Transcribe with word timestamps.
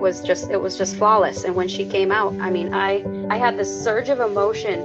was 0.00 0.22
just 0.22 0.50
it 0.50 0.60
was 0.60 0.76
just 0.76 0.96
flawless. 0.96 1.44
And 1.44 1.54
when 1.54 1.68
she 1.68 1.84
came 1.84 2.10
out, 2.10 2.32
I 2.40 2.50
mean, 2.50 2.72
I 2.72 3.04
I 3.28 3.36
had 3.36 3.58
this 3.58 3.84
surge 3.84 4.08
of 4.08 4.20
emotion, 4.20 4.80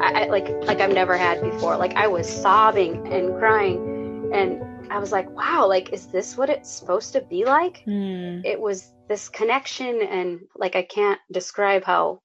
I, 0.00 0.24
I 0.24 0.26
like 0.28 0.48
like 0.64 0.80
I've 0.80 0.92
never 0.92 1.16
had 1.16 1.42
before. 1.42 1.76
Like 1.76 1.94
I 1.96 2.06
was 2.06 2.28
sobbing 2.28 3.12
and 3.12 3.36
crying, 3.38 4.30
and 4.32 4.62
I 4.90 4.98
was 4.98 5.12
like, 5.12 5.28
wow, 5.30 5.66
like 5.66 5.92
is 5.92 6.06
this 6.06 6.36
what 6.36 6.48
it's 6.48 6.70
supposed 6.70 7.12
to 7.14 7.20
be 7.22 7.44
like? 7.44 7.84
Mm. 7.86 8.44
It 8.44 8.60
was 8.60 8.92
this 9.08 9.28
connection, 9.28 10.00
and 10.02 10.40
like 10.56 10.76
I 10.76 10.82
can't 10.82 11.20
describe 11.30 11.84
how 11.84 12.20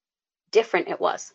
different 0.51 0.87
it 0.87 1.01
was. 1.01 1.31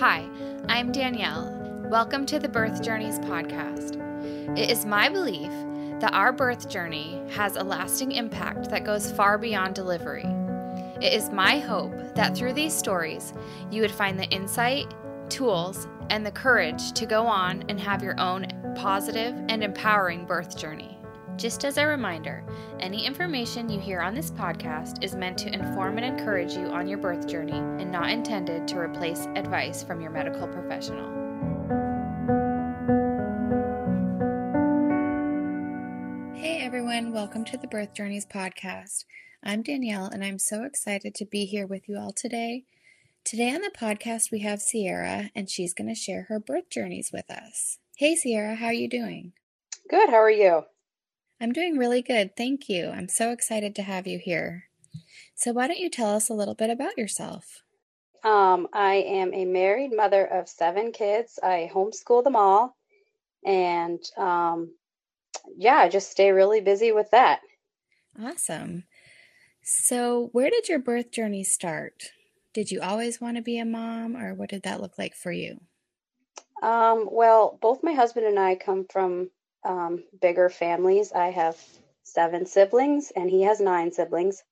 Hi, 0.00 0.28
I'm 0.68 0.90
Danielle. 0.90 1.58
Welcome 1.90 2.24
to 2.26 2.38
the 2.38 2.48
Birth 2.48 2.82
Journeys 2.82 3.18
podcast. 3.18 4.11
It 4.56 4.70
is 4.70 4.84
my 4.84 5.08
belief 5.08 5.50
that 6.00 6.14
our 6.14 6.32
birth 6.32 6.68
journey 6.68 7.22
has 7.30 7.56
a 7.56 7.62
lasting 7.62 8.12
impact 8.12 8.70
that 8.70 8.84
goes 8.84 9.12
far 9.12 9.38
beyond 9.38 9.74
delivery. 9.74 10.26
It 11.00 11.12
is 11.12 11.30
my 11.30 11.58
hope 11.58 12.14
that 12.14 12.36
through 12.36 12.52
these 12.52 12.74
stories, 12.74 13.32
you 13.70 13.82
would 13.82 13.90
find 13.90 14.18
the 14.18 14.28
insight, 14.30 14.92
tools, 15.28 15.86
and 16.10 16.26
the 16.26 16.30
courage 16.30 16.92
to 16.92 17.06
go 17.06 17.26
on 17.26 17.64
and 17.68 17.80
have 17.80 18.02
your 18.02 18.18
own 18.20 18.46
positive 18.76 19.34
and 19.48 19.62
empowering 19.62 20.26
birth 20.26 20.56
journey. 20.56 20.98
Just 21.36 21.64
as 21.64 21.78
a 21.78 21.86
reminder, 21.86 22.44
any 22.78 23.06
information 23.06 23.68
you 23.68 23.80
hear 23.80 24.00
on 24.00 24.14
this 24.14 24.30
podcast 24.30 25.02
is 25.02 25.14
meant 25.14 25.38
to 25.38 25.52
inform 25.52 25.98
and 25.98 26.04
encourage 26.04 26.52
you 26.52 26.66
on 26.66 26.86
your 26.86 26.98
birth 26.98 27.26
journey 27.26 27.52
and 27.52 27.90
not 27.90 28.10
intended 28.10 28.68
to 28.68 28.78
replace 28.78 29.26
advice 29.34 29.82
from 29.82 30.00
your 30.00 30.10
medical 30.10 30.46
professional. 30.46 31.21
Hey 36.42 36.58
everyone, 36.58 37.12
welcome 37.12 37.44
to 37.44 37.56
the 37.56 37.68
Birth 37.68 37.94
Journeys 37.94 38.26
podcast. 38.26 39.04
I'm 39.44 39.62
Danielle 39.62 40.06
and 40.06 40.24
I'm 40.24 40.40
so 40.40 40.64
excited 40.64 41.14
to 41.14 41.24
be 41.24 41.44
here 41.44 41.68
with 41.68 41.88
you 41.88 41.96
all 41.96 42.12
today. 42.12 42.64
Today 43.22 43.54
on 43.54 43.60
the 43.60 43.70
podcast 43.70 44.32
we 44.32 44.40
have 44.40 44.60
Sierra 44.60 45.30
and 45.36 45.48
she's 45.48 45.72
going 45.72 45.86
to 45.86 45.94
share 45.94 46.22
her 46.22 46.40
birth 46.40 46.68
journeys 46.68 47.10
with 47.12 47.30
us. 47.30 47.78
Hey 47.96 48.16
Sierra, 48.16 48.56
how 48.56 48.66
are 48.66 48.72
you 48.72 48.88
doing? 48.88 49.34
Good. 49.88 50.10
How 50.10 50.16
are 50.16 50.28
you? 50.28 50.64
I'm 51.40 51.52
doing 51.52 51.78
really 51.78 52.02
good, 52.02 52.36
thank 52.36 52.68
you. 52.68 52.88
I'm 52.88 53.08
so 53.08 53.30
excited 53.30 53.76
to 53.76 53.82
have 53.82 54.08
you 54.08 54.18
here. 54.18 54.64
So 55.36 55.52
why 55.52 55.68
don't 55.68 55.78
you 55.78 55.90
tell 55.90 56.12
us 56.12 56.28
a 56.28 56.34
little 56.34 56.56
bit 56.56 56.70
about 56.70 56.98
yourself? 56.98 57.62
Um, 58.24 58.66
I 58.72 58.94
am 58.94 59.32
a 59.32 59.44
married 59.44 59.94
mother 59.94 60.26
of 60.26 60.48
seven 60.48 60.90
kids. 60.90 61.38
I 61.40 61.70
homeschool 61.72 62.24
them 62.24 62.34
all, 62.34 62.76
and 63.44 64.00
um, 64.18 64.72
yeah, 65.56 65.88
just 65.88 66.10
stay 66.10 66.30
really 66.30 66.60
busy 66.60 66.92
with 66.92 67.10
that. 67.10 67.40
Awesome. 68.20 68.84
So, 69.62 70.28
where 70.32 70.50
did 70.50 70.68
your 70.68 70.78
birth 70.78 71.10
journey 71.10 71.44
start? 71.44 72.12
Did 72.52 72.70
you 72.70 72.80
always 72.80 73.20
want 73.20 73.36
to 73.36 73.42
be 73.42 73.58
a 73.58 73.64
mom, 73.64 74.16
or 74.16 74.34
what 74.34 74.50
did 74.50 74.62
that 74.64 74.80
look 74.80 74.98
like 74.98 75.14
for 75.14 75.32
you? 75.32 75.60
Um, 76.62 77.08
well, 77.10 77.58
both 77.60 77.82
my 77.82 77.92
husband 77.92 78.26
and 78.26 78.38
I 78.38 78.54
come 78.56 78.86
from 78.90 79.30
um, 79.64 80.04
bigger 80.20 80.48
families. 80.48 81.12
I 81.12 81.30
have 81.30 81.56
seven 82.02 82.46
siblings, 82.46 83.12
and 83.14 83.30
he 83.30 83.42
has 83.42 83.60
nine 83.60 83.92
siblings. 83.92 84.42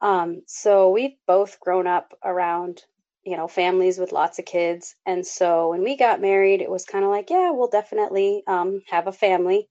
Um, 0.00 0.42
so 0.46 0.90
we've 0.90 1.16
both 1.26 1.60
grown 1.60 1.86
up 1.86 2.14
around, 2.24 2.82
you 3.24 3.36
know, 3.36 3.48
families 3.48 3.98
with 3.98 4.12
lots 4.12 4.38
of 4.38 4.44
kids. 4.44 4.94
And 5.06 5.26
so 5.26 5.70
when 5.70 5.82
we 5.82 5.96
got 5.96 6.20
married, 6.20 6.60
it 6.60 6.70
was 6.70 6.84
kind 6.84 7.04
of 7.04 7.10
like, 7.10 7.30
yeah, 7.30 7.50
we'll 7.50 7.68
definitely 7.68 8.42
um, 8.46 8.82
have 8.88 9.06
a 9.06 9.12
family. 9.12 9.68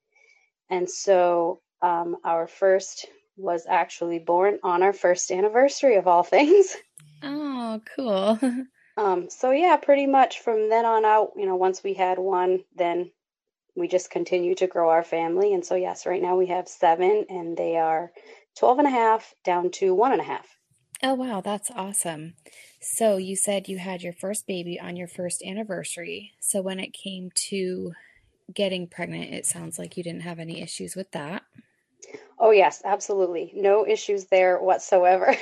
And 0.69 0.89
so 0.89 1.61
um, 1.81 2.17
our 2.23 2.47
first 2.47 3.05
was 3.38 3.66
actually 3.67 4.19
born 4.19 4.59
on 4.63 4.81
our 4.81 4.94
first 4.94 5.31
anniversary 5.31 5.95
of 5.95 6.07
all 6.07 6.23
things. 6.35 6.75
Oh, 7.23 7.81
cool. 7.95 8.40
Um, 8.97 9.29
so 9.29 9.51
yeah, 9.51 9.75
pretty 9.75 10.07
much 10.07 10.40
from 10.40 10.69
then 10.69 10.85
on 10.85 11.03
out, 11.03 11.34
you 11.35 11.45
know, 11.45 11.57
once 11.57 11.84
we 11.84 11.95
had 11.95 12.17
one, 12.17 12.63
then 12.78 13.12
we 13.75 13.90
just 13.90 14.09
continue 14.09 14.56
to 14.56 14.67
grow 14.67 14.90
our 14.90 15.03
family. 15.03 15.53
And 15.53 15.66
so 15.66 15.75
yes, 15.75 16.06
right 16.06 16.22
now 16.22 16.38
we 16.38 16.45
have 16.47 16.69
seven 16.69 17.25
and 17.29 17.57
they 17.57 17.75
are 17.75 18.13
12 18.57 18.79
and 18.79 18.88
a 18.88 18.91
half 18.91 19.34
down 19.44 19.69
to 19.72 19.94
one 19.94 20.13
and 20.13 20.22
a 20.22 20.23
half. 20.23 20.47
Oh, 21.03 21.13
wow, 21.13 21.41
that's 21.41 21.69
awesome. 21.72 22.35
So, 22.79 23.17
you 23.17 23.35
said 23.35 23.67
you 23.67 23.78
had 23.79 24.01
your 24.01 24.13
first 24.13 24.47
baby 24.47 24.79
on 24.79 24.95
your 24.95 25.09
first 25.09 25.44
anniversary. 25.44 26.31
So, 26.40 26.61
when 26.61 26.79
it 26.79 26.94
came 26.94 27.31
to 27.50 27.91
getting 28.53 28.88
pregnant, 28.88 29.33
it 29.33 29.45
sounds 29.45 29.79
like 29.79 29.97
you 29.97 30.03
didn't 30.03 30.22
have 30.22 30.39
any 30.39 30.61
issues 30.61 30.95
with 30.95 31.11
that. 31.11 31.44
Oh 32.38 32.51
yes, 32.51 32.81
absolutely. 32.85 33.51
No 33.56 33.88
issues 33.88 34.25
there 34.25 34.59
whatsoever. 34.59 35.35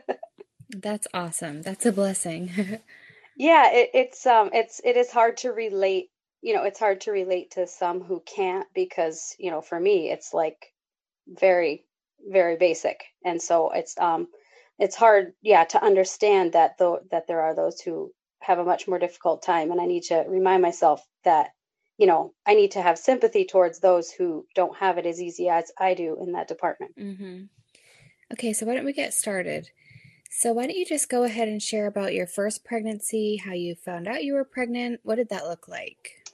That's 0.70 1.06
awesome. 1.12 1.62
That's 1.62 1.86
a 1.86 1.92
blessing. 1.92 2.50
yeah, 3.36 3.70
it, 3.72 3.90
it's 3.94 4.26
um 4.26 4.50
it's 4.52 4.80
it 4.84 4.96
is 4.96 5.10
hard 5.10 5.36
to 5.38 5.50
relate, 5.50 6.10
you 6.40 6.54
know, 6.54 6.64
it's 6.64 6.78
hard 6.78 7.02
to 7.02 7.10
relate 7.10 7.52
to 7.52 7.66
some 7.66 8.02
who 8.02 8.22
can't 8.26 8.66
because, 8.74 9.36
you 9.38 9.50
know, 9.50 9.60
for 9.60 9.78
me 9.78 10.10
it's 10.10 10.32
like 10.32 10.72
very 11.28 11.84
very 12.26 12.56
basic. 12.56 13.04
And 13.24 13.40
so 13.40 13.70
it's 13.70 13.98
um 13.98 14.28
it's 14.78 14.96
hard 14.96 15.34
yeah 15.42 15.64
to 15.64 15.84
understand 15.84 16.52
that 16.52 16.78
though 16.78 17.00
that 17.10 17.26
there 17.26 17.42
are 17.42 17.54
those 17.54 17.80
who 17.80 18.12
have 18.40 18.58
a 18.58 18.64
much 18.64 18.88
more 18.88 18.98
difficult 18.98 19.42
time 19.42 19.70
and 19.70 19.80
I 19.80 19.86
need 19.86 20.04
to 20.04 20.24
remind 20.26 20.62
myself 20.62 21.06
that 21.24 21.50
you 22.02 22.08
know, 22.08 22.34
I 22.44 22.54
need 22.54 22.72
to 22.72 22.82
have 22.82 22.98
sympathy 22.98 23.44
towards 23.44 23.78
those 23.78 24.10
who 24.10 24.44
don't 24.56 24.76
have 24.76 24.98
it 24.98 25.06
as 25.06 25.22
easy 25.22 25.48
as 25.48 25.70
I 25.78 25.94
do 25.94 26.16
in 26.20 26.32
that 26.32 26.48
department. 26.48 26.90
hmm 26.98 27.42
Okay, 28.32 28.52
so 28.52 28.66
why 28.66 28.74
don't 28.74 28.84
we 28.84 28.92
get 28.92 29.14
started? 29.14 29.70
So, 30.28 30.52
why 30.52 30.66
don't 30.66 30.74
you 30.74 30.84
just 30.84 31.08
go 31.08 31.22
ahead 31.22 31.46
and 31.46 31.62
share 31.62 31.86
about 31.86 32.12
your 32.12 32.26
first 32.26 32.64
pregnancy, 32.64 33.36
how 33.36 33.52
you 33.52 33.76
found 33.76 34.08
out 34.08 34.24
you 34.24 34.34
were 34.34 34.42
pregnant? 34.42 34.98
What 35.04 35.14
did 35.14 35.28
that 35.28 35.46
look 35.46 35.68
like? 35.68 36.26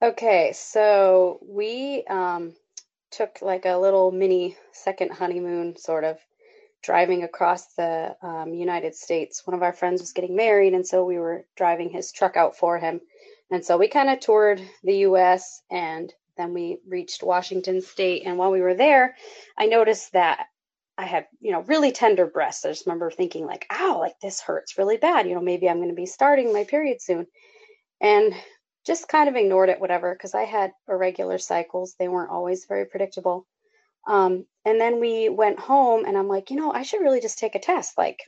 Okay, 0.00 0.52
so 0.54 1.40
we 1.42 2.04
um, 2.08 2.54
took 3.10 3.42
like 3.42 3.64
a 3.64 3.78
little 3.78 4.12
mini 4.12 4.56
second 4.70 5.10
honeymoon, 5.10 5.76
sort 5.76 6.04
of 6.04 6.18
driving 6.84 7.24
across 7.24 7.74
the 7.74 8.14
um, 8.22 8.54
United 8.54 8.94
States. 8.94 9.44
One 9.44 9.56
of 9.56 9.64
our 9.64 9.72
friends 9.72 10.02
was 10.02 10.12
getting 10.12 10.36
married, 10.36 10.72
and 10.72 10.86
so 10.86 11.04
we 11.04 11.18
were 11.18 11.46
driving 11.56 11.90
his 11.90 12.12
truck 12.12 12.36
out 12.36 12.56
for 12.56 12.78
him. 12.78 13.00
And 13.50 13.64
so 13.64 13.76
we 13.76 13.88
kind 13.88 14.10
of 14.10 14.20
toured 14.20 14.62
the 14.82 14.98
US 14.98 15.62
and 15.70 16.12
then 16.36 16.54
we 16.54 16.78
reached 16.86 17.22
Washington 17.22 17.80
State. 17.80 18.22
And 18.24 18.38
while 18.38 18.50
we 18.50 18.60
were 18.60 18.74
there, 18.74 19.16
I 19.58 19.66
noticed 19.66 20.12
that 20.12 20.46
I 20.96 21.04
had, 21.04 21.26
you 21.40 21.52
know, 21.52 21.62
really 21.62 21.92
tender 21.92 22.26
breasts. 22.26 22.64
I 22.64 22.68
just 22.68 22.86
remember 22.86 23.10
thinking, 23.10 23.46
like, 23.46 23.66
ow, 23.70 23.98
like 23.98 24.18
this 24.20 24.40
hurts 24.40 24.78
really 24.78 24.96
bad. 24.96 25.26
You 25.26 25.34
know, 25.34 25.40
maybe 25.40 25.68
I'm 25.68 25.78
going 25.78 25.88
to 25.88 25.94
be 25.94 26.06
starting 26.06 26.52
my 26.52 26.64
period 26.64 27.00
soon. 27.02 27.26
And 28.00 28.34
just 28.86 29.08
kind 29.08 29.28
of 29.28 29.36
ignored 29.36 29.68
it, 29.68 29.80
whatever, 29.80 30.14
because 30.14 30.34
I 30.34 30.44
had 30.44 30.72
irregular 30.88 31.38
cycles. 31.38 31.94
They 31.98 32.08
weren't 32.08 32.30
always 32.30 32.64
very 32.66 32.86
predictable. 32.86 33.46
Um, 34.06 34.46
and 34.64 34.80
then 34.80 35.00
we 35.00 35.28
went 35.28 35.58
home, 35.58 36.04
and 36.06 36.16
I'm 36.16 36.28
like, 36.28 36.50
you 36.50 36.56
know, 36.56 36.72
I 36.72 36.82
should 36.82 37.02
really 37.02 37.20
just 37.20 37.38
take 37.38 37.54
a 37.54 37.58
test. 37.58 37.98
Like, 37.98 38.20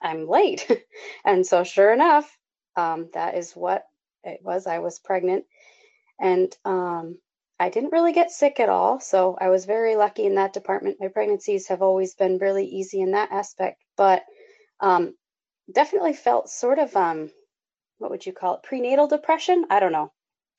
I'm 0.00 0.26
late. 0.26 0.66
and 1.24 1.46
so, 1.46 1.64
sure 1.64 1.92
enough, 1.92 2.30
um, 2.76 3.10
that 3.12 3.36
is 3.36 3.52
what 3.52 3.84
it 4.24 4.40
was. 4.42 4.66
I 4.66 4.78
was 4.78 4.98
pregnant. 4.98 5.44
And 6.20 6.54
um, 6.64 7.18
I 7.60 7.70
didn't 7.70 7.92
really 7.92 8.12
get 8.12 8.30
sick 8.30 8.60
at 8.60 8.68
all. 8.68 9.00
So 9.00 9.36
I 9.40 9.48
was 9.48 9.64
very 9.64 9.96
lucky 9.96 10.26
in 10.26 10.36
that 10.36 10.52
department. 10.52 10.98
My 11.00 11.08
pregnancies 11.08 11.68
have 11.68 11.82
always 11.82 12.14
been 12.14 12.38
really 12.38 12.66
easy 12.66 13.00
in 13.00 13.12
that 13.12 13.32
aspect, 13.32 13.82
but 13.96 14.24
um, 14.80 15.14
definitely 15.72 16.12
felt 16.12 16.48
sort 16.48 16.78
of, 16.78 16.94
um, 16.96 17.30
what 17.98 18.10
would 18.10 18.26
you 18.26 18.32
call 18.32 18.56
it, 18.56 18.62
prenatal 18.62 19.08
depression? 19.08 19.66
I 19.70 19.80
don't 19.80 19.92
know. 19.92 20.12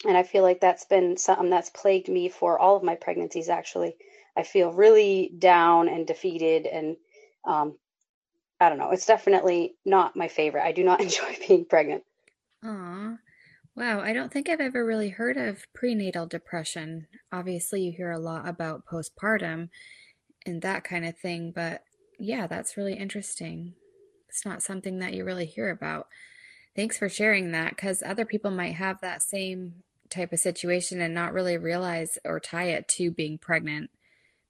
And 0.05 0.17
I 0.17 0.23
feel 0.23 0.43
like 0.43 0.61
that's 0.61 0.85
been 0.85 1.17
something 1.17 1.49
that's 1.49 1.69
plagued 1.69 2.07
me 2.09 2.29
for 2.29 2.57
all 2.57 2.77
of 2.77 2.83
my 2.83 2.95
pregnancies, 2.95 3.49
actually. 3.49 3.95
I 4.35 4.43
feel 4.43 4.71
really 4.71 5.31
down 5.37 5.89
and 5.89 6.07
defeated. 6.07 6.65
And 6.65 6.97
um, 7.45 7.77
I 8.59 8.69
don't 8.69 8.77
know. 8.77 8.91
It's 8.91 9.05
definitely 9.05 9.75
not 9.85 10.15
my 10.15 10.27
favorite. 10.27 10.63
I 10.63 10.71
do 10.71 10.83
not 10.83 11.01
enjoy 11.01 11.37
being 11.47 11.65
pregnant. 11.65 12.03
Aw. 12.63 13.17
Wow, 13.75 14.01
I 14.01 14.13
don't 14.13 14.31
think 14.31 14.49
I've 14.49 14.59
ever 14.59 14.85
really 14.85 15.09
heard 15.09 15.37
of 15.37 15.65
prenatal 15.73 16.25
depression. 16.25 17.07
Obviously, 17.31 17.81
you 17.81 17.91
hear 17.91 18.11
a 18.11 18.19
lot 18.19 18.47
about 18.47 18.85
postpartum 18.85 19.69
and 20.45 20.61
that 20.61 20.83
kind 20.83 21.05
of 21.05 21.17
thing, 21.17 21.51
but 21.55 21.83
yeah, 22.19 22.47
that's 22.47 22.77
really 22.77 22.95
interesting. 22.95 23.75
It's 24.27 24.45
not 24.45 24.63
something 24.63 24.99
that 24.99 25.13
you 25.13 25.23
really 25.23 25.45
hear 25.45 25.69
about. 25.69 26.07
Thanks 26.75 26.97
for 26.97 27.09
sharing 27.09 27.51
that 27.51 27.71
because 27.71 28.03
other 28.03 28.25
people 28.25 28.51
might 28.51 28.75
have 28.75 29.01
that 29.01 29.21
same 29.21 29.83
type 30.09 30.33
of 30.33 30.39
situation 30.39 31.01
and 31.01 31.13
not 31.13 31.33
really 31.33 31.57
realize 31.57 32.17
or 32.25 32.39
tie 32.39 32.65
it 32.69 32.87
to 32.89 33.11
being 33.11 33.37
pregnant. 33.37 33.89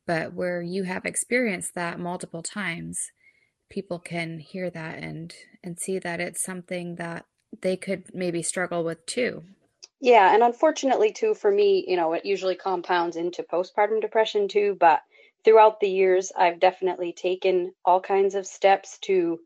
But 0.06 0.34
where 0.34 0.62
you 0.62 0.84
have 0.84 1.06
experienced 1.06 1.76
that 1.76 2.00
multiple 2.00 2.42
times, 2.44 3.12
people 3.70 4.00
can 4.00 4.40
hear 4.40 4.70
that 4.72 5.00
and 5.00 5.34
and 5.64 5.80
see 5.80 6.00
that 6.00 6.20
it's 6.20 6.44
something 6.44 6.96
that 6.96 7.26
they 7.62 7.78
could 7.78 8.14
maybe 8.14 8.42
struggle 8.42 8.84
with 8.84 9.06
too. 9.06 9.44
Yeah, 10.02 10.34
and 10.34 10.44
unfortunately 10.44 11.12
too 11.12 11.34
for 11.34 11.52
me, 11.52 11.86
you 11.88 11.98
know, 11.98 12.14
it 12.14 12.26
usually 12.26 12.56
compounds 12.56 13.16
into 13.16 13.44
postpartum 13.44 14.02
depression 14.02 14.48
too, 14.48 14.78
but 14.80 15.02
throughout 15.44 15.80
the 15.80 15.90
years 15.90 16.32
I've 16.36 16.60
definitely 16.60 17.14
taken 17.14 17.74
all 17.84 18.00
kinds 18.00 18.36
of 18.36 18.48
steps 18.48 18.98
to 19.00 19.40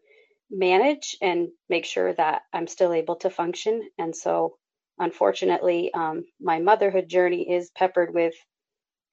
manage 0.52 1.18
and 1.22 1.50
make 1.70 1.86
sure 1.86 2.14
that 2.14 2.44
I'm 2.54 2.68
still 2.68 2.94
able 2.94 3.16
to 3.18 3.30
function. 3.30 3.90
And 3.98 4.16
so 4.16 4.58
unfortunately, 5.00 5.92
um, 5.94 6.26
my 6.40 6.60
motherhood 6.60 7.10
journey 7.10 7.52
is 7.52 7.72
peppered 7.72 8.14
with 8.14 8.36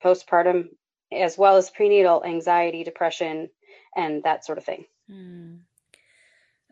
postpartum 0.04 0.68
as 1.12 1.36
well 1.36 1.56
as 1.56 1.70
prenatal 1.70 2.24
anxiety, 2.24 2.84
depression, 2.84 3.50
and 3.96 4.22
that 4.24 4.44
sort 4.44 4.58
of 4.58 4.64
thing. 4.64 4.84
Hmm. 5.08 5.56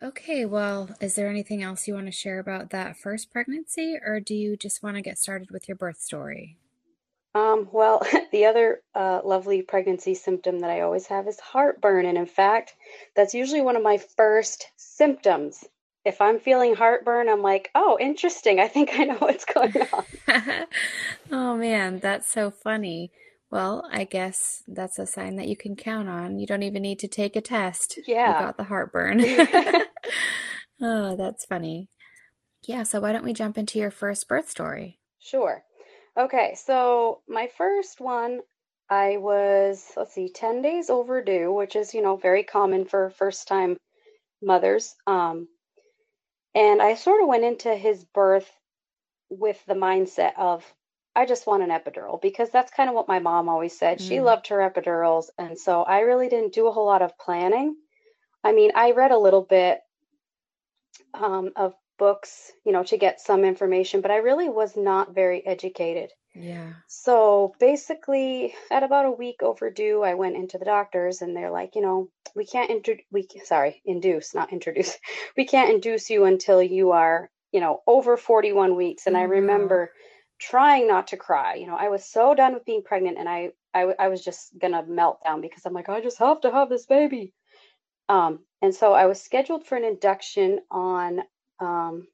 Okay, 0.00 0.44
well, 0.44 0.90
is 1.00 1.16
there 1.16 1.28
anything 1.28 1.62
else 1.62 1.88
you 1.88 1.94
want 1.94 2.06
to 2.06 2.12
share 2.12 2.38
about 2.38 2.70
that 2.70 2.96
first 2.96 3.32
pregnancy, 3.32 3.96
or 4.04 4.20
do 4.20 4.34
you 4.34 4.56
just 4.56 4.82
want 4.82 4.96
to 4.96 5.02
get 5.02 5.18
started 5.18 5.50
with 5.50 5.66
your 5.66 5.76
birth 5.76 6.00
story? 6.00 6.56
Um, 7.34 7.68
well, 7.72 8.02
the 8.32 8.46
other 8.46 8.80
uh, 8.94 9.20
lovely 9.24 9.62
pregnancy 9.62 10.14
symptom 10.14 10.60
that 10.60 10.70
I 10.70 10.82
always 10.82 11.06
have 11.06 11.26
is 11.26 11.40
heartburn. 11.40 12.06
And 12.06 12.16
in 12.16 12.26
fact, 12.26 12.74
that's 13.16 13.34
usually 13.34 13.60
one 13.60 13.76
of 13.76 13.82
my 13.82 13.98
first 13.98 14.68
symptoms. 14.76 15.64
If 16.04 16.20
I'm 16.20 16.38
feeling 16.38 16.74
heartburn, 16.74 17.28
I'm 17.28 17.42
like, 17.42 17.70
oh, 17.74 17.98
interesting. 18.00 18.60
I 18.60 18.68
think 18.68 18.90
I 18.94 19.04
know 19.04 19.16
what's 19.16 19.44
going 19.44 19.74
on. 19.92 20.04
oh, 21.32 21.56
man, 21.56 21.98
that's 21.98 22.30
so 22.30 22.50
funny. 22.50 23.10
Well, 23.50 23.88
I 23.90 24.04
guess 24.04 24.62
that's 24.68 24.98
a 24.98 25.06
sign 25.06 25.36
that 25.36 25.48
you 25.48 25.56
can 25.56 25.74
count 25.74 26.08
on. 26.08 26.38
You 26.38 26.46
don't 26.46 26.62
even 26.62 26.82
need 26.82 26.98
to 27.00 27.08
take 27.08 27.34
a 27.34 27.40
test. 27.40 27.98
Yeah. 28.06 28.34
You 28.34 28.46
got 28.46 28.56
the 28.58 28.64
heartburn. 28.64 29.20
oh, 30.82 31.16
that's 31.16 31.46
funny. 31.46 31.88
Yeah, 32.66 32.82
so 32.82 33.00
why 33.00 33.12
don't 33.12 33.24
we 33.24 33.32
jump 33.32 33.56
into 33.56 33.78
your 33.78 33.90
first 33.90 34.28
birth 34.28 34.50
story? 34.50 34.98
Sure. 35.18 35.62
Okay, 36.18 36.54
so 36.56 37.22
my 37.28 37.48
first 37.56 38.00
one, 38.00 38.40
I 38.90 39.16
was, 39.18 39.92
let's 39.96 40.14
see, 40.14 40.30
10 40.34 40.62
days 40.62 40.90
overdue, 40.90 41.52
which 41.52 41.76
is, 41.76 41.94
you 41.94 42.02
know, 42.02 42.16
very 42.16 42.42
common 42.42 42.84
for 42.84 43.10
first 43.10 43.48
time 43.48 43.76
mothers. 44.42 44.94
Um, 45.06 45.48
and 46.54 46.82
I 46.82 46.94
sort 46.94 47.22
of 47.22 47.28
went 47.28 47.44
into 47.44 47.74
his 47.74 48.04
birth 48.04 48.50
with 49.30 49.62
the 49.66 49.74
mindset 49.74 50.32
of, 50.36 50.64
I 51.18 51.26
just 51.26 51.48
want 51.48 51.64
an 51.64 51.70
epidural 51.70 52.22
because 52.22 52.48
that's 52.50 52.70
kind 52.70 52.88
of 52.88 52.94
what 52.94 53.08
my 53.08 53.18
mom 53.18 53.48
always 53.48 53.76
said. 53.76 54.00
She 54.00 54.18
Mm. 54.18 54.24
loved 54.24 54.46
her 54.48 54.58
epidurals. 54.58 55.30
And 55.36 55.58
so 55.58 55.82
I 55.82 56.00
really 56.00 56.28
didn't 56.28 56.52
do 56.54 56.68
a 56.68 56.70
whole 56.70 56.86
lot 56.86 57.02
of 57.02 57.18
planning. 57.18 57.74
I 58.44 58.52
mean, 58.52 58.70
I 58.76 58.92
read 58.92 59.10
a 59.10 59.18
little 59.18 59.42
bit 59.42 59.80
um, 61.14 61.50
of 61.56 61.74
books, 61.98 62.52
you 62.64 62.70
know, 62.70 62.84
to 62.84 62.96
get 62.96 63.20
some 63.20 63.44
information, 63.44 64.00
but 64.00 64.12
I 64.12 64.18
really 64.18 64.48
was 64.48 64.76
not 64.76 65.12
very 65.12 65.44
educated. 65.44 66.12
Yeah. 66.36 66.74
So 66.86 67.52
basically, 67.58 68.54
at 68.70 68.84
about 68.84 69.06
a 69.06 69.10
week 69.10 69.42
overdue, 69.42 70.04
I 70.04 70.14
went 70.14 70.36
into 70.36 70.56
the 70.58 70.64
doctors 70.64 71.20
and 71.20 71.36
they're 71.36 71.50
like, 71.50 71.74
you 71.74 71.82
know, 71.82 72.10
we 72.36 72.46
can't 72.46 72.70
intro- 72.70 73.04
we 73.10 73.26
sorry, 73.42 73.82
induce, 73.84 74.36
not 74.36 74.52
introduce. 74.52 74.96
We 75.36 75.46
can't 75.46 75.72
induce 75.72 76.10
you 76.10 76.26
until 76.26 76.62
you 76.62 76.92
are, 76.92 77.28
you 77.50 77.60
know, 77.60 77.82
over 77.88 78.16
41 78.16 78.76
weeks. 78.76 79.08
And 79.08 79.16
Oh, 79.16 79.20
I 79.20 79.24
remember 79.24 79.90
trying 80.38 80.86
not 80.86 81.08
to 81.08 81.16
cry. 81.16 81.54
You 81.54 81.66
know, 81.66 81.76
I 81.76 81.88
was 81.88 82.04
so 82.04 82.34
done 82.34 82.54
with 82.54 82.64
being 82.64 82.82
pregnant 82.82 83.18
and 83.18 83.28
i 83.28 83.50
I 83.74 84.08
was 84.08 84.24
just 84.24 84.58
gonna 84.58 84.84
melt 84.86 85.20
down 85.22 85.40
because 85.40 85.64
I'm 85.64 85.74
like, 85.74 85.88
I 85.88 86.00
just 86.00 86.18
have 86.18 86.40
to 86.40 86.50
have 86.50 86.68
this 86.68 86.86
baby. 86.86 87.32
Um, 88.08 88.40
and 88.62 88.74
so 88.74 88.92
I 88.92 89.06
was 89.06 89.22
scheduled 89.22 89.66
for 89.66 89.76
an 89.76 89.84
induction 89.84 90.60
on 90.70 91.20
um, 91.60 92.08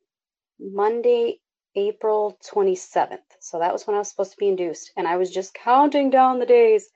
Monday, 0.59 1.41
April 1.77 2.39
27th. 2.53 3.19
So 3.41 3.59
that 3.61 3.73
was 3.73 3.87
when 3.87 3.97
I 3.97 4.01
was 4.01 4.11
supposed 4.11 4.33
to 4.33 4.39
be 4.39 4.49
induced. 4.49 4.93
And 4.97 5.07
I 5.07 5.17
was 5.17 5.31
just 5.31 5.55
counting 5.55 6.11
down 6.11 6.39
the 6.39 6.47
days. 6.47 6.89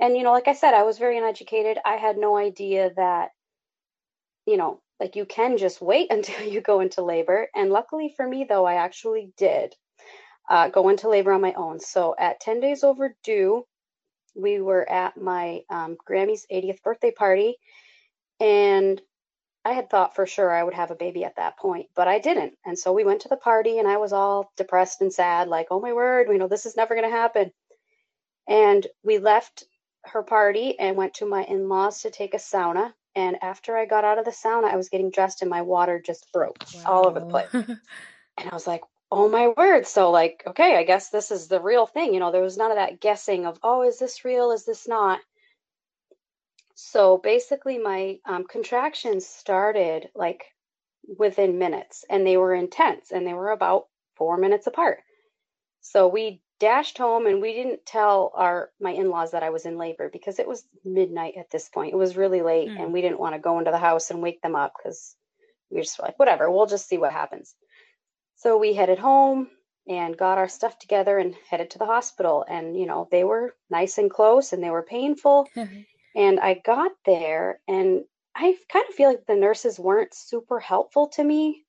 And, 0.00 0.16
you 0.16 0.22
know, 0.22 0.32
like 0.32 0.48
I 0.48 0.54
said, 0.54 0.74
I 0.74 0.84
was 0.84 0.98
very 0.98 1.18
uneducated. 1.18 1.78
I 1.84 1.96
had 1.96 2.16
no 2.16 2.36
idea 2.36 2.90
that, 2.96 3.30
you 4.46 4.56
know, 4.56 4.80
like 5.00 5.16
you 5.16 5.26
can 5.26 5.58
just 5.58 5.82
wait 5.82 6.10
until 6.12 6.46
you 6.46 6.60
go 6.60 6.80
into 6.80 7.02
labor. 7.02 7.48
And 7.54 7.70
luckily 7.70 8.14
for 8.16 8.26
me, 8.26 8.46
though, 8.48 8.64
I 8.64 8.74
actually 8.74 9.32
did 9.36 9.74
uh, 10.48 10.68
go 10.68 10.88
into 10.88 11.08
labor 11.08 11.32
on 11.32 11.40
my 11.40 11.52
own. 11.54 11.80
So 11.80 12.14
at 12.18 12.40
10 12.40 12.60
days 12.60 12.84
overdue, 12.84 13.64
we 14.34 14.60
were 14.60 14.88
at 14.88 15.16
my 15.16 15.62
um, 15.70 15.96
Grammy's 16.04 16.46
80th 16.52 16.82
birthday 16.82 17.10
party. 17.10 17.56
And 18.38 19.00
I 19.64 19.72
had 19.72 19.90
thought 19.90 20.14
for 20.14 20.26
sure 20.26 20.52
I 20.52 20.62
would 20.62 20.74
have 20.74 20.90
a 20.90 20.96
baby 20.96 21.24
at 21.24 21.36
that 21.36 21.58
point, 21.58 21.86
but 21.96 22.06
I 22.06 22.20
didn't. 22.20 22.54
And 22.64 22.78
so 22.78 22.92
we 22.92 23.02
went 23.02 23.22
to 23.22 23.28
the 23.28 23.36
party 23.36 23.78
and 23.78 23.88
I 23.88 23.96
was 23.96 24.12
all 24.12 24.52
depressed 24.56 25.00
and 25.00 25.12
sad, 25.12 25.48
like, 25.48 25.68
oh 25.70 25.80
my 25.80 25.92
word, 25.92 26.28
you 26.30 26.38
know, 26.38 26.46
this 26.46 26.66
is 26.66 26.76
never 26.76 26.94
going 26.94 27.10
to 27.10 27.16
happen. 27.16 27.50
And 28.48 28.86
we 29.02 29.18
left 29.18 29.64
her 30.04 30.22
party 30.22 30.78
and 30.78 30.96
went 30.96 31.14
to 31.14 31.26
my 31.26 31.42
in 31.42 31.68
laws 31.68 32.02
to 32.02 32.10
take 32.10 32.34
a 32.34 32.38
sauna. 32.38 32.92
And 33.16 33.38
after 33.42 33.76
I 33.76 33.86
got 33.86 34.04
out 34.04 34.18
of 34.18 34.24
the 34.24 34.30
sauna, 34.30 34.66
I 34.66 34.76
was 34.76 34.88
getting 34.88 35.10
dressed 35.10 35.40
and 35.42 35.50
my 35.50 35.62
water 35.62 36.00
just 36.04 36.30
broke 36.32 36.58
all 36.84 37.08
over 37.08 37.20
the 37.20 37.26
place. 37.26 37.48
And 38.38 38.50
I 38.50 38.54
was 38.54 38.66
like, 38.66 38.82
oh 39.10 39.28
my 39.28 39.48
word. 39.56 39.86
So, 39.86 40.10
like, 40.10 40.42
okay, 40.46 40.76
I 40.76 40.84
guess 40.84 41.10
this 41.10 41.30
is 41.30 41.48
the 41.48 41.60
real 41.60 41.86
thing. 41.86 42.12
You 42.12 42.20
know, 42.20 42.32
there 42.32 42.42
was 42.42 42.56
none 42.56 42.70
of 42.70 42.76
that 42.76 43.00
guessing 43.00 43.46
of, 43.46 43.58
oh, 43.62 43.82
is 43.82 43.98
this 43.98 44.24
real? 44.24 44.50
Is 44.52 44.64
this 44.64 44.88
not? 44.88 45.20
So 46.74 47.16
basically, 47.18 47.78
my 47.78 48.18
um, 48.26 48.44
contractions 48.44 49.26
started 49.26 50.10
like 50.14 50.44
within 51.18 51.58
minutes 51.58 52.04
and 52.10 52.26
they 52.26 52.36
were 52.36 52.54
intense 52.54 53.12
and 53.12 53.26
they 53.26 53.32
were 53.32 53.50
about 53.50 53.86
four 54.16 54.36
minutes 54.36 54.66
apart. 54.66 54.98
So 55.80 56.08
we 56.08 56.42
dashed 56.58 56.98
home 56.98 57.26
and 57.26 57.40
we 57.40 57.52
didn't 57.52 57.86
tell 57.86 58.32
our 58.34 58.70
my 58.80 58.90
in-laws 58.90 59.30
that 59.32 59.42
I 59.42 59.50
was 59.50 59.66
in 59.66 59.78
labor 59.78 60.10
because 60.12 60.38
it 60.38 60.48
was 60.48 60.64
midnight 60.84 61.34
at 61.38 61.50
this 61.50 61.68
point. 61.68 61.92
It 61.92 61.96
was 61.96 62.16
really 62.16 62.42
late 62.42 62.70
Hmm. 62.70 62.78
and 62.78 62.92
we 62.92 63.02
didn't 63.02 63.20
want 63.20 63.34
to 63.34 63.40
go 63.40 63.58
into 63.58 63.70
the 63.70 63.78
house 63.78 64.10
and 64.10 64.22
wake 64.22 64.42
them 64.42 64.56
up 64.56 64.72
because 64.76 65.14
we 65.70 65.76
were 65.76 65.82
just 65.82 66.00
like, 66.00 66.18
whatever, 66.18 66.50
we'll 66.50 66.66
just 66.66 66.88
see 66.88 66.98
what 66.98 67.12
happens. 67.12 67.54
So 68.36 68.58
we 68.58 68.74
headed 68.74 68.98
home 68.98 69.48
and 69.88 70.16
got 70.16 70.38
our 70.38 70.48
stuff 70.48 70.78
together 70.78 71.18
and 71.18 71.34
headed 71.48 71.70
to 71.70 71.78
the 71.78 71.86
hospital. 71.86 72.44
And, 72.48 72.78
you 72.78 72.86
know, 72.86 73.08
they 73.10 73.24
were 73.24 73.54
nice 73.70 73.98
and 73.98 74.10
close 74.10 74.52
and 74.52 74.62
they 74.62 74.70
were 74.70 74.82
painful. 74.82 75.48
And 76.14 76.40
I 76.40 76.54
got 76.54 76.92
there 77.04 77.60
and 77.68 78.04
I 78.34 78.56
kind 78.72 78.86
of 78.88 78.94
feel 78.94 79.10
like 79.10 79.26
the 79.26 79.36
nurses 79.36 79.78
weren't 79.78 80.14
super 80.14 80.58
helpful 80.58 81.08
to 81.08 81.22
me. 81.22 81.66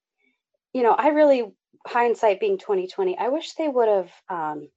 You 0.72 0.84
know, 0.84 0.92
I 0.92 1.10
really, 1.10 1.52
hindsight 1.86 2.40
being 2.40 2.58
2020, 2.58 3.18
I 3.18 3.30
wish 3.30 3.54
they 3.54 3.68
would 3.68 3.88
have 3.88 4.12
um, 4.30 4.70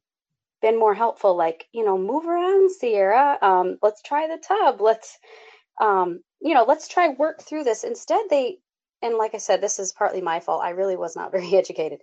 been 0.63 0.79
more 0.79 0.95
helpful. 0.95 1.37
Like, 1.37 1.67
you 1.73 1.85
know, 1.85 1.99
move 1.99 2.27
around, 2.27 2.71
Sierra. 2.71 3.39
Um, 3.41 3.79
let's 3.83 4.03
try 4.03 4.27
the 4.27 4.39
tub. 4.39 4.81
Let's, 4.81 5.19
um, 5.81 6.21
you 6.41 6.55
know, 6.55 6.65
let's 6.67 6.89
try 6.89 7.09
work 7.11 7.43
through 7.43 7.65
this. 7.65 7.85
Instead, 7.85 8.23
they, 8.29 8.59
and 9.03 9.17
like 9.17 9.35
I 9.35 9.39
said, 9.39 9.61
this 9.61 9.79
is 9.79 9.93
partly 9.93 10.21
my 10.21 10.41
fault. 10.41 10.63
I 10.63 10.71
really 10.71 10.97
was 10.97 11.17
not 11.17 11.33
very 11.37 11.55
educated. 11.57 12.01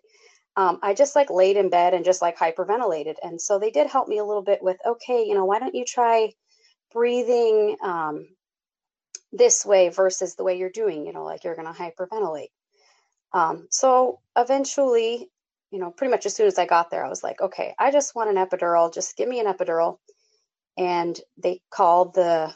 Um, 0.56 0.80
I 0.82 0.96
just 0.96 1.16
like 1.16 1.30
laid 1.30 1.56
in 1.56 1.70
bed 1.70 1.94
and 1.94 2.04
just 2.04 2.22
like 2.22 2.38
hyperventilated. 2.38 3.16
And 3.22 3.40
so 3.40 3.60
they 3.60 3.70
did 3.70 3.88
help 3.88 4.08
me 4.08 4.18
a 4.18 4.26
little 4.26 4.42
bit 4.42 4.64
with, 4.64 4.78
okay, 4.86 5.24
you 5.24 5.36
know, 5.36 5.46
why 5.46 5.60
don't 5.60 5.76
you 5.76 5.86
try 5.86 6.32
breathing 6.92 7.78
um, 7.84 8.26
this 9.32 9.64
way 9.64 9.90
versus 9.90 10.36
the 10.36 10.44
way 10.44 10.58
you're 10.58 10.72
doing, 10.72 11.06
you 11.06 11.14
know, 11.14 11.24
like 11.24 11.44
you're 11.44 11.56
going 11.56 11.72
to 11.72 11.80
hyperventilate. 11.80 12.50
Um, 13.34 13.68
so 13.70 14.20
eventually, 14.36 15.30
you 15.70 15.80
know, 15.80 15.92
pretty 15.92 16.10
much 16.10 16.26
as 16.26 16.34
soon 16.34 16.48
as 16.48 16.58
I 16.58 16.66
got 16.66 16.90
there, 16.90 17.06
I 17.06 17.10
was 17.10 17.24
like, 17.24 17.40
okay, 17.40 17.76
I 17.78 17.92
just 17.92 18.16
want 18.16 18.36
an 18.36 18.44
epidural. 18.44 18.92
Just 18.92 19.16
give 19.16 19.30
me 19.30 19.40
an 19.40 19.46
epidural. 19.46 19.98
And 20.78 21.20
they 21.38 21.62
called 21.70 22.16
the 22.16 22.54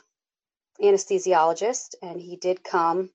anesthesiologist, 0.82 1.96
and 2.02 2.20
he 2.20 2.38
did 2.38 2.64
come 2.64 3.12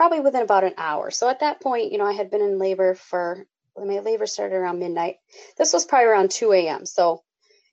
probably 0.00 0.20
within 0.20 0.40
about 0.40 0.64
an 0.64 0.72
hour. 0.78 1.10
So 1.10 1.28
at 1.28 1.40
that 1.40 1.60
point, 1.60 1.92
you 1.92 1.98
know, 1.98 2.06
I 2.06 2.14
had 2.14 2.30
been 2.30 2.40
in 2.40 2.58
labor 2.58 2.94
for, 2.94 3.44
my 3.76 3.98
labor 3.98 4.26
started 4.26 4.56
around 4.56 4.78
midnight. 4.78 5.16
This 5.58 5.74
was 5.74 5.84
probably 5.84 6.06
around 6.06 6.30
2 6.30 6.54
a.m. 6.54 6.86
So 6.86 7.22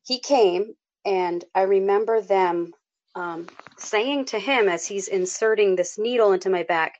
he 0.03 0.19
came, 0.19 0.73
and 1.05 1.41
I 1.55 1.61
remember 1.61 2.19
them 2.19 2.73
um, 3.15 3.47
saying 3.77 4.25
to 4.25 4.39
him 4.39 4.67
as 4.67 4.85
he's 4.85 5.07
inserting 5.07 5.77
this 5.77 5.97
needle 5.97 6.33
into 6.33 6.49
my 6.49 6.63
back, 6.63 6.99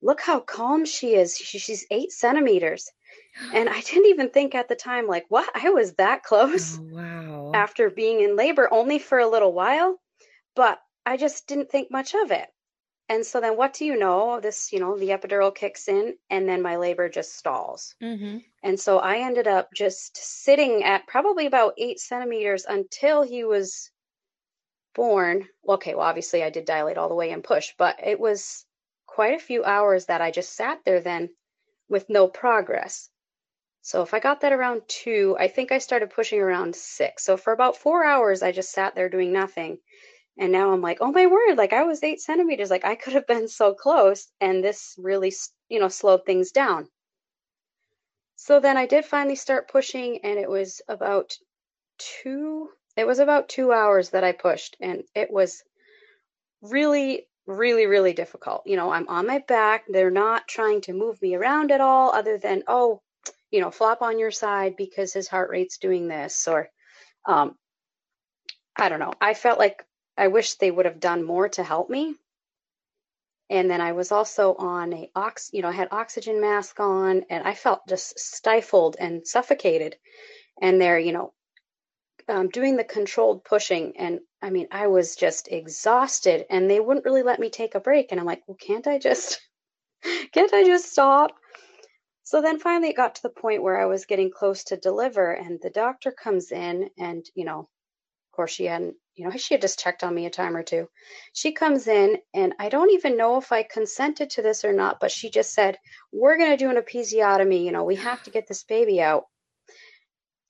look 0.00 0.22
how 0.22 0.40
calm 0.40 0.86
she 0.86 1.14
is. 1.14 1.36
She, 1.36 1.58
she's 1.58 1.86
eight 1.90 2.10
centimeters. 2.10 2.90
And 3.52 3.68
I 3.68 3.82
didn't 3.82 4.06
even 4.06 4.30
think 4.30 4.54
at 4.54 4.70
the 4.70 4.76
time, 4.76 5.06
like, 5.06 5.26
what? 5.28 5.46
I 5.54 5.68
was 5.68 5.92
that 5.96 6.22
close 6.22 6.78
Oh, 6.80 6.84
wow. 6.90 7.52
after 7.52 7.90
being 7.90 8.22
in 8.22 8.34
labor 8.34 8.72
only 8.72 8.98
for 8.98 9.18
a 9.18 9.28
little 9.28 9.52
while, 9.52 10.00
but 10.56 10.78
I 11.04 11.18
just 11.18 11.46
didn't 11.46 11.68
think 11.70 11.90
much 11.90 12.14
of 12.14 12.30
it. 12.30 12.48
And 13.08 13.24
so 13.24 13.40
then 13.40 13.56
what 13.56 13.74
do 13.74 13.84
you 13.84 13.98
know? 13.98 14.40
This, 14.40 14.72
you 14.72 14.80
know, 14.80 14.96
the 14.96 15.10
epidural 15.10 15.54
kicks 15.54 15.88
in 15.88 16.14
and 16.30 16.48
then 16.48 16.62
my 16.62 16.76
labor 16.76 17.08
just 17.08 17.36
stalls. 17.36 17.94
Mm-hmm. 18.02 18.38
And 18.62 18.80
so 18.80 18.98
I 18.98 19.18
ended 19.18 19.46
up 19.46 19.68
just 19.74 20.16
sitting 20.16 20.82
at 20.84 21.06
probably 21.06 21.46
about 21.46 21.74
eight 21.76 22.00
centimeters 22.00 22.64
until 22.66 23.22
he 23.22 23.44
was 23.44 23.90
born. 24.94 25.46
Okay, 25.68 25.94
well, 25.94 26.06
obviously 26.06 26.42
I 26.42 26.50
did 26.50 26.64
dilate 26.64 26.96
all 26.96 27.10
the 27.10 27.14
way 27.14 27.30
and 27.30 27.44
push, 27.44 27.74
but 27.76 27.96
it 28.02 28.18
was 28.18 28.64
quite 29.06 29.34
a 29.34 29.42
few 29.42 29.64
hours 29.64 30.06
that 30.06 30.22
I 30.22 30.30
just 30.30 30.54
sat 30.54 30.80
there 30.84 31.00
then 31.00 31.28
with 31.88 32.08
no 32.08 32.26
progress. 32.26 33.10
So 33.82 34.00
if 34.00 34.14
I 34.14 34.18
got 34.18 34.40
that 34.40 34.54
around 34.54 34.80
two, 34.88 35.36
I 35.38 35.48
think 35.48 35.70
I 35.70 35.78
started 35.78 36.08
pushing 36.08 36.40
around 36.40 36.74
six. 36.74 37.22
So 37.22 37.36
for 37.36 37.52
about 37.52 37.76
four 37.76 38.02
hours, 38.02 38.42
I 38.42 38.50
just 38.50 38.72
sat 38.72 38.94
there 38.94 39.10
doing 39.10 39.30
nothing. 39.30 39.78
And 40.36 40.50
now 40.50 40.72
I'm 40.72 40.80
like, 40.80 40.98
oh 41.00 41.12
my 41.12 41.26
word, 41.26 41.56
like 41.56 41.72
I 41.72 41.84
was 41.84 42.02
eight 42.02 42.20
centimeters. 42.20 42.70
Like 42.70 42.84
I 42.84 42.96
could 42.96 43.12
have 43.12 43.26
been 43.26 43.48
so 43.48 43.74
close. 43.74 44.26
And 44.40 44.64
this 44.64 44.94
really, 44.98 45.32
you 45.68 45.78
know, 45.78 45.88
slowed 45.88 46.26
things 46.26 46.50
down. 46.50 46.88
So 48.36 48.60
then 48.60 48.76
I 48.76 48.86
did 48.86 49.04
finally 49.04 49.36
start 49.36 49.70
pushing, 49.70 50.18
and 50.24 50.38
it 50.38 50.50
was 50.50 50.82
about 50.88 51.32
two, 51.98 52.68
it 52.96 53.06
was 53.06 53.20
about 53.20 53.48
two 53.48 53.72
hours 53.72 54.10
that 54.10 54.24
I 54.24 54.32
pushed. 54.32 54.76
And 54.80 55.04
it 55.14 55.30
was 55.30 55.62
really, 56.60 57.26
really, 57.46 57.86
really 57.86 58.12
difficult. 58.12 58.62
You 58.66 58.76
know, 58.76 58.90
I'm 58.90 59.08
on 59.08 59.26
my 59.26 59.38
back. 59.46 59.84
They're 59.88 60.10
not 60.10 60.48
trying 60.48 60.80
to 60.82 60.92
move 60.92 61.22
me 61.22 61.36
around 61.36 61.70
at 61.70 61.80
all, 61.80 62.10
other 62.10 62.38
than, 62.38 62.64
oh, 62.66 63.00
you 63.50 63.60
know, 63.60 63.70
flop 63.70 64.02
on 64.02 64.18
your 64.18 64.32
side 64.32 64.74
because 64.76 65.12
his 65.12 65.28
heart 65.28 65.48
rate's 65.50 65.78
doing 65.78 66.08
this, 66.08 66.48
or 66.48 66.68
um, 67.26 67.54
I 68.76 68.88
don't 68.88 68.98
know. 68.98 69.12
I 69.20 69.34
felt 69.34 69.60
like 69.60 69.84
I 70.16 70.28
wish 70.28 70.54
they 70.54 70.70
would 70.70 70.86
have 70.86 71.00
done 71.00 71.24
more 71.24 71.48
to 71.50 71.62
help 71.62 71.90
me. 71.90 72.14
And 73.50 73.70
then 73.70 73.80
I 73.80 73.92
was 73.92 74.10
also 74.10 74.54
on 74.54 74.92
a 74.92 75.10
ox, 75.14 75.50
you 75.52 75.62
know, 75.62 75.68
I 75.68 75.72
had 75.72 75.88
oxygen 75.90 76.40
mask 76.40 76.80
on, 76.80 77.24
and 77.28 77.46
I 77.46 77.54
felt 77.54 77.86
just 77.88 78.18
stifled 78.18 78.96
and 78.98 79.26
suffocated. 79.26 79.96
And 80.60 80.80
they're, 80.80 80.98
you 80.98 81.12
know, 81.12 81.34
um, 82.28 82.48
doing 82.48 82.76
the 82.76 82.84
controlled 82.84 83.44
pushing, 83.44 83.96
and 83.98 84.20
I 84.40 84.50
mean, 84.50 84.68
I 84.70 84.86
was 84.86 85.14
just 85.14 85.48
exhausted, 85.48 86.46
and 86.48 86.70
they 86.70 86.80
wouldn't 86.80 87.04
really 87.04 87.22
let 87.22 87.38
me 87.38 87.50
take 87.50 87.74
a 87.74 87.80
break. 87.80 88.10
And 88.10 88.20
I'm 88.20 88.26
like, 88.26 88.42
well, 88.46 88.56
can't 88.56 88.86
I 88.86 88.98
just, 88.98 89.40
can't 90.32 90.54
I 90.54 90.64
just 90.64 90.90
stop? 90.90 91.32
So 92.24 92.40
then 92.40 92.58
finally 92.58 92.88
it 92.88 92.96
got 92.96 93.16
to 93.16 93.22
the 93.22 93.28
point 93.28 93.62
where 93.62 93.78
I 93.78 93.84
was 93.84 94.06
getting 94.06 94.30
close 94.30 94.64
to 94.64 94.78
deliver 94.78 95.30
and 95.32 95.60
the 95.60 95.68
doctor 95.68 96.10
comes 96.10 96.52
in 96.52 96.88
and, 96.98 97.24
you 97.34 97.44
know, 97.44 97.60
of 97.60 98.32
course 98.32 98.50
she 98.50 98.64
hadn't, 98.64 98.96
you 99.14 99.24
know, 99.24 99.36
she 99.36 99.54
had 99.54 99.60
just 99.60 99.78
checked 99.78 100.02
on 100.02 100.14
me 100.14 100.26
a 100.26 100.30
time 100.30 100.56
or 100.56 100.62
two. 100.62 100.88
She 101.32 101.52
comes 101.52 101.86
in 101.86 102.18
and 102.32 102.54
I 102.58 102.68
don't 102.68 102.90
even 102.90 103.16
know 103.16 103.36
if 103.38 103.52
I 103.52 103.62
consented 103.62 104.30
to 104.30 104.42
this 104.42 104.64
or 104.64 104.72
not, 104.72 104.98
but 105.00 105.12
she 105.12 105.30
just 105.30 105.52
said, 105.52 105.78
"We're 106.12 106.36
going 106.36 106.50
to 106.50 106.56
do 106.56 106.70
an 106.70 106.76
episiotomy, 106.76 107.64
you 107.64 107.72
know, 107.72 107.84
we 107.84 107.96
have 107.96 108.22
to 108.24 108.30
get 108.30 108.48
this 108.48 108.64
baby 108.64 109.00
out." 109.00 109.26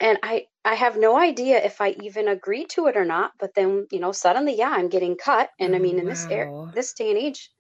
And 0.01 0.19
I 0.23 0.47
I 0.65 0.75
have 0.75 0.97
no 0.97 1.19
idea 1.19 1.63
if 1.63 1.81
I 1.81 1.91
even 2.03 2.29
agreed 2.29 2.71
to 2.71 2.87
it 2.87 2.97
or 2.97 3.05
not, 3.05 3.33
but 3.39 3.55
then, 3.55 3.87
you 3.91 4.01
know, 4.01 4.13
suddenly 4.13 4.57
yeah, 4.57 4.71
I'm 4.71 4.89
getting 4.89 5.17
cut 5.17 5.51
and 5.61 5.75
I 5.75 5.79
oh, 5.79 5.83
mean 5.83 5.99
in 5.99 6.07
this 6.07 6.27
air, 6.31 6.51
this 6.75 6.95
day 6.95 7.11
and 7.11 7.19
age, 7.19 7.51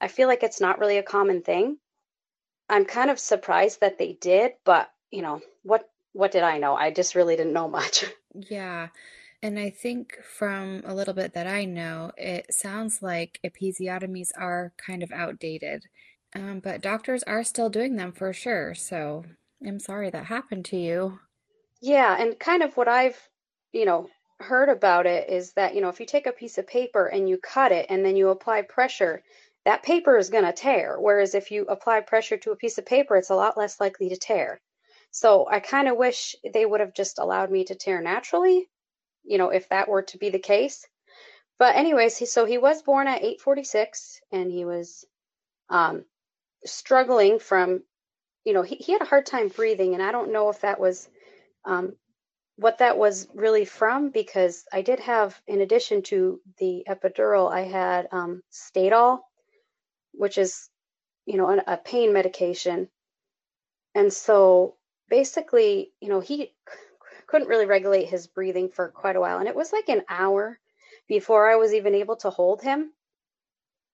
I 0.00 0.08
feel 0.08 0.28
like 0.28 0.42
it's 0.42 0.60
not 0.60 0.78
really 0.80 0.98
a 0.98 1.02
common 1.02 1.42
thing. 1.42 1.78
I'm 2.68 2.84
kind 2.84 3.10
of 3.10 3.18
surprised 3.18 3.80
that 3.80 3.98
they 3.98 4.12
did, 4.14 4.52
but 4.64 4.90
you 5.10 5.22
know, 5.22 5.40
what 5.62 5.88
what 6.12 6.32
did 6.32 6.42
I 6.42 6.58
know? 6.58 6.74
I 6.74 6.90
just 6.90 7.14
really 7.14 7.36
didn't 7.36 7.52
know 7.52 7.68
much. 7.68 8.04
Yeah. 8.34 8.88
And 9.42 9.58
I 9.58 9.70
think 9.70 10.16
from 10.22 10.82
a 10.84 10.94
little 10.94 11.14
bit 11.14 11.32
that 11.34 11.46
I 11.46 11.64
know, 11.64 12.12
it 12.16 12.52
sounds 12.52 13.02
like 13.02 13.40
episiotomies 13.44 14.30
are 14.36 14.74
kind 14.76 15.02
of 15.02 15.12
outdated. 15.12 15.84
Um, 16.34 16.60
but 16.60 16.82
doctors 16.82 17.22
are 17.24 17.44
still 17.44 17.70
doing 17.70 17.96
them 17.96 18.12
for 18.12 18.32
sure. 18.32 18.74
So 18.74 19.24
I'm 19.64 19.78
sorry 19.80 20.10
that 20.10 20.26
happened 20.26 20.64
to 20.66 20.76
you. 20.76 21.20
Yeah, 21.80 22.16
and 22.18 22.38
kind 22.38 22.62
of 22.62 22.76
what 22.76 22.88
I've, 22.88 23.28
you 23.72 23.84
know, 23.84 24.08
heard 24.40 24.68
about 24.68 25.06
it 25.06 25.28
is 25.28 25.52
that, 25.54 25.74
you 25.74 25.80
know, 25.80 25.88
if 25.88 25.98
you 26.00 26.06
take 26.06 26.26
a 26.26 26.32
piece 26.32 26.58
of 26.58 26.66
paper 26.66 27.06
and 27.06 27.28
you 27.28 27.38
cut 27.38 27.72
it 27.72 27.86
and 27.88 28.04
then 28.04 28.16
you 28.16 28.28
apply 28.28 28.62
pressure, 28.62 29.22
that 29.64 29.82
paper 29.82 30.16
is 30.16 30.30
going 30.30 30.44
to 30.44 30.52
tear. 30.52 31.00
Whereas 31.00 31.34
if 31.34 31.50
you 31.50 31.64
apply 31.66 32.00
pressure 32.02 32.36
to 32.38 32.52
a 32.52 32.56
piece 32.56 32.78
of 32.78 32.86
paper, 32.86 33.16
it's 33.16 33.30
a 33.30 33.34
lot 33.34 33.56
less 33.56 33.80
likely 33.80 34.08
to 34.10 34.16
tear. 34.16 34.60
So 35.10 35.48
I 35.48 35.60
kind 35.60 35.88
of 35.88 35.96
wish 35.96 36.36
they 36.52 36.64
would 36.66 36.80
have 36.80 36.94
just 36.94 37.18
allowed 37.18 37.50
me 37.50 37.64
to 37.64 37.74
tear 37.74 38.00
naturally, 38.00 38.68
you 39.28 39.38
know, 39.38 39.50
if 39.50 39.68
that 39.68 39.88
were 39.88 40.02
to 40.02 40.18
be 40.18 40.30
the 40.30 40.38
case. 40.38 40.86
But 41.58 41.76
anyways, 41.76 42.16
he, 42.16 42.26
so 42.26 42.44
he 42.44 42.58
was 42.58 42.82
born 42.82 43.06
at 43.06 43.22
846 43.22 44.20
and 44.32 44.50
he 44.50 44.64
was 44.64 45.04
um, 45.68 46.04
struggling 46.64 47.38
from, 47.38 47.82
you 48.44 48.54
know, 48.54 48.62
he, 48.62 48.76
he 48.76 48.92
had 48.92 49.02
a 49.02 49.06
hard 49.06 49.26
time 49.26 49.48
breathing. 49.48 49.94
And 49.94 50.02
I 50.02 50.12
don't 50.12 50.32
know 50.32 50.48
if 50.48 50.62
that 50.62 50.80
was 50.80 51.08
um, 51.64 51.94
what 52.56 52.78
that 52.78 52.96
was 52.96 53.28
really 53.34 53.64
from 53.64 54.10
because 54.10 54.64
I 54.72 54.82
did 54.82 55.00
have, 55.00 55.40
in 55.46 55.60
addition 55.60 56.02
to 56.02 56.40
the 56.58 56.84
epidural, 56.88 57.52
I 57.52 57.62
had 57.62 58.08
um, 58.12 58.42
Stadol, 58.52 59.20
which 60.12 60.38
is, 60.38 60.70
you 61.26 61.36
know, 61.36 61.60
a 61.66 61.76
pain 61.76 62.12
medication. 62.12 62.88
And 63.94 64.12
so 64.12 64.76
basically, 65.10 65.92
you 66.00 66.08
know, 66.08 66.20
he 66.20 66.54
couldn't 67.28 67.48
really 67.48 67.66
regulate 67.66 68.06
his 68.06 68.26
breathing 68.26 68.68
for 68.70 68.88
quite 68.88 69.14
a 69.14 69.20
while. 69.20 69.38
And 69.38 69.48
it 69.48 69.54
was 69.54 69.72
like 69.72 69.88
an 69.88 70.02
hour 70.08 70.58
before 71.06 71.48
I 71.48 71.56
was 71.56 71.72
even 71.72 71.94
able 71.94 72.16
to 72.16 72.30
hold 72.30 72.62
him. 72.62 72.92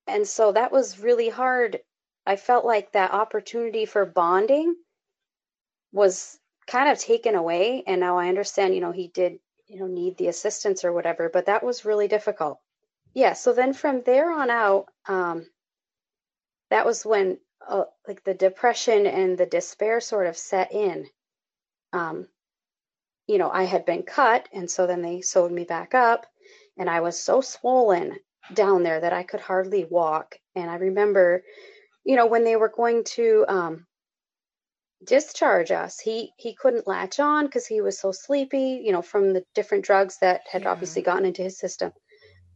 And 0.06 0.26
so 0.26 0.52
that 0.52 0.72
was 0.72 0.98
really 0.98 1.28
hard. 1.28 1.80
I 2.26 2.36
felt 2.36 2.64
like 2.64 2.92
that 2.92 3.12
opportunity 3.12 3.84
for 3.84 4.06
bonding 4.06 4.74
was 5.92 6.38
kind 6.66 6.88
of 6.88 6.98
taken 6.98 7.34
away. 7.34 7.82
And 7.86 8.00
now 8.00 8.18
I 8.18 8.28
understand, 8.28 8.74
you 8.74 8.80
know, 8.80 8.92
he 8.92 9.08
did, 9.08 9.38
you 9.66 9.78
know, 9.78 9.86
need 9.86 10.16
the 10.16 10.28
assistance 10.28 10.84
or 10.84 10.92
whatever, 10.92 11.28
but 11.28 11.46
that 11.46 11.62
was 11.62 11.84
really 11.84 12.08
difficult. 12.08 12.60
Yeah. 13.14 13.32
So 13.34 13.52
then 13.52 13.72
from 13.72 14.02
there 14.02 14.30
on 14.30 14.50
out, 14.50 14.86
um, 15.06 15.46
that 16.70 16.86
was 16.86 17.04
when 17.04 17.38
uh, 17.66 17.84
like 18.06 18.24
the 18.24 18.34
depression 18.34 19.06
and 19.06 19.38
the 19.38 19.46
despair 19.46 20.00
sort 20.00 20.26
of 20.26 20.36
set 20.36 20.72
in. 20.72 21.06
Um, 21.92 22.28
you 23.26 23.38
know, 23.38 23.50
I 23.50 23.64
had 23.64 23.84
been 23.84 24.02
cut, 24.02 24.48
and 24.52 24.70
so 24.70 24.86
then 24.86 25.02
they 25.02 25.20
sewed 25.20 25.52
me 25.52 25.64
back 25.64 25.94
up, 25.94 26.26
and 26.76 26.90
I 26.90 27.00
was 27.00 27.18
so 27.18 27.40
swollen 27.40 28.16
down 28.52 28.82
there 28.82 29.00
that 29.00 29.12
I 29.12 29.22
could 29.22 29.40
hardly 29.40 29.84
walk. 29.84 30.36
And 30.54 30.70
I 30.70 30.76
remember, 30.76 31.42
you 32.04 32.16
know, 32.16 32.26
when 32.26 32.44
they 32.44 32.56
were 32.56 32.68
going 32.68 33.04
to 33.04 33.44
um, 33.48 33.86
discharge 35.04 35.70
us, 35.70 35.98
he 35.98 36.32
he 36.36 36.54
couldn't 36.54 36.86
latch 36.86 37.18
on 37.20 37.46
because 37.46 37.66
he 37.66 37.80
was 37.80 37.98
so 37.98 38.12
sleepy, 38.12 38.82
you 38.84 38.92
know, 38.92 39.02
from 39.02 39.32
the 39.32 39.44
different 39.54 39.84
drugs 39.84 40.18
that 40.20 40.42
had 40.50 40.62
yeah. 40.62 40.70
obviously 40.70 41.02
gotten 41.02 41.24
into 41.24 41.42
his 41.42 41.58
system. 41.58 41.92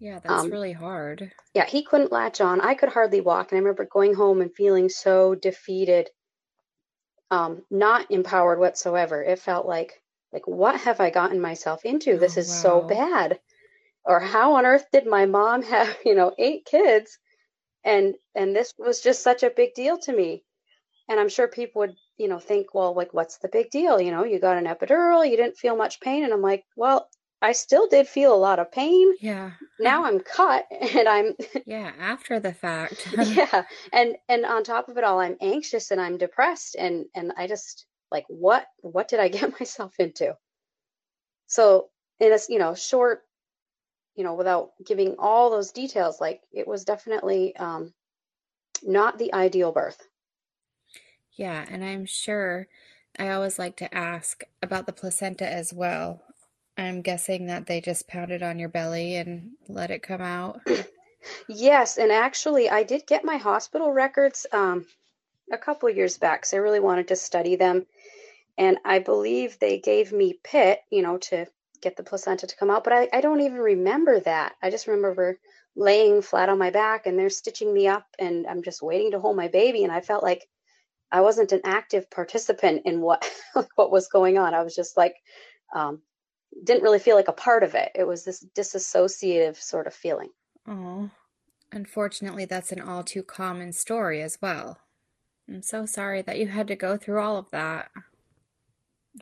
Yeah, 0.00 0.20
that's 0.20 0.44
um, 0.44 0.50
really 0.50 0.72
hard. 0.72 1.32
Yeah, 1.54 1.66
he 1.66 1.82
couldn't 1.82 2.12
latch 2.12 2.40
on. 2.40 2.60
I 2.60 2.74
could 2.74 2.90
hardly 2.90 3.20
walk. 3.20 3.50
And 3.50 3.56
I 3.56 3.60
remember 3.60 3.84
going 3.90 4.14
home 4.14 4.40
and 4.40 4.54
feeling 4.54 4.88
so 4.88 5.34
defeated, 5.34 6.08
um, 7.30 7.62
not 7.70 8.10
empowered 8.10 8.60
whatsoever. 8.60 9.22
It 9.22 9.40
felt 9.40 9.66
like, 9.66 10.00
like, 10.32 10.46
what 10.46 10.80
have 10.80 11.00
I 11.00 11.10
gotten 11.10 11.40
myself 11.40 11.84
into? 11.84 12.18
This 12.18 12.36
oh, 12.36 12.40
is 12.40 12.48
wow. 12.48 12.54
so 12.54 12.80
bad. 12.82 13.40
Or 14.04 14.20
how 14.20 14.54
on 14.54 14.66
earth 14.66 14.86
did 14.92 15.06
my 15.06 15.26
mom 15.26 15.62
have, 15.74 15.96
you 16.04 16.14
know, 16.14 16.34
eight 16.38 16.64
kids? 16.64 17.18
And 17.84 18.14
and 18.34 18.54
this 18.54 18.74
was 18.78 19.00
just 19.00 19.22
such 19.22 19.42
a 19.42 19.50
big 19.50 19.74
deal 19.74 19.98
to 19.98 20.12
me. 20.12 20.44
And 21.08 21.18
I'm 21.18 21.28
sure 21.28 21.48
people 21.48 21.80
would, 21.80 21.94
you 22.18 22.28
know, 22.28 22.38
think, 22.38 22.74
well, 22.74 22.94
like, 22.94 23.14
what's 23.14 23.38
the 23.38 23.48
big 23.48 23.70
deal? 23.70 24.00
You 24.00 24.10
know, 24.10 24.24
you 24.24 24.38
got 24.38 24.58
an 24.58 24.66
epidural, 24.66 25.28
you 25.28 25.36
didn't 25.36 25.56
feel 25.56 25.76
much 25.76 26.00
pain. 26.00 26.24
And 26.24 26.32
I'm 26.34 26.42
like, 26.42 26.64
well, 26.76 27.08
I 27.40 27.52
still 27.52 27.86
did 27.86 28.08
feel 28.08 28.34
a 28.34 28.36
lot 28.36 28.58
of 28.58 28.72
pain. 28.72 29.14
Yeah. 29.20 29.52
Now 29.78 30.04
I'm 30.04 30.20
cut 30.20 30.66
and 30.80 31.08
I'm 31.08 31.34
Yeah, 31.66 31.92
after 31.98 32.40
the 32.40 32.52
fact. 32.52 33.08
yeah. 33.16 33.64
And 33.92 34.16
and 34.28 34.44
on 34.44 34.64
top 34.64 34.88
of 34.88 34.98
it 34.98 35.04
all 35.04 35.20
I'm 35.20 35.36
anxious 35.40 35.90
and 35.90 36.00
I'm 36.00 36.18
depressed 36.18 36.76
and 36.78 37.06
and 37.14 37.32
I 37.36 37.46
just 37.46 37.86
like 38.10 38.24
what 38.28 38.66
what 38.80 39.08
did 39.08 39.20
I 39.20 39.28
get 39.38 39.58
myself 39.58 39.94
into? 39.98 40.36
So 41.46 41.88
in 42.20 42.32
a 42.32 42.38
you 42.48 42.58
know 42.58 42.74
short 42.74 43.22
you 44.14 44.24
know 44.24 44.34
without 44.34 44.72
giving 44.84 45.16
all 45.18 45.50
those 45.50 45.72
details 45.72 46.20
like 46.20 46.42
it 46.52 46.66
was 46.66 46.84
definitely 46.84 47.56
um 47.56 47.92
not 48.82 49.18
the 49.18 49.32
ideal 49.34 49.72
birth. 49.72 50.06
Yeah, 51.32 51.64
and 51.70 51.84
I'm 51.84 52.04
sure 52.04 52.68
I 53.18 53.30
always 53.30 53.58
like 53.58 53.76
to 53.76 53.94
ask 53.94 54.42
about 54.62 54.86
the 54.86 54.92
placenta 54.92 55.48
as 55.48 55.72
well 55.72 56.22
I'm 56.78 57.02
guessing 57.02 57.46
that 57.46 57.66
they 57.66 57.80
just 57.80 58.06
pounded 58.06 58.42
on 58.42 58.60
your 58.60 58.68
belly 58.68 59.16
and 59.16 59.50
let 59.66 59.90
it 59.90 60.02
come 60.02 60.20
out. 60.20 60.60
yes, 61.48 61.98
and 61.98 62.12
actually, 62.12 62.70
I 62.70 62.84
did 62.84 63.04
get 63.04 63.24
my 63.24 63.36
hospital 63.36 63.92
records 63.92 64.46
um, 64.52 64.86
a 65.52 65.58
couple 65.58 65.90
years 65.90 66.18
back, 66.18 66.46
so 66.46 66.56
I 66.56 66.60
really 66.60 66.78
wanted 66.78 67.08
to 67.08 67.16
study 67.16 67.56
them. 67.56 67.84
And 68.58 68.78
I 68.84 68.98
believe 68.98 69.58
they 69.58 69.78
gave 69.78 70.12
me 70.12 70.40
pit, 70.42 70.80
you 70.90 71.00
know, 71.00 71.16
to 71.18 71.46
get 71.80 71.96
the 71.96 72.02
placenta 72.02 72.46
to 72.48 72.56
come 72.56 72.70
out, 72.70 72.82
but 72.82 72.92
I, 72.92 73.08
I 73.12 73.20
don't 73.20 73.40
even 73.40 73.58
remember 73.58 74.18
that. 74.20 74.56
I 74.60 74.70
just 74.70 74.88
remember 74.88 75.38
laying 75.76 76.22
flat 76.22 76.48
on 76.48 76.58
my 76.58 76.70
back 76.70 77.06
and 77.06 77.16
they're 77.16 77.30
stitching 77.30 77.72
me 77.72 77.86
up, 77.86 78.04
and 78.18 78.46
I'm 78.46 78.62
just 78.62 78.82
waiting 78.82 79.12
to 79.12 79.20
hold 79.20 79.36
my 79.36 79.48
baby. 79.48 79.84
And 79.84 79.92
I 79.92 80.00
felt 80.00 80.24
like 80.24 80.48
I 81.10 81.20
wasn't 81.20 81.52
an 81.52 81.60
active 81.64 82.10
participant 82.10 82.82
in 82.84 83.00
what 83.00 83.30
what 83.76 83.92
was 83.92 84.08
going 84.08 84.38
on. 84.38 84.54
I 84.54 84.62
was 84.62 84.74
just 84.74 84.96
like 84.96 85.14
um, 85.74 86.02
didn't 86.64 86.82
really 86.82 86.98
feel 86.98 87.16
like 87.16 87.28
a 87.28 87.32
part 87.32 87.62
of 87.62 87.74
it. 87.74 87.92
It 87.94 88.06
was 88.06 88.24
this 88.24 88.44
disassociative 88.56 89.56
sort 89.56 89.86
of 89.86 89.94
feeling. 89.94 90.30
Oh, 90.66 91.10
unfortunately, 91.72 92.44
that's 92.44 92.72
an 92.72 92.80
all 92.80 93.04
too 93.04 93.22
common 93.22 93.72
story 93.72 94.20
as 94.20 94.38
well. 94.42 94.78
I'm 95.48 95.62
so 95.62 95.86
sorry 95.86 96.22
that 96.22 96.38
you 96.38 96.48
had 96.48 96.66
to 96.68 96.76
go 96.76 96.96
through 96.96 97.20
all 97.20 97.36
of 97.36 97.50
that. 97.52 97.90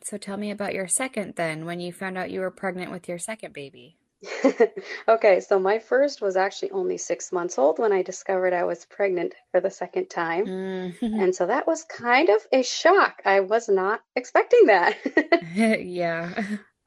So 0.03 0.17
tell 0.17 0.37
me 0.37 0.51
about 0.51 0.73
your 0.73 0.87
second 0.87 1.35
then, 1.35 1.65
when 1.65 1.79
you 1.79 1.91
found 1.91 2.17
out 2.17 2.31
you 2.31 2.41
were 2.41 2.51
pregnant 2.51 2.91
with 2.91 3.07
your 3.07 3.19
second 3.19 3.53
baby. 3.53 3.97
okay, 5.07 5.39
so 5.39 5.59
my 5.59 5.77
first 5.77 6.21
was 6.21 6.35
actually 6.35 6.71
only 6.71 6.97
six 6.97 7.31
months 7.31 7.57
old 7.59 7.77
when 7.77 7.93
I 7.93 8.01
discovered 8.01 8.53
I 8.53 8.63
was 8.63 8.85
pregnant 8.85 9.35
for 9.51 9.61
the 9.61 9.69
second 9.69 10.09
time. 10.09 10.45
Mm. 10.45 10.95
And 11.01 11.35
so 11.35 11.45
that 11.45 11.67
was 11.67 11.83
kind 11.83 12.29
of 12.29 12.41
a 12.51 12.63
shock. 12.63 13.21
I 13.25 13.41
was 13.41 13.69
not 13.69 14.01
expecting 14.15 14.67
that. 14.67 14.97
yeah. 15.83 16.33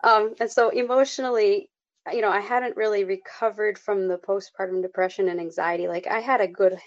Um, 0.02 0.34
and 0.40 0.50
so 0.50 0.70
emotionally, 0.70 1.70
you 2.12 2.20
know, 2.20 2.30
I 2.30 2.40
hadn't 2.40 2.76
really 2.76 3.04
recovered 3.04 3.78
from 3.78 4.08
the 4.08 4.18
postpartum 4.18 4.82
depression 4.82 5.28
and 5.28 5.38
anxiety. 5.38 5.86
Like 5.86 6.06
I 6.06 6.20
had 6.20 6.40
a 6.40 6.48
good 6.48 6.78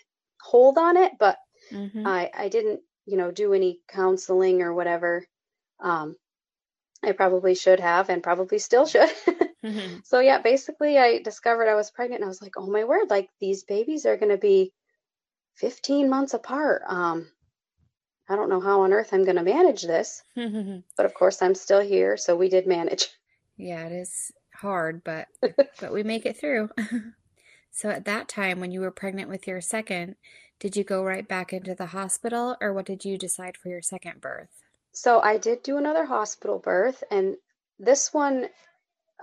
hold 0.41 0.77
on 0.77 0.97
it, 0.97 1.13
but 1.19 1.37
hmm 1.69 2.05
I, 2.05 2.29
I 2.33 2.49
didn't, 2.49 2.81
you 3.05 3.15
know, 3.15 3.31
do 3.31 3.53
any 3.53 3.79
counseling 3.87 4.61
or 4.61 4.73
whatever. 4.73 5.25
Um, 5.83 6.15
I 7.03 7.11
probably 7.11 7.53
should 7.53 7.79
have 7.79 8.09
and 8.09 8.23
probably 8.23 8.57
still 8.59 8.85
should. 8.85 9.09
hmm 9.63 9.97
So 10.05 10.19
yeah, 10.19 10.39
basically 10.39 10.97
I 10.97 11.19
discovered 11.19 11.67
I 11.67 11.75
was 11.75 11.91
pregnant 11.91 12.21
and 12.21 12.25
I 12.25 12.29
was 12.29 12.41
like, 12.41 12.53
"Oh 12.57 12.65
my 12.67 12.85
word, 12.85 13.09
like 13.09 13.29
these 13.39 13.63
babies 13.63 14.05
are 14.05 14.17
going 14.17 14.31
to 14.31 14.37
be 14.37 14.73
15 15.57 16.09
months 16.09 16.33
apart." 16.33 16.81
Um 16.87 17.27
I 18.27 18.35
don't 18.37 18.49
know 18.49 18.61
how 18.61 18.81
on 18.81 18.93
earth 18.93 19.13
I'm 19.13 19.25
going 19.25 19.35
to 19.35 19.43
manage 19.43 19.83
this, 19.83 20.23
but 20.35 21.05
of 21.05 21.13
course 21.13 21.41
I'm 21.41 21.55
still 21.55 21.81
here, 21.81 22.15
so 22.17 22.35
we 22.35 22.49
did 22.49 22.67
manage. 22.67 23.07
Yeah, 23.55 23.85
it 23.85 23.91
is 23.91 24.31
hard, 24.55 25.03
but 25.03 25.27
but 25.79 25.93
we 25.93 26.01
make 26.01 26.25
it 26.25 26.35
through. 26.37 26.69
So 27.69 27.89
at 27.89 28.05
that 28.05 28.27
time 28.27 28.59
when 28.59 28.71
you 28.71 28.81
were 28.81 28.89
pregnant 28.91 29.29
with 29.29 29.45
your 29.47 29.61
second, 29.61 30.15
did 30.59 30.75
you 30.75 30.83
go 30.83 31.03
right 31.03 31.27
back 31.27 31.53
into 31.53 31.75
the 31.75 31.87
hospital 31.87 32.55
or 32.61 32.73
what 32.73 32.85
did 32.87 33.05
you 33.05 33.15
decide 33.17 33.55
for 33.57 33.69
your 33.69 33.81
second 33.83 34.21
birth? 34.21 34.63
So 34.93 35.19
I 35.19 35.37
did 35.37 35.63
do 35.63 35.77
another 35.77 36.05
hospital 36.05 36.59
birth 36.59 37.03
and 37.11 37.35
this 37.79 38.13
one 38.13 38.47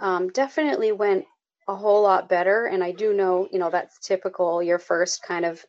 um, 0.00 0.29
definitely 0.29 0.93
went 0.93 1.25
a 1.69 1.77
whole 1.77 2.03
lot 2.03 2.29
better 2.29 2.67
and 2.67 2.83
I 2.83 2.93
do 2.93 3.15
know, 3.15 3.49
you 3.53 3.59
know, 3.59 3.71
that's 3.71 3.99
typical 3.99 4.62
your 4.62 4.79
first 4.79 5.23
kind 5.23 5.45
of 5.45 5.65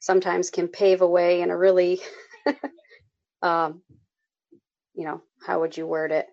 sometimes 0.00 0.50
can 0.50 0.68
pave 0.68 1.02
a 1.02 1.06
way 1.06 1.42
in 1.42 1.50
a 1.50 1.56
really 1.56 2.00
um, 3.42 3.82
you 4.94 5.04
know, 5.04 5.22
how 5.46 5.60
would 5.60 5.76
you 5.76 5.86
word 5.86 6.12
it? 6.12 6.26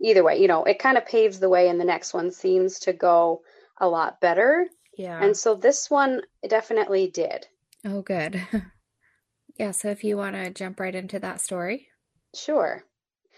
Either 0.00 0.24
way, 0.24 0.40
you 0.40 0.48
know, 0.48 0.64
it 0.64 0.78
kind 0.78 0.96
of 0.96 1.06
paves 1.06 1.38
the 1.38 1.48
way, 1.48 1.68
and 1.68 1.80
the 1.80 1.84
next 1.84 2.12
one 2.12 2.30
seems 2.30 2.80
to 2.80 2.92
go 2.92 3.42
a 3.80 3.88
lot 3.88 4.20
better. 4.20 4.66
Yeah. 4.96 5.22
And 5.22 5.36
so 5.36 5.54
this 5.54 5.90
one 5.90 6.22
definitely 6.48 7.08
did. 7.08 7.46
Oh, 7.84 8.02
good. 8.02 8.42
Yeah, 9.58 9.72
so 9.72 9.90
if 9.90 10.02
you 10.02 10.16
want 10.16 10.34
to 10.34 10.50
jump 10.50 10.80
right 10.80 10.94
into 10.94 11.18
that 11.18 11.40
story. 11.40 11.88
Sure. 12.34 12.84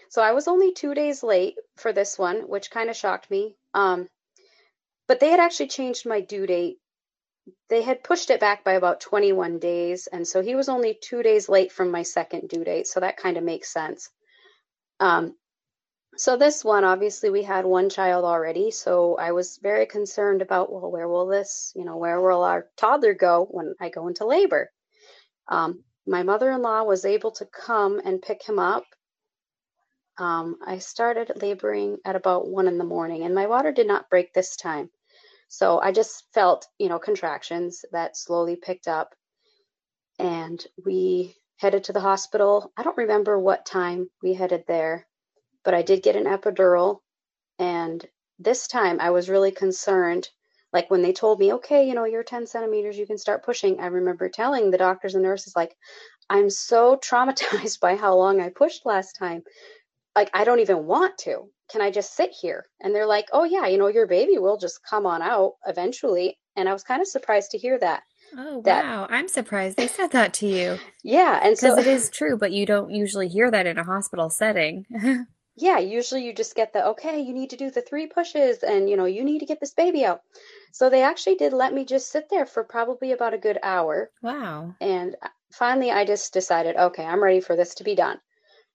So 0.09 0.21
I 0.21 0.31
was 0.31 0.47
only 0.47 0.73
two 0.73 0.93
days 0.93 1.23
late 1.23 1.57
for 1.75 1.91
this 1.91 2.17
one, 2.17 2.47
which 2.47 2.71
kind 2.71 2.89
of 2.89 2.95
shocked 2.95 3.29
me. 3.29 3.57
Um, 3.73 4.07
but 5.07 5.19
they 5.19 5.29
had 5.29 5.39
actually 5.39 5.67
changed 5.67 6.05
my 6.05 6.21
due 6.21 6.47
date. 6.47 6.79
They 7.69 7.81
had 7.81 8.03
pushed 8.03 8.29
it 8.29 8.39
back 8.39 8.63
by 8.63 8.73
about 8.73 9.01
21 9.01 9.59
days. 9.59 10.07
And 10.07 10.27
so 10.27 10.41
he 10.41 10.55
was 10.55 10.69
only 10.69 10.97
two 10.99 11.21
days 11.21 11.49
late 11.49 11.71
from 11.71 11.91
my 11.91 12.03
second 12.03 12.49
due 12.49 12.63
date. 12.63 12.87
So 12.87 12.99
that 12.99 13.17
kind 13.17 13.37
of 13.37 13.43
makes 13.43 13.71
sense. 13.71 14.09
Um, 14.99 15.35
so 16.17 16.37
this 16.37 16.63
one, 16.63 16.85
obviously, 16.85 17.29
we 17.29 17.43
had 17.43 17.65
one 17.65 17.89
child 17.89 18.23
already. 18.23 18.71
So 18.71 19.17
I 19.17 19.33
was 19.33 19.57
very 19.57 19.85
concerned 19.85 20.41
about, 20.41 20.71
well, 20.71 20.89
where 20.89 21.07
will 21.07 21.27
this, 21.27 21.73
you 21.75 21.83
know, 21.83 21.97
where 21.97 22.21
will 22.21 22.43
our 22.43 22.67
toddler 22.77 23.13
go 23.13 23.47
when 23.51 23.75
I 23.81 23.89
go 23.89 24.07
into 24.07 24.25
labor? 24.25 24.71
Um, 25.47 25.83
my 26.07 26.23
mother 26.23 26.51
in 26.51 26.61
law 26.61 26.83
was 26.83 27.05
able 27.05 27.31
to 27.31 27.45
come 27.45 27.99
and 28.03 28.21
pick 28.21 28.43
him 28.47 28.59
up. 28.59 28.85
Um, 30.17 30.57
I 30.65 30.77
started 30.79 31.31
laboring 31.41 31.97
at 32.05 32.15
about 32.15 32.47
one 32.47 32.67
in 32.67 32.77
the 32.77 32.83
morning, 32.83 33.23
and 33.23 33.35
my 33.35 33.47
water 33.47 33.71
did 33.71 33.87
not 33.87 34.09
break 34.09 34.33
this 34.33 34.55
time. 34.55 34.89
So 35.47 35.79
I 35.79 35.91
just 35.91 36.23
felt, 36.33 36.67
you 36.79 36.89
know, 36.89 36.99
contractions 36.99 37.85
that 37.91 38.17
slowly 38.17 38.55
picked 38.55 38.87
up. 38.87 39.13
And 40.19 40.65
we 40.85 41.35
headed 41.57 41.85
to 41.85 41.93
the 41.93 41.99
hospital. 41.99 42.71
I 42.77 42.83
don't 42.83 42.97
remember 42.97 43.37
what 43.37 43.65
time 43.65 44.09
we 44.21 44.33
headed 44.33 44.63
there, 44.67 45.07
but 45.63 45.73
I 45.73 45.81
did 45.81 46.03
get 46.03 46.15
an 46.15 46.25
epidural. 46.25 46.99
And 47.59 48.05
this 48.39 48.67
time 48.67 48.99
I 48.99 49.11
was 49.11 49.29
really 49.29 49.51
concerned. 49.51 50.29
Like 50.75 50.91
when 50.91 51.01
they 51.01 51.13
told 51.13 51.39
me, 51.39 51.53
okay, 51.53 51.87
you 51.87 51.93
know, 51.93 52.03
you're 52.03 52.21
10 52.21 52.45
centimeters, 52.47 52.97
you 52.97 53.07
can 53.07 53.17
start 53.17 53.45
pushing. 53.45 53.79
I 53.79 53.85
remember 53.85 54.27
telling 54.27 54.71
the 54.71 54.77
doctors 54.77 55.15
and 55.15 55.23
nurses, 55.23 55.55
like, 55.55 55.73
I'm 56.29 56.49
so 56.49 56.97
traumatized 57.09 57.79
by 57.79 57.95
how 57.95 58.15
long 58.15 58.41
I 58.41 58.49
pushed 58.49 58.85
last 58.85 59.13
time. 59.13 59.43
Like, 60.17 60.29
I 60.33 60.43
don't 60.43 60.59
even 60.59 60.85
want 60.85 61.17
to. 61.19 61.49
Can 61.71 61.81
I 61.81 61.91
just 61.91 62.13
sit 62.13 62.31
here? 62.41 62.65
And 62.81 62.93
they're 62.93 63.07
like, 63.07 63.27
oh, 63.31 63.45
yeah, 63.45 63.67
you 63.67 63.77
know, 63.77 63.87
your 63.87 64.05
baby 64.05 64.37
will 64.37 64.57
just 64.57 64.81
come 64.83 65.05
on 65.05 65.21
out 65.21 65.53
eventually. 65.65 66.37
And 66.57 66.67
I 66.67 66.73
was 66.73 66.83
kind 66.83 67.01
of 67.01 67.07
surprised 67.07 67.51
to 67.51 67.57
hear 67.57 67.79
that. 67.79 68.03
Oh, 68.37 68.61
That- 68.63 68.83
wow. 68.83 69.07
I'm 69.09 69.29
surprised 69.29 69.77
they 69.77 69.87
said 69.87 70.11
that 70.11 70.33
to 70.35 70.47
you 70.47 70.77
Yeah. 71.05 71.39
And 71.41 71.57
so, 71.57 71.69
because 71.69 71.87
it 71.87 71.89
is 71.89 72.09
true, 72.09 72.37
but 72.37 72.51
you 72.51 72.65
don't 72.65 72.91
usually 72.91 73.29
hear 73.29 73.49
that 73.49 73.65
in 73.65 73.77
a 73.77 73.83
hospital 73.85 74.29
setting. 74.29 74.85
yeah, 75.55 75.79
usually 75.79 76.25
you 76.25 76.33
just 76.33 76.55
get 76.55 76.73
the, 76.73 76.85
okay, 76.87 77.19
you 77.19 77.33
need 77.33 77.51
to 77.51 77.57
do 77.57 77.71
the 77.71 77.81
three 77.81 78.07
pushes 78.07 78.63
and, 78.63 78.89
you 78.89 78.97
know, 78.97 79.05
you 79.05 79.23
need 79.23 79.39
to 79.39 79.45
get 79.45 79.59
this 79.59 79.73
baby 79.73 80.03
out. 80.03 80.21
So 80.71 80.89
they 80.89 81.01
actually 81.01 81.35
did 81.35 81.53
let 81.53 81.73
me 81.73 81.85
just 81.85 82.11
sit 82.11 82.29
there 82.29 82.45
for 82.45 82.63
probably 82.63 83.13
about 83.13 83.33
a 83.33 83.37
good 83.37 83.57
hour. 83.63 84.11
Wow. 84.21 84.75
And 84.81 85.15
finally, 85.53 85.91
I 85.91 86.03
just 86.03 86.33
decided, 86.33 86.75
okay, 86.75 87.05
I'm 87.05 87.23
ready 87.23 87.39
for 87.39 87.55
this 87.55 87.75
to 87.75 87.85
be 87.85 87.95
done. 87.95 88.19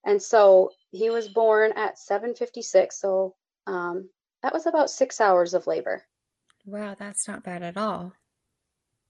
And 0.05 0.23
so 0.23 0.71
he 0.91 1.11
was 1.11 1.29
born 1.29 1.73
at 1.77 1.99
7:56. 1.99 2.93
So 2.95 3.35
um, 3.67 4.09
that 4.43 4.55
was 4.55 4.67
about 4.67 4.89
six 4.89 5.21
hours 5.21 5.53
of 5.53 5.67
labor. 5.67 6.03
Wow, 6.65 6.97
that's 6.99 7.29
not 7.29 7.45
bad 7.45 7.63
at 7.63 7.77
all. 7.77 8.15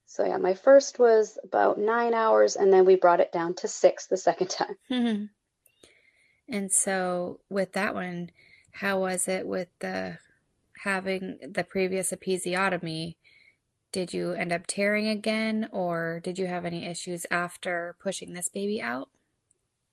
So 0.06 0.26
yeah, 0.26 0.38
my 0.38 0.54
first 0.54 0.98
was 0.98 1.38
about 1.44 1.78
nine 1.78 2.14
hours, 2.14 2.56
and 2.56 2.72
then 2.72 2.84
we 2.84 2.96
brought 2.96 3.20
it 3.20 3.30
down 3.30 3.54
to 3.56 3.68
six 3.68 4.08
the 4.08 4.16
second 4.16 4.50
time. 4.90 5.30
And 6.50 6.70
so 6.72 7.40
with 7.48 7.72
that 7.72 7.94
one, 7.94 8.30
how 8.72 9.00
was 9.00 9.28
it 9.28 9.46
with 9.46 9.68
the 9.78 10.18
having 10.84 11.38
the 11.40 11.64
previous 11.64 12.10
episiotomy? 12.12 13.14
Did 13.92 14.12
you 14.12 14.32
end 14.32 14.52
up 14.52 14.66
tearing 14.66 15.08
again, 15.08 15.68
or 15.72 16.20
did 16.22 16.38
you 16.38 16.46
have 16.46 16.64
any 16.64 16.86
issues 16.86 17.26
after 17.30 17.96
pushing 18.00 18.34
this 18.34 18.48
baby 18.48 18.80
out? 18.80 19.08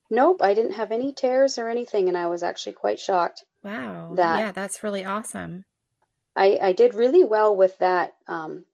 Nope, 0.10 0.42
I 0.42 0.54
didn't 0.54 0.74
have 0.74 0.92
any 0.92 1.12
tears 1.12 1.58
or 1.58 1.68
anything, 1.70 2.08
and 2.08 2.18
I 2.18 2.28
was 2.28 2.44
actually 2.44 2.74
quite 2.74 3.00
shocked. 3.00 3.44
Wow. 3.64 4.14
That- 4.16 4.40
Yeah, 4.40 4.52
that's 4.52 4.84
really 4.84 5.04
awesome. 5.04 5.66
I, 6.36 6.60
I 6.62 6.74
did 6.74 6.94
really 6.94 7.24
well 7.24 7.56
with 7.56 7.80
that 7.80 8.14
um, 8.28 8.66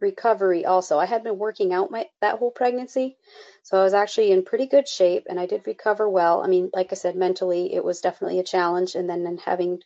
recovery 0.00 0.64
also. 0.64 0.98
I 0.98 1.06
had 1.06 1.24
been 1.24 1.38
working 1.38 1.72
out 1.72 1.90
my 1.90 2.06
that 2.20 2.38
whole 2.38 2.50
pregnancy, 2.50 3.16
so 3.62 3.78
I 3.78 3.84
was 3.84 3.94
actually 3.94 4.32
in 4.32 4.44
pretty 4.44 4.66
good 4.66 4.88
shape 4.88 5.26
and 5.28 5.38
I 5.38 5.46
did 5.46 5.66
recover 5.66 6.08
well. 6.08 6.42
I 6.42 6.46
mean, 6.48 6.70
like 6.72 6.88
I 6.92 6.94
said, 6.94 7.16
mentally 7.16 7.74
it 7.74 7.84
was 7.84 8.00
definitely 8.00 8.38
a 8.38 8.44
challenge 8.44 8.94
and 8.94 9.08
then 9.08 9.24
then 9.24 9.38
having 9.38 9.80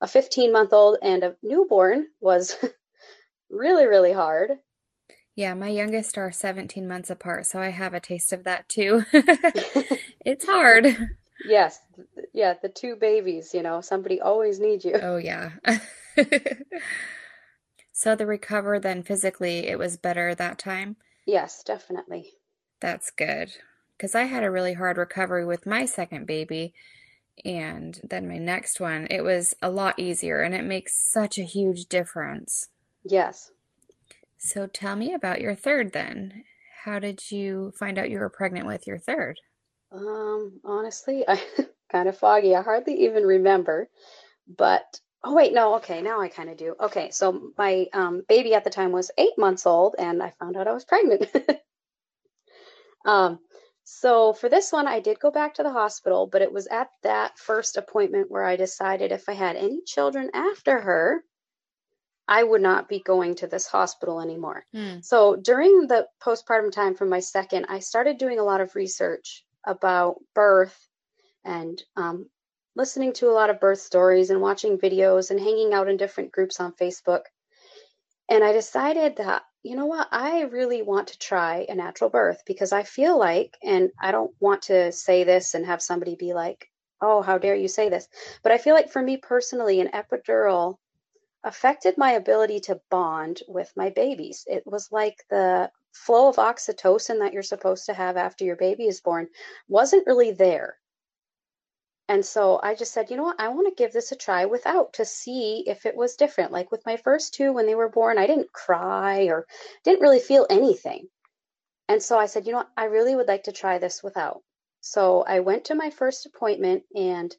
a 0.00 0.06
15 0.06 0.52
month 0.52 0.72
old 0.72 0.98
and 1.02 1.22
a 1.22 1.36
newborn 1.42 2.06
was 2.20 2.56
really 3.50 3.86
really 3.86 4.12
hard. 4.12 4.52
Yeah, 5.34 5.54
my 5.54 5.68
youngest 5.68 6.18
are 6.18 6.30
17 6.30 6.86
months 6.86 7.08
apart, 7.08 7.46
so 7.46 7.58
I 7.58 7.70
have 7.70 7.94
a 7.94 8.00
taste 8.00 8.32
of 8.32 8.44
that 8.44 8.68
too. 8.68 9.04
It's 10.24 10.46
hard. 10.46 10.86
yes, 11.44 11.80
yeah, 12.32 12.54
the 12.62 12.68
two 12.68 12.94
babies, 12.96 13.54
you 13.54 13.62
know, 13.62 13.80
somebody 13.80 14.20
always 14.20 14.60
needs 14.60 14.84
you. 14.84 14.94
Oh, 14.94 15.16
yeah. 15.16 15.50
So 18.02 18.16
the 18.16 18.26
recover 18.26 18.80
then 18.80 19.04
physically, 19.04 19.68
it 19.68 19.78
was 19.78 19.96
better 19.96 20.34
that 20.34 20.58
time? 20.58 20.96
Yes, 21.24 21.62
definitely. 21.62 22.32
That's 22.80 23.12
good. 23.12 23.52
Because 23.96 24.16
I 24.16 24.24
had 24.24 24.42
a 24.42 24.50
really 24.50 24.72
hard 24.72 24.96
recovery 24.96 25.46
with 25.46 25.66
my 25.66 25.84
second 25.84 26.26
baby, 26.26 26.74
and 27.44 28.00
then 28.02 28.26
my 28.26 28.38
next 28.38 28.80
one, 28.80 29.06
it 29.08 29.20
was 29.20 29.54
a 29.62 29.70
lot 29.70 30.00
easier, 30.00 30.40
and 30.40 30.52
it 30.52 30.64
makes 30.64 31.12
such 31.12 31.38
a 31.38 31.44
huge 31.44 31.86
difference. 31.86 32.70
Yes. 33.04 33.52
So 34.36 34.66
tell 34.66 34.96
me 34.96 35.14
about 35.14 35.40
your 35.40 35.54
third 35.54 35.92
then. 35.92 36.42
How 36.82 36.98
did 36.98 37.30
you 37.30 37.72
find 37.78 38.00
out 38.00 38.10
you 38.10 38.18
were 38.18 38.28
pregnant 38.28 38.66
with 38.66 38.84
your 38.84 38.98
third? 38.98 39.38
Um, 39.92 40.60
honestly, 40.64 41.22
I 41.28 41.40
kind 41.92 42.08
of 42.08 42.18
foggy. 42.18 42.56
I 42.56 42.62
hardly 42.62 43.04
even 43.04 43.22
remember. 43.22 43.88
But 44.48 44.98
oh 45.24 45.34
wait, 45.34 45.52
no, 45.52 45.76
okay, 45.76 46.02
now 46.02 46.20
I 46.20 46.28
kind 46.28 46.50
of 46.50 46.56
do. 46.56 46.74
Okay, 46.80 47.10
so 47.10 47.52
my 47.56 47.86
um, 47.92 48.22
baby 48.28 48.54
at 48.54 48.64
the 48.64 48.70
time 48.70 48.92
was 48.92 49.10
eight 49.18 49.38
months 49.38 49.66
old, 49.66 49.94
and 49.98 50.22
I 50.22 50.30
found 50.30 50.56
out 50.56 50.68
I 50.68 50.72
was 50.72 50.84
pregnant. 50.84 51.26
um, 53.04 53.38
so 53.84 54.32
for 54.32 54.48
this 54.48 54.72
one, 54.72 54.86
I 54.86 55.00
did 55.00 55.20
go 55.20 55.30
back 55.30 55.54
to 55.54 55.62
the 55.62 55.72
hospital, 55.72 56.26
but 56.26 56.42
it 56.42 56.52
was 56.52 56.66
at 56.66 56.88
that 57.02 57.38
first 57.38 57.76
appointment 57.76 58.30
where 58.30 58.44
I 58.44 58.56
decided 58.56 59.12
if 59.12 59.28
I 59.28 59.32
had 59.32 59.56
any 59.56 59.82
children 59.82 60.30
after 60.34 60.80
her, 60.80 61.24
I 62.28 62.42
would 62.42 62.62
not 62.62 62.88
be 62.88 63.00
going 63.00 63.34
to 63.36 63.46
this 63.46 63.66
hospital 63.66 64.20
anymore. 64.20 64.64
Hmm. 64.72 65.00
So 65.02 65.36
during 65.36 65.88
the 65.88 66.06
postpartum 66.22 66.70
time 66.72 66.94
for 66.94 67.04
my 67.04 67.20
second, 67.20 67.66
I 67.68 67.80
started 67.80 68.18
doing 68.18 68.38
a 68.38 68.44
lot 68.44 68.60
of 68.60 68.74
research 68.74 69.44
about 69.66 70.16
birth 70.34 70.78
and 71.44 71.82
um, 71.96 72.30
listening 72.74 73.12
to 73.14 73.28
a 73.28 73.32
lot 73.32 73.50
of 73.50 73.60
birth 73.60 73.80
stories 73.80 74.30
and 74.30 74.40
watching 74.40 74.78
videos 74.78 75.30
and 75.30 75.38
hanging 75.38 75.72
out 75.74 75.88
in 75.88 75.96
different 75.96 76.32
groups 76.32 76.60
on 76.60 76.72
Facebook. 76.72 77.22
And 78.28 78.42
I 78.42 78.52
decided 78.52 79.16
that, 79.16 79.42
you 79.62 79.76
know 79.76 79.86
what, 79.86 80.08
I 80.10 80.42
really 80.42 80.82
want 80.82 81.08
to 81.08 81.18
try 81.18 81.66
a 81.68 81.74
natural 81.74 82.10
birth 82.10 82.42
because 82.46 82.72
I 82.72 82.82
feel 82.82 83.18
like, 83.18 83.56
and 83.62 83.90
I 84.00 84.10
don't 84.10 84.32
want 84.40 84.62
to 84.62 84.90
say 84.92 85.24
this 85.24 85.54
and 85.54 85.66
have 85.66 85.82
somebody 85.82 86.16
be 86.16 86.32
like, 86.32 86.68
oh, 87.00 87.20
how 87.20 87.38
dare 87.38 87.54
you 87.54 87.68
say 87.68 87.88
this? 87.88 88.08
But 88.42 88.52
I 88.52 88.58
feel 88.58 88.74
like 88.74 88.90
for 88.90 89.02
me 89.02 89.16
personally, 89.18 89.80
an 89.80 89.88
epidural 89.88 90.76
affected 91.44 91.98
my 91.98 92.12
ability 92.12 92.60
to 92.60 92.80
bond 92.90 93.42
with 93.48 93.72
my 93.76 93.90
babies. 93.90 94.44
It 94.46 94.62
was 94.64 94.90
like 94.92 95.16
the 95.28 95.70
flow 95.92 96.28
of 96.28 96.36
oxytocin 96.36 97.18
that 97.18 97.32
you're 97.32 97.42
supposed 97.42 97.86
to 97.86 97.94
have 97.94 98.16
after 98.16 98.44
your 98.44 98.56
baby 98.56 98.86
is 98.86 99.00
born 99.00 99.28
wasn't 99.68 100.06
really 100.06 100.30
there. 100.30 100.76
And 102.12 102.26
so 102.26 102.60
I 102.62 102.74
just 102.74 102.92
said, 102.92 103.10
you 103.10 103.16
know 103.16 103.22
what, 103.22 103.40
I 103.40 103.48
want 103.48 103.68
to 103.68 103.82
give 103.82 103.94
this 103.94 104.12
a 104.12 104.16
try 104.16 104.44
without 104.44 104.92
to 104.92 105.04
see 105.06 105.64
if 105.66 105.86
it 105.86 105.96
was 105.96 106.16
different. 106.16 106.52
Like 106.52 106.70
with 106.70 106.84
my 106.84 106.98
first 106.98 107.32
two, 107.32 107.54
when 107.54 107.64
they 107.64 107.74
were 107.74 107.88
born, 107.88 108.18
I 108.18 108.26
didn't 108.26 108.52
cry 108.52 109.28
or 109.28 109.46
didn't 109.82 110.02
really 110.02 110.20
feel 110.20 110.46
anything. 110.50 111.08
And 111.88 112.02
so 112.02 112.18
I 112.18 112.26
said, 112.26 112.44
you 112.44 112.52
know 112.52 112.58
what, 112.58 112.70
I 112.76 112.84
really 112.84 113.16
would 113.16 113.28
like 113.28 113.44
to 113.44 113.52
try 113.52 113.78
this 113.78 114.02
without. 114.02 114.42
So 114.82 115.24
I 115.26 115.40
went 115.40 115.64
to 115.64 115.74
my 115.74 115.88
first 115.88 116.26
appointment 116.26 116.82
and 116.94 117.34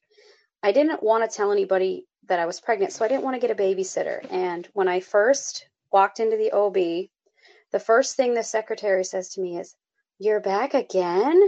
I 0.63 0.71
didn't 0.71 1.03
want 1.03 1.29
to 1.29 1.37
tell 1.37 1.51
anybody 1.51 2.07
that 2.27 2.39
I 2.39 2.47
was 2.47 2.59
pregnant. 2.59 2.93
So 2.93 3.05
I 3.05 3.09
didn't 3.09 3.25
want 3.25 3.39
to 3.39 3.47
get 3.47 3.51
a 3.51 3.63
babysitter. 3.63 4.25
And 4.31 4.67
when 4.73 4.87
I 4.87 5.01
first 5.01 5.67
walked 5.91 6.19
into 6.19 6.37
the 6.37 6.51
OB, 6.51 7.09
the 7.71 7.79
first 7.79 8.15
thing 8.15 8.33
the 8.33 8.41
secretary 8.41 9.03
says 9.03 9.29
to 9.35 9.41
me 9.41 9.59
is, 9.59 9.75
You're 10.17 10.41
back 10.41 10.73
again? 10.73 11.47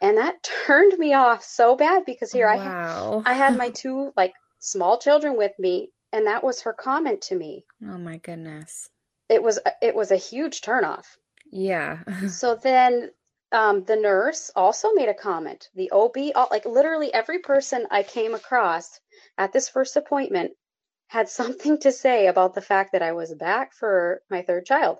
And 0.00 0.18
that 0.18 0.42
turned 0.42 0.98
me 0.98 1.14
off 1.14 1.44
so 1.44 1.76
bad 1.76 2.04
because 2.04 2.32
here 2.32 2.46
wow. 2.46 3.22
I, 3.24 3.32
I 3.32 3.34
had 3.34 3.56
my 3.56 3.70
two 3.74 4.12
like 4.16 4.34
small 4.58 4.98
children 4.98 5.36
with 5.36 5.52
me, 5.58 5.90
and 6.12 6.26
that 6.26 6.44
was 6.44 6.62
her 6.62 6.72
comment 6.72 7.22
to 7.22 7.36
me. 7.36 7.64
Oh 7.84 7.98
my 7.98 8.18
goodness. 8.18 8.88
It 9.28 9.42
was 9.42 9.58
it 9.82 9.94
was 9.94 10.10
a 10.10 10.16
huge 10.16 10.60
turnoff. 10.62 11.04
Yeah. 11.50 11.98
so 12.28 12.54
then 12.54 13.10
um, 13.52 13.84
the 13.84 13.96
nurse 13.96 14.50
also 14.54 14.92
made 14.92 15.08
a 15.08 15.14
comment. 15.14 15.68
The 15.74 15.90
OB, 15.90 16.16
all, 16.34 16.48
like 16.50 16.66
literally 16.66 17.12
every 17.12 17.38
person 17.38 17.86
I 17.90 18.02
came 18.02 18.34
across 18.34 19.00
at 19.38 19.52
this 19.52 19.68
first 19.68 19.96
appointment 19.96 20.52
had 21.08 21.28
something 21.28 21.78
to 21.80 21.92
say 21.92 22.26
about 22.26 22.54
the 22.54 22.60
fact 22.60 22.92
that 22.92 23.02
I 23.02 23.12
was 23.12 23.34
back 23.34 23.72
for 23.72 24.22
my 24.30 24.42
third 24.42 24.66
child. 24.66 24.98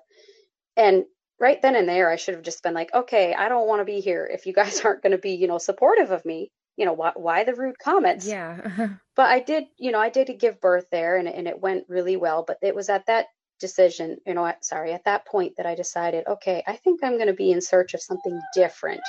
And 0.77 1.05
right 1.41 1.61
then 1.63 1.77
and 1.77 1.89
there, 1.89 2.11
I 2.11 2.17
should 2.17 2.35
have 2.35 2.45
just 2.45 2.63
been 2.63 2.75
like, 2.75 2.93
okay, 2.93 3.35
I 3.35 3.49
don't 3.49 3.69
want 3.69 3.81
to 3.81 3.85
be 3.85 4.01
here 4.01 4.29
if 4.31 4.47
you 4.47 4.53
guys 4.53 4.81
aren't 4.85 5.03
going 5.03 5.13
to 5.13 5.19
be, 5.19 5.33
you 5.33 5.47
know, 5.47 5.59
supportive 5.59 6.11
of 6.11 6.25
me. 6.25 6.51
You 6.77 6.85
know, 6.85 6.93
why, 6.93 7.13
why 7.17 7.43
the 7.43 7.55
rude 7.55 7.79
comments? 7.79 8.27
Yeah. 8.27 8.91
but 9.17 9.27
I 9.27 9.41
did, 9.41 9.65
you 9.79 9.91
know, 9.91 9.99
I 9.99 10.11
did 10.11 10.39
give 10.39 10.61
birth 10.61 10.87
there 10.93 11.17
and, 11.17 11.29
and 11.29 11.49
it 11.49 11.61
went 11.61 11.87
really 11.89 12.17
well. 12.17 12.45
But 12.47 12.59
it 12.63 12.75
was 12.75 12.89
at 12.89 13.07
that 13.07 13.27
decision, 13.59 14.19
you 14.25 14.35
know, 14.35 14.53
sorry, 14.61 14.93
at 14.93 15.05
that 15.05 15.27
point 15.27 15.55
that 15.57 15.67
I 15.67 15.75
decided, 15.75 16.27
okay, 16.27 16.63
I 16.67 16.77
think 16.77 17.03
I'm 17.03 17.17
going 17.17 17.27
to 17.27 17.33
be 17.33 17.51
in 17.51 17.61
search 17.61 17.95
of 17.95 18.03
something 18.03 18.41
different 18.55 19.01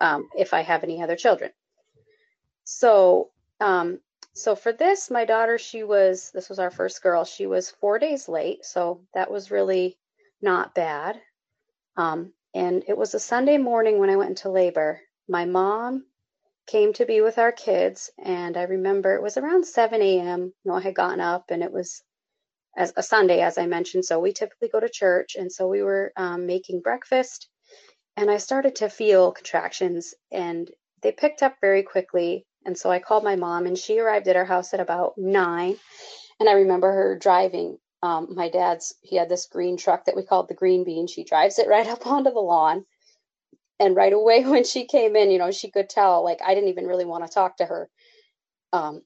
um, 0.00 0.28
if 0.36 0.54
I 0.54 0.60
have 0.60 0.84
any 0.84 1.02
other 1.02 1.16
children. 1.16 1.50
So, 2.62 3.30
um, 3.60 3.98
so 4.34 4.54
for 4.54 4.72
this, 4.72 5.10
my 5.10 5.24
daughter, 5.24 5.58
she 5.58 5.82
was, 5.82 6.30
this 6.32 6.48
was 6.48 6.58
our 6.58 6.70
first 6.70 7.02
girl, 7.02 7.24
she 7.24 7.46
was 7.46 7.70
four 7.70 7.98
days 7.98 8.28
late. 8.28 8.64
So 8.64 9.00
that 9.14 9.30
was 9.30 9.50
really 9.50 9.96
not 10.46 10.74
bad. 10.74 11.20
Um, 11.96 12.32
and 12.54 12.84
it 12.88 12.96
was 12.96 13.14
a 13.14 13.20
Sunday 13.20 13.58
morning 13.58 13.98
when 13.98 14.10
I 14.10 14.16
went 14.16 14.30
into 14.30 14.50
labor. 14.50 15.00
My 15.28 15.44
mom 15.44 16.06
came 16.66 16.92
to 16.94 17.06
be 17.06 17.20
with 17.20 17.38
our 17.38 17.52
kids, 17.52 18.10
and 18.24 18.56
I 18.56 18.62
remember 18.62 19.14
it 19.14 19.22
was 19.22 19.36
around 19.36 19.66
7 19.66 20.00
a.m. 20.00 20.54
Noah 20.64 20.80
had 20.80 20.94
gotten 20.94 21.20
up, 21.20 21.50
and 21.50 21.62
it 21.62 21.72
was 21.72 22.02
as 22.76 22.92
a 22.96 23.02
Sunday, 23.02 23.40
as 23.40 23.58
I 23.58 23.66
mentioned. 23.66 24.04
So 24.04 24.20
we 24.20 24.32
typically 24.32 24.68
go 24.68 24.80
to 24.80 24.88
church, 24.88 25.36
and 25.36 25.52
so 25.52 25.68
we 25.68 25.82
were 25.82 26.12
um, 26.16 26.46
making 26.46 26.80
breakfast, 26.80 27.48
and 28.16 28.30
I 28.30 28.38
started 28.38 28.76
to 28.76 28.88
feel 28.88 29.32
contractions, 29.32 30.14
and 30.32 30.70
they 31.02 31.12
picked 31.12 31.42
up 31.42 31.56
very 31.60 31.82
quickly. 31.82 32.46
And 32.64 32.78
so 32.78 32.90
I 32.90 33.00
called 33.00 33.24
my 33.24 33.36
mom, 33.36 33.66
and 33.66 33.78
she 33.78 34.00
arrived 34.00 34.28
at 34.28 34.36
our 34.36 34.44
house 34.44 34.74
at 34.74 34.80
about 34.80 35.14
nine. 35.18 35.76
And 36.40 36.48
I 36.48 36.52
remember 36.52 36.92
her 36.92 37.18
driving 37.18 37.78
um, 38.02 38.34
my 38.34 38.48
dad's. 38.48 38.94
He 39.02 39.16
had 39.16 39.28
this 39.28 39.46
green 39.46 39.76
truck 39.76 40.04
that 40.04 40.16
we 40.16 40.22
called 40.22 40.48
the 40.48 40.54
green 40.54 40.84
bean. 40.84 41.06
She 41.06 41.24
drives 41.24 41.58
it 41.58 41.68
right 41.68 41.86
up 41.88 42.06
onto 42.06 42.30
the 42.30 42.40
lawn. 42.40 42.84
And 43.78 43.94
right 43.94 44.12
away 44.12 44.44
when 44.46 44.64
she 44.64 44.86
came 44.86 45.16
in, 45.16 45.30
you 45.30 45.38
know, 45.38 45.50
she 45.50 45.70
could 45.70 45.88
tell 45.88 46.24
like 46.24 46.40
I 46.44 46.54
didn't 46.54 46.70
even 46.70 46.86
really 46.86 47.04
want 47.04 47.26
to 47.26 47.32
talk 47.32 47.56
to 47.58 47.66
her. 47.66 47.88
Um, 48.72 49.02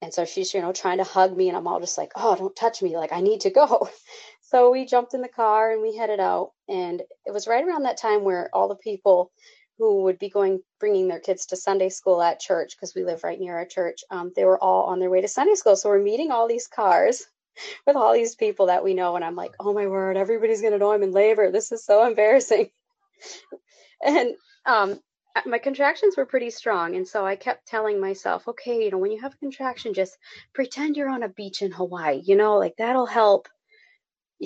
and 0.00 0.12
so 0.12 0.24
she's, 0.24 0.52
you 0.52 0.60
know, 0.60 0.72
trying 0.72 0.98
to 0.98 1.04
hug 1.04 1.36
me, 1.36 1.48
and 1.48 1.56
I'm 1.56 1.68
all 1.68 1.78
just 1.78 1.96
like, 1.96 2.10
oh, 2.16 2.34
don't 2.34 2.56
touch 2.56 2.82
me. 2.82 2.96
Like, 2.96 3.12
I 3.12 3.20
need 3.20 3.42
to 3.42 3.50
go. 3.50 3.88
So 4.44 4.70
we 4.70 4.84
jumped 4.84 5.14
in 5.14 5.22
the 5.22 5.28
car 5.28 5.72
and 5.72 5.80
we 5.80 5.96
headed 5.96 6.20
out. 6.20 6.50
And 6.68 7.00
it 7.24 7.32
was 7.32 7.48
right 7.48 7.64
around 7.64 7.84
that 7.84 7.96
time 7.96 8.22
where 8.22 8.50
all 8.52 8.68
the 8.68 8.74
people 8.74 9.32
who 9.78 10.02
would 10.02 10.18
be 10.18 10.28
going, 10.28 10.60
bringing 10.78 11.08
their 11.08 11.20
kids 11.20 11.46
to 11.46 11.56
Sunday 11.56 11.88
school 11.88 12.20
at 12.20 12.38
church, 12.38 12.76
because 12.76 12.94
we 12.94 13.02
live 13.02 13.24
right 13.24 13.40
near 13.40 13.56
our 13.56 13.64
church, 13.64 14.04
um, 14.10 14.30
they 14.36 14.44
were 14.44 14.62
all 14.62 14.84
on 14.90 15.00
their 15.00 15.08
way 15.08 15.22
to 15.22 15.28
Sunday 15.28 15.54
school. 15.54 15.74
So 15.74 15.88
we're 15.88 16.02
meeting 16.02 16.30
all 16.30 16.46
these 16.46 16.68
cars 16.68 17.24
with 17.86 17.96
all 17.96 18.12
these 18.12 18.34
people 18.34 18.66
that 18.66 18.84
we 18.84 18.94
know. 18.94 19.16
And 19.16 19.24
I'm 19.24 19.36
like, 19.36 19.52
oh 19.60 19.72
my 19.72 19.86
word, 19.86 20.16
everybody's 20.16 20.60
going 20.60 20.72
to 20.72 20.78
know 20.78 20.92
I'm 20.92 21.02
in 21.02 21.12
labor. 21.12 21.50
This 21.50 21.72
is 21.72 21.84
so 21.84 22.06
embarrassing. 22.06 22.70
and 24.04 24.34
um, 24.66 25.00
my 25.46 25.58
contractions 25.58 26.16
were 26.16 26.26
pretty 26.26 26.50
strong 26.50 26.94
and 26.94 27.06
so 27.06 27.24
i 27.24 27.36
kept 27.36 27.66
telling 27.66 28.00
myself 28.00 28.46
okay 28.46 28.84
you 28.84 28.90
know 28.90 28.98
when 28.98 29.10
you 29.12 29.20
have 29.20 29.34
a 29.34 29.38
contraction 29.38 29.94
just 29.94 30.16
pretend 30.52 30.96
you're 30.96 31.08
on 31.08 31.22
a 31.22 31.28
beach 31.28 31.62
in 31.62 31.70
hawaii 31.70 32.20
you 32.24 32.36
know 32.36 32.58
like 32.58 32.74
that'll 32.76 33.06
help 33.06 33.48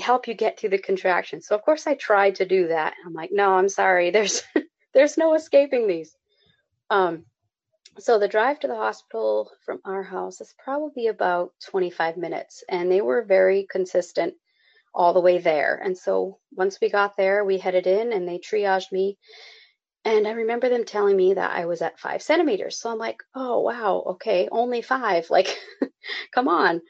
help 0.00 0.28
you 0.28 0.34
get 0.34 0.58
through 0.58 0.70
the 0.70 0.78
contraction 0.78 1.40
so 1.40 1.54
of 1.54 1.62
course 1.62 1.86
i 1.86 1.94
tried 1.94 2.36
to 2.36 2.46
do 2.46 2.68
that 2.68 2.94
i'm 3.04 3.14
like 3.14 3.30
no 3.32 3.54
i'm 3.54 3.68
sorry 3.68 4.10
there's 4.10 4.42
there's 4.94 5.18
no 5.18 5.34
escaping 5.34 5.88
these 5.88 6.14
um 6.90 7.24
so 7.98 8.18
the 8.18 8.28
drive 8.28 8.60
to 8.60 8.68
the 8.68 8.76
hospital 8.76 9.50
from 9.64 9.80
our 9.84 10.02
house 10.02 10.40
is 10.40 10.54
probably 10.62 11.06
about 11.08 11.52
25 11.70 12.16
minutes 12.16 12.64
and 12.68 12.90
they 12.90 13.00
were 13.00 13.22
very 13.24 13.66
consistent 13.70 14.34
all 14.94 15.12
the 15.12 15.20
way 15.20 15.38
there 15.38 15.80
and 15.84 15.96
so 15.96 16.38
once 16.52 16.78
we 16.80 16.90
got 16.90 17.16
there 17.16 17.44
we 17.44 17.58
headed 17.58 17.86
in 17.86 18.12
and 18.12 18.28
they 18.28 18.38
triaged 18.38 18.92
me 18.92 19.16
and 20.06 20.28
I 20.28 20.30
remember 20.30 20.68
them 20.68 20.84
telling 20.84 21.16
me 21.16 21.34
that 21.34 21.50
I 21.50 21.66
was 21.66 21.82
at 21.82 21.98
five 21.98 22.22
centimeters. 22.22 22.78
So 22.78 22.90
I'm 22.90 22.98
like, 22.98 23.24
oh, 23.34 23.60
wow, 23.60 24.04
okay, 24.10 24.48
only 24.52 24.80
five. 24.80 25.28
Like, 25.30 25.58
come 26.32 26.46
on. 26.46 26.80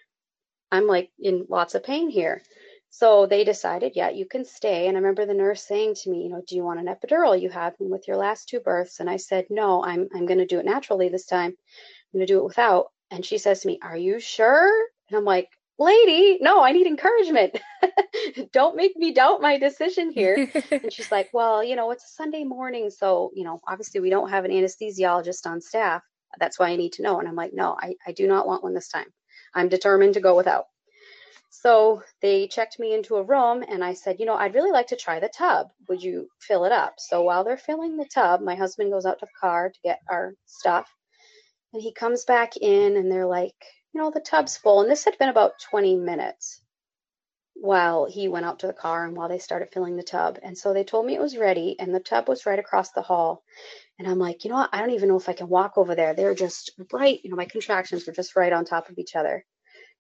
I'm 0.71 0.87
like 0.87 1.11
in 1.19 1.47
lots 1.49 1.75
of 1.75 1.83
pain 1.83 2.11
here. 2.11 2.43
So 2.91 3.27
they 3.27 3.45
decided, 3.45 3.93
yeah, 3.95 4.11
you 4.11 4.27
can 4.27 4.45
stay. 4.45 4.87
And 4.87 4.97
I 4.97 5.01
remember 5.01 5.27
the 5.27 5.35
nurse 5.35 5.67
saying 5.67 5.97
to 6.03 6.11
me, 6.11 6.23
you 6.23 6.31
know, 6.31 6.43
do 6.47 6.57
you 6.57 6.65
want 6.65 6.81
an 6.81 6.87
epidural? 6.87 7.41
You 7.41 7.51
had 7.51 7.75
one 7.79 7.91
with 7.91 8.09
your 8.09 8.17
last 8.17 8.49
two 8.49 8.61
births. 8.61 9.01
And 9.01 9.11
I 9.11 9.17
said, 9.17 9.47
no, 9.51 9.85
I'm 9.85 10.09
I'm 10.15 10.27
going 10.27 10.39
to 10.39 10.47
do 10.47 10.59
it 10.59 10.65
naturally 10.65 11.09
this 11.09 11.27
time. 11.27 11.51
I'm 11.51 12.19
going 12.19 12.27
to 12.27 12.33
do 12.33 12.39
it 12.39 12.45
without. 12.45 12.87
And 13.11 13.25
she 13.25 13.39
says 13.39 13.61
to 13.61 13.69
me, 13.69 13.79
are 13.83 13.97
you 13.97 14.19
sure? 14.19 14.73
And 15.09 15.19
I'm 15.19 15.25
like, 15.25 15.49
lady, 15.79 16.39
no, 16.41 16.63
I 16.63 16.73
need 16.73 16.87
encouragement. 16.87 17.61
Don't 18.53 18.77
make 18.77 18.97
me 18.97 19.13
doubt 19.13 19.41
my 19.41 19.59
decision 19.59 20.11
here. 20.11 20.51
and 20.71 20.93
she's 20.93 21.13
like, 21.13 21.29
well, 21.33 21.63
you 21.63 21.77
know, 21.77 21.91
it's 21.91 22.05
a 22.05 22.15
Sunday 22.15 22.45
morning. 22.45 22.91
So, 22.91 23.31
you 23.35 23.45
know, 23.45 23.61
obviously 23.69 24.01
we 24.01 24.11
don't 24.11 24.31
have 24.31 24.45
an 24.45 24.51
anesthesiologist 24.51 25.47
on 25.47 25.61
staff. 25.61 26.03
That's 26.39 26.59
why 26.59 26.71
I 26.71 26.77
need 26.77 26.95
to 26.95 27.03
know. 27.03 27.19
And 27.19 27.29
I'm 27.29 27.37
like, 27.37 27.53
no, 27.55 27.77
I, 27.79 27.95
I 28.07 28.13
do 28.13 28.27
not 28.27 28.47
want 28.47 28.63
one 28.63 28.75
this 28.75 28.89
time. 28.89 29.07
I'm 29.55 29.69
determined 29.69 30.15
to 30.15 30.21
go 30.21 30.37
without. 30.37 30.65
So 31.63 32.03
they 32.21 32.49
checked 32.49 32.79
me 32.79 32.93
into 32.93 33.17
a 33.17 33.23
room 33.23 33.65
and 33.67 33.83
I 33.83 33.95
said, 33.95 34.21
you 34.21 34.27
know, 34.27 34.35
I'd 34.35 34.55
really 34.55 34.73
like 34.73 34.89
to 34.89 34.97
try 34.97 35.21
the 35.21 35.31
tub. 35.31 35.69
Would 35.89 36.03
you 36.03 36.29
fill 36.39 36.67
it 36.67 36.73
up? 36.73 36.97
So 36.99 37.23
while 37.23 37.45
they're 37.45 37.57
filling 37.57 37.97
the 37.97 38.09
tub, 38.13 38.43
my 38.43 38.55
husband 38.55 38.93
goes 38.93 39.07
out 39.07 39.21
to 39.21 39.25
the 39.27 39.41
car 39.41 39.71
to 39.71 39.81
get 39.83 40.01
our 40.11 40.35
stuff. 40.45 40.87
And 41.73 41.83
he 41.83 41.95
comes 41.95 42.27
back 42.27 42.59
in 42.59 42.99
and 42.99 43.11
they're 43.11 43.27
like, 43.27 43.55
you 43.95 44.01
know, 44.03 44.11
the 44.11 44.21
tub's 44.21 44.59
full. 44.59 44.83
And 44.83 44.91
this 44.91 45.07
had 45.07 45.17
been 45.17 45.31
about 45.31 45.59
20 45.71 45.97
minutes 45.97 46.61
while 47.55 48.05
he 48.05 48.29
went 48.29 48.45
out 48.45 48.59
to 48.59 48.67
the 48.67 48.75
car 48.75 49.07
and 49.07 49.17
while 49.17 49.31
they 49.31 49.39
started 49.39 49.73
filling 49.73 49.97
the 49.97 50.03
tub. 50.03 50.39
And 50.43 50.59
so 50.59 50.75
they 50.75 50.85
told 50.85 51.07
me 51.07 51.15
it 51.15 51.23
was 51.23 51.39
ready 51.39 51.75
and 51.81 51.95
the 51.95 52.01
tub 52.01 52.29
was 52.29 52.45
right 52.45 52.59
across 52.59 52.93
the 52.93 53.01
hall. 53.01 53.43
And 53.99 54.07
I'm 54.07 54.19
like, 54.19 54.45
you 54.45 54.51
know 54.51 54.57
what? 54.57 54.71
I 54.75 54.81
don't 54.81 54.91
even 54.91 55.09
know 55.09 55.17
if 55.17 55.31
I 55.31 55.33
can 55.33 55.49
walk 55.49 55.79
over 55.79 55.95
there. 55.95 56.13
They're 56.13 56.35
just 56.35 56.73
right, 56.93 57.19
you 57.25 57.31
know, 57.31 57.37
my 57.37 57.47
contractions 57.47 58.07
were 58.07 58.13
just 58.13 58.37
right 58.37 58.53
on 58.53 58.67
top 58.67 58.91
of 58.91 58.99
each 58.99 59.17
other. 59.17 59.43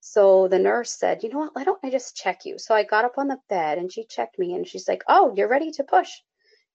So 0.09 0.47
the 0.47 0.61
nurse 0.61 0.93
said, 0.93 1.25
you 1.25 1.31
know 1.31 1.41
what? 1.41 1.57
Why 1.57 1.65
don't 1.65 1.83
I 1.83 1.91
just 1.91 2.17
check 2.17 2.45
you? 2.45 2.59
So 2.59 2.77
I 2.77 2.85
got 2.85 3.05
up 3.05 3.19
on 3.19 3.27
the 3.27 3.41
bed 3.49 3.77
and 3.77 3.93
she 3.93 4.05
checked 4.05 4.39
me 4.39 4.55
and 4.55 4.67
she's 4.67 4.87
like, 4.87 5.03
oh, 5.09 5.35
you're 5.37 5.49
ready 5.49 5.73
to 5.73 5.83
push. 5.83 6.11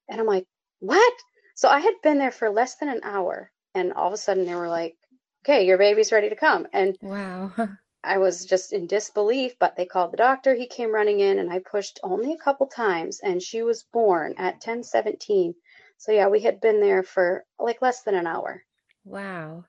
And 0.10 0.20
I'm 0.20 0.28
like, 0.28 0.46
what? 0.80 1.14
So 1.56 1.70
I 1.70 1.80
had 1.80 1.94
been 2.04 2.20
there 2.20 2.32
for 2.32 2.50
less 2.50 2.76
than 2.76 2.90
an 2.90 3.00
hour. 3.04 3.50
And 3.74 3.94
all 3.94 4.08
of 4.08 4.14
a 4.14 4.18
sudden 4.18 4.46
they 4.46 4.54
were 4.54 4.68
like, 4.68 4.98
okay, 5.44 5.66
your 5.66 5.78
baby's 5.78 6.12
ready 6.12 6.28
to 6.28 6.36
come. 6.36 6.68
And 6.74 6.98
wow. 7.02 7.54
I 8.04 8.18
was 8.18 8.46
just 8.46 8.74
in 8.74 8.86
disbelief, 8.86 9.58
but 9.58 9.78
they 9.78 9.86
called 9.86 10.12
the 10.12 10.18
doctor. 10.18 10.54
He 10.54 10.68
came 10.68 10.94
running 10.94 11.22
in 11.22 11.40
and 11.40 11.50
I 11.50 11.60
pushed 11.60 12.02
only 12.04 12.34
a 12.34 12.44
couple 12.44 12.68
times 12.68 13.22
and 13.22 13.42
she 13.42 13.64
was 13.64 13.84
born 13.94 14.34
at 14.38 14.56
1017. 14.56 15.56
So 15.98 16.12
yeah, 16.12 16.28
we 16.28 16.42
had 16.42 16.60
been 16.60 16.82
there 16.82 17.02
for 17.02 17.46
like 17.58 17.82
less 17.82 18.02
than 18.04 18.16
an 18.16 18.28
hour. 18.28 18.62
Wow. 19.06 19.64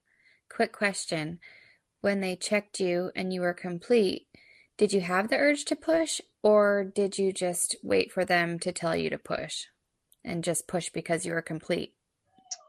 quick 0.48 0.72
question. 0.72 1.38
When 2.02 2.20
they 2.20 2.36
checked 2.36 2.80
you 2.80 3.12
and 3.14 3.32
you 3.32 3.40
were 3.40 3.54
complete, 3.54 4.26
did 4.76 4.92
you 4.92 5.00
have 5.00 5.28
the 5.28 5.36
urge 5.36 5.64
to 5.66 5.76
push 5.76 6.20
or 6.42 6.84
did 6.84 7.16
you 7.16 7.32
just 7.32 7.76
wait 7.82 8.10
for 8.12 8.24
them 8.24 8.58
to 8.58 8.72
tell 8.72 8.96
you 8.96 9.08
to 9.08 9.18
push 9.18 9.66
and 10.24 10.42
just 10.42 10.66
push 10.66 10.90
because 10.90 11.24
you 11.24 11.32
were 11.32 11.42
complete? 11.42 11.94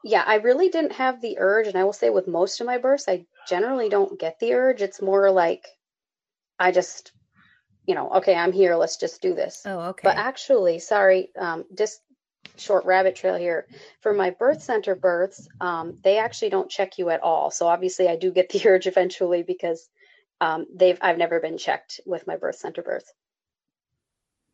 Yeah, 0.04 0.24
I 0.26 0.36
really 0.36 0.70
didn't 0.70 0.94
have 0.94 1.20
the 1.20 1.38
urge. 1.40 1.66
And 1.66 1.76
I 1.76 1.84
will 1.84 1.94
say, 1.94 2.12
with 2.12 2.28
most 2.28 2.62
of 2.62 2.68
my 2.68 2.78
births, 2.78 3.06
I 3.08 3.26
generally 3.50 3.90
don't 3.90 4.20
get 4.20 4.40
the 4.40 4.54
urge. 4.54 4.84
It's 4.84 5.02
more 5.02 5.32
like 5.32 5.66
I 6.60 6.72
just, 6.72 7.12
you 7.88 7.96
know, 7.96 8.10
okay, 8.12 8.36
I'm 8.36 8.52
here. 8.52 8.76
Let's 8.76 8.98
just 8.98 9.22
do 9.22 9.34
this. 9.34 9.64
Oh, 9.66 9.80
okay. 9.80 10.02
But 10.04 10.18
actually, 10.18 10.78
sorry, 10.78 11.30
um, 11.40 11.66
just 11.76 12.02
short 12.58 12.86
rabbit 12.86 13.16
trail 13.16 13.36
here. 13.36 13.68
For 14.02 14.14
my 14.14 14.30
birth 14.30 14.62
center 14.62 14.96
births, 14.96 15.48
um, 15.62 15.98
they 16.04 16.18
actually 16.18 16.50
don't 16.50 16.70
check 16.70 16.98
you 16.98 17.10
at 17.10 17.22
all. 17.22 17.52
So 17.52 17.68
obviously, 17.68 18.08
I 18.08 18.16
do 18.16 18.32
get 18.32 18.50
the 18.50 18.62
urge 18.68 18.88
eventually 18.88 19.44
because 19.44 19.90
um, 20.42 20.66
they've 20.74 20.98
I've 21.02 21.18
never 21.18 21.40
been 21.40 21.58
checked 21.58 22.02
with 22.06 22.28
my 22.28 22.38
birth 22.38 22.56
center 22.56 22.82
birth. 22.82 23.12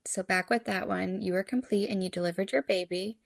So 0.06 0.24
back 0.24 0.50
with 0.50 0.66
that 0.66 0.88
one, 0.88 1.22
you 1.22 1.34
were 1.34 1.44
complete 1.44 1.90
and 1.90 2.04
you 2.04 2.10
delivered 2.10 2.52
your 2.52 2.64
baby. 2.64 3.18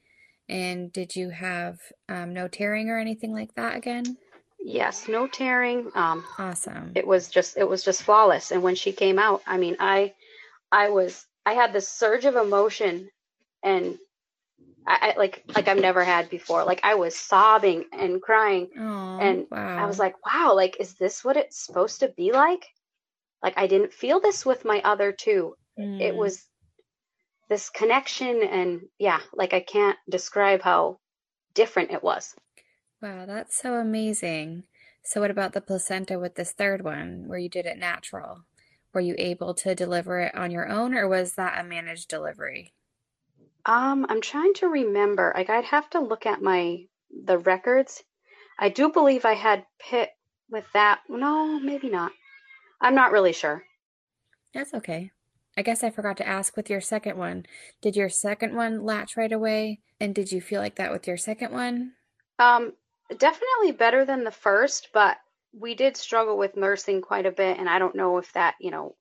And 0.50 0.92
did 0.92 1.16
you 1.16 1.30
have 1.30 1.80
um, 2.10 2.34
no 2.34 2.48
tearing 2.48 2.90
or 2.90 2.98
anything 2.98 3.34
like 3.34 3.56
that 3.56 3.78
again? 3.78 4.18
Yes, 4.60 5.08
no 5.08 5.28
tearing. 5.28 5.92
Um, 5.96 6.24
awesome. 6.38 6.92
It 6.96 7.06
was 7.06 7.30
just 7.30 7.58
it 7.58 7.68
was 7.68 7.84
just 7.84 8.04
flawless. 8.04 8.52
And 8.52 8.64
when 8.64 8.76
she 8.76 8.92
came 8.92 9.20
out, 9.20 9.42
I 9.46 9.58
mean, 9.58 9.76
I 9.80 10.14
I 10.72 10.90
was 10.90 11.26
I 11.46 11.54
had 11.54 11.74
this 11.74 11.88
surge 11.88 12.26
of 12.26 12.36
emotion 12.36 13.10
and 13.62 13.98
I, 14.86 15.14
I, 15.14 15.18
like 15.18 15.44
like 15.56 15.68
I've 15.68 15.80
never 15.80 16.04
had 16.04 16.30
before. 16.30 16.64
Like 16.64 16.82
I 16.84 16.96
was 16.96 17.16
sobbing 17.16 17.86
and 17.92 18.22
crying, 18.22 18.70
oh, 18.78 19.20
and 19.20 19.46
wow. 19.50 19.84
I 19.84 19.86
was 19.86 20.00
like, 20.00 20.16
"Wow! 20.26 20.56
Like, 20.56 20.78
is 20.80 20.96
this 20.96 21.24
what 21.24 21.38
it's 21.38 21.66
supposed 21.66 22.00
to 22.02 22.10
be 22.10 22.32
like?" 22.32 22.66
Like 23.42 23.54
I 23.58 23.68
didn't 23.68 23.94
feel 23.94 24.20
this 24.20 24.46
with 24.46 24.66
my 24.66 24.82
other 24.84 25.12
two. 25.12 25.56
Mm. 25.80 26.02
It 26.02 26.16
was 26.16 26.46
this 27.50 27.70
connection, 27.70 28.44
and 28.44 28.82
yeah, 29.00 29.20
like 29.34 29.54
I 29.54 29.60
can't 29.60 29.98
describe 30.10 30.62
how 30.62 31.00
different 31.54 31.92
it 31.92 32.04
was. 32.04 32.36
Wow, 33.02 33.26
that's 33.26 33.56
so 33.62 33.76
amazing. 33.76 34.64
So, 35.04 35.20
what 35.20 35.32
about 35.32 35.54
the 35.54 35.62
placenta 35.62 36.18
with 36.18 36.36
this 36.36 36.52
third 36.52 36.84
one, 36.84 37.28
where 37.28 37.38
you 37.38 37.50
did 37.50 37.66
it 37.66 37.78
natural? 37.78 38.46
Were 38.94 39.02
you 39.02 39.16
able 39.18 39.54
to 39.56 39.76
deliver 39.76 40.20
it 40.20 40.36
on 40.36 40.52
your 40.52 40.70
own, 40.70 40.94
or 40.94 41.08
was 41.08 41.34
that 41.34 41.60
a 41.60 41.68
managed 41.68 42.08
delivery? 42.08 42.74
Um, 43.66 44.06
I'm 44.10 44.22
trying 44.22 44.54
to 44.56 44.68
remember. 44.68 45.34
Like 45.36 45.50
I'd 45.50 45.66
have 45.66 45.90
to 45.92 46.00
look 46.00 46.26
at 46.26 46.42
my 46.42 46.86
the 47.26 47.38
records. 47.38 48.04
I 48.60 48.70
do 48.70 48.90
believe 48.90 49.26
I 49.26 49.34
had 49.34 49.66
pit 49.80 50.10
with 50.50 50.66
that. 50.74 51.02
No, 51.10 51.60
maybe 51.60 51.90
not. 51.90 52.12
I'm 52.82 52.96
not 52.96 53.12
really 53.12 53.34
sure. 53.34 53.64
That's 54.54 54.74
okay. 54.74 55.12
I 55.58 55.62
guess 55.62 55.84
I 55.84 55.92
forgot 55.92 56.18
to 56.18 56.28
ask 56.28 56.58
with 56.58 56.70
your 56.70 56.82
second 56.82 57.18
one. 57.18 57.46
Did 57.82 57.96
your 57.96 58.10
second 58.10 58.56
one 58.56 58.84
latch 58.84 59.16
right 59.16 59.32
away? 59.32 59.80
And 60.00 60.14
did 60.14 60.32
you 60.32 60.42
feel 60.42 60.62
like 60.62 60.76
that 60.76 60.92
with 60.92 61.08
your 61.08 61.18
second 61.18 61.54
one? 61.54 61.94
Um, 62.40 62.74
definitely 63.18 63.72
better 63.72 64.04
than 64.06 64.24
the 64.24 64.32
first, 64.32 64.90
but 64.94 65.18
we 65.58 65.76
did 65.76 65.96
struggle 65.96 66.38
with 66.38 66.58
nursing 66.58 67.02
quite 67.02 67.26
a 67.26 67.32
bit, 67.32 67.60
and 67.60 67.70
I 67.70 67.80
don't 67.80 67.96
know 67.96 68.18
if 68.18 68.34
that, 68.34 68.56
you 68.60 68.72
know, 68.72 68.96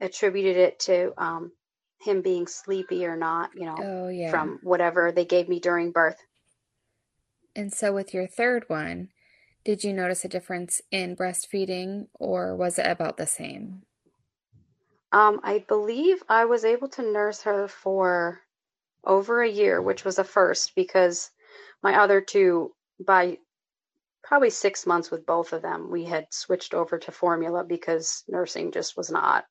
attributed 0.00 0.56
it 0.56 0.78
to 0.80 1.12
um 1.16 1.52
him 2.00 2.22
being 2.22 2.46
sleepy 2.46 3.04
or 3.06 3.16
not, 3.16 3.50
you 3.54 3.66
know, 3.66 3.76
Oh, 3.78 4.08
yeah. 4.08 4.30
from 4.30 4.58
whatever 4.62 5.12
they 5.12 5.24
gave 5.24 5.48
me 5.48 5.60
during 5.60 5.90
birth. 5.90 6.22
And 7.56 7.72
so 7.72 7.92
with 7.92 8.14
your 8.14 8.26
third 8.26 8.64
one, 8.68 9.08
did 9.64 9.82
you 9.82 9.92
notice 9.92 10.24
a 10.24 10.28
difference 10.28 10.80
in 10.90 11.16
breastfeeding 11.16 12.06
or 12.14 12.54
was 12.54 12.78
it 12.78 12.86
about 12.86 13.16
the 13.16 13.26
same? 13.26 13.82
Um, 15.10 15.40
I 15.42 15.64
believe 15.66 16.22
I 16.28 16.44
was 16.44 16.64
able 16.64 16.88
to 16.90 17.02
nurse 17.02 17.42
her 17.42 17.66
for 17.66 18.40
over 19.04 19.42
a 19.42 19.48
year, 19.48 19.80
which 19.80 20.04
was 20.04 20.18
a 20.18 20.24
first 20.24 20.74
because 20.74 21.30
my 21.82 22.00
other 22.00 22.20
two, 22.20 22.74
by 23.04 23.38
probably 24.22 24.50
six 24.50 24.86
months 24.86 25.10
with 25.10 25.24
both 25.26 25.52
of 25.52 25.62
them, 25.62 25.90
we 25.90 26.04
had 26.04 26.26
switched 26.30 26.74
over 26.74 26.98
to 26.98 27.10
formula 27.10 27.64
because 27.64 28.22
nursing 28.28 28.70
just 28.70 28.96
was 28.96 29.10
not 29.10 29.46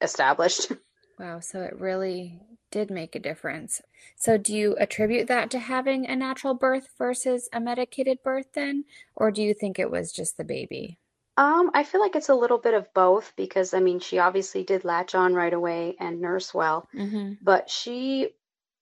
established. 0.00 0.70
Wow, 1.22 1.38
so 1.38 1.62
it 1.62 1.78
really 1.78 2.40
did 2.72 2.90
make 2.90 3.14
a 3.14 3.20
difference. 3.20 3.80
So 4.16 4.36
do 4.36 4.52
you 4.56 4.74
attribute 4.80 5.28
that 5.28 5.52
to 5.52 5.60
having 5.60 6.04
a 6.04 6.16
natural 6.16 6.54
birth 6.54 6.88
versus 6.98 7.48
a 7.52 7.60
medicated 7.60 8.24
birth 8.24 8.54
then? 8.54 8.86
Or 9.14 9.30
do 9.30 9.40
you 9.40 9.54
think 9.54 9.78
it 9.78 9.88
was 9.88 10.10
just 10.10 10.36
the 10.36 10.42
baby? 10.42 10.98
Um, 11.36 11.70
I 11.74 11.84
feel 11.84 12.00
like 12.00 12.16
it's 12.16 12.28
a 12.28 12.34
little 12.34 12.58
bit 12.58 12.74
of 12.74 12.92
both 12.92 13.34
because 13.36 13.72
I 13.72 13.78
mean, 13.78 14.00
she 14.00 14.18
obviously 14.18 14.64
did 14.64 14.84
latch 14.84 15.14
on 15.14 15.32
right 15.32 15.52
away 15.52 15.94
and 16.00 16.20
nurse 16.20 16.52
well, 16.52 16.88
Mm-hmm. 16.92 17.34
but 17.40 17.70
she 17.70 18.30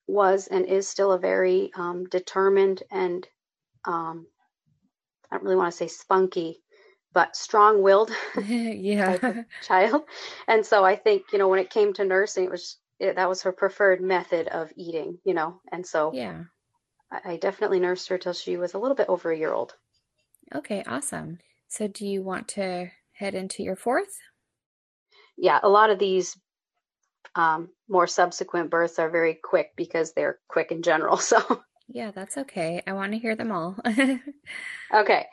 was 0.09 0.47
and 0.47 0.65
is 0.65 0.89
still 0.89 1.13
a 1.13 1.19
very 1.19 1.71
um, 1.77 2.07
determined 2.07 2.83
and 2.91 3.29
um, 3.85 4.27
I 5.31 5.37
don't 5.37 5.45
really 5.45 5.57
want 5.57 5.73
to 5.73 5.77
say 5.77 5.89
spunky, 5.89 6.63
but 7.13 7.37
strong-willed 7.37 8.11
yeah. 8.47 9.45
child. 9.63 10.03
And 10.47 10.65
so 10.65 10.85
I 10.85 10.97
think, 10.97 11.25
you 11.33 11.39
know, 11.39 11.49
when 11.49 11.59
it 11.59 11.71
came 11.71 11.93
to 11.95 12.05
nursing, 12.05 12.45
it 12.45 12.51
was 12.51 12.79
it, 12.99 13.17
that 13.17 13.29
was 13.29 13.43
her 13.43 13.53
preferred 13.53 14.01
method 14.01 14.49
of 14.49 14.71
eating, 14.77 15.19
you 15.25 15.35
know. 15.35 15.61
And 15.73 15.87
so 15.87 16.13
Yeah. 16.15 16.45
I, 17.11 17.33
I 17.33 17.37
definitely 17.37 17.81
nursed 17.81 18.09
her 18.09 18.19
till 18.19 18.33
she 18.33 18.57
was 18.57 18.75
a 18.75 18.79
little 18.79 18.97
bit 18.97 19.09
over 19.09 19.31
a 19.31 19.39
year 19.39 19.53
old. 19.53 19.75
Okay, 20.55 20.83
awesome. 20.87 21.39
So 21.69 21.87
do 21.89 22.07
you 22.07 22.23
want 22.23 22.49
to 22.49 22.91
head 23.13 23.35
into 23.35 23.63
your 23.63 23.77
fourth? 23.77 24.19
Yeah, 25.37 25.61
a 25.63 25.69
lot 25.69 25.91
of 25.91 25.99
these 25.99 26.37
um, 27.35 27.71
more 27.89 28.07
subsequent 28.07 28.71
births 28.71 28.99
are 28.99 29.11
very 29.11 29.35
quick 29.35 29.73
because 29.77 30.13
they're 30.13 30.39
quick 30.49 30.73
in 30.73 30.83
general. 30.83 31.17
So, 31.31 31.63
Yeah, 31.89 32.11
that's 32.13 32.39
okay. 32.39 32.83
I 32.87 32.93
want 32.93 33.13
to 33.13 33.19
hear 33.19 33.35
them 33.35 33.53
all. 33.53 33.77
okay. 34.95 35.27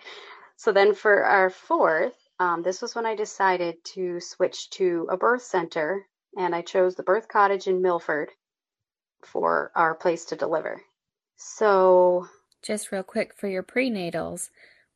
So 0.57 0.71
then 0.71 0.93
for 0.95 1.23
our 1.23 1.49
fourth, 1.49 2.15
um, 2.39 2.63
this 2.63 2.81
was 2.81 2.95
when 2.95 3.05
I 3.05 3.15
decided 3.15 3.83
to 3.93 4.19
switch 4.19 4.69
to 4.71 5.07
a 5.09 5.15
birth 5.15 5.43
center, 5.43 6.05
and 6.35 6.55
I 6.55 6.61
chose 6.63 6.95
the 6.95 7.03
birth 7.03 7.27
cottage 7.27 7.67
in 7.67 7.81
Milford 7.81 8.31
for 9.23 9.71
our 9.75 9.95
place 9.95 10.25
to 10.25 10.35
deliver. 10.35 10.81
So, 11.35 12.27
Just 12.63 12.91
real 12.91 13.03
quick 13.03 13.33
for 13.35 13.47
your 13.47 13.63
prenatals, 13.63 14.49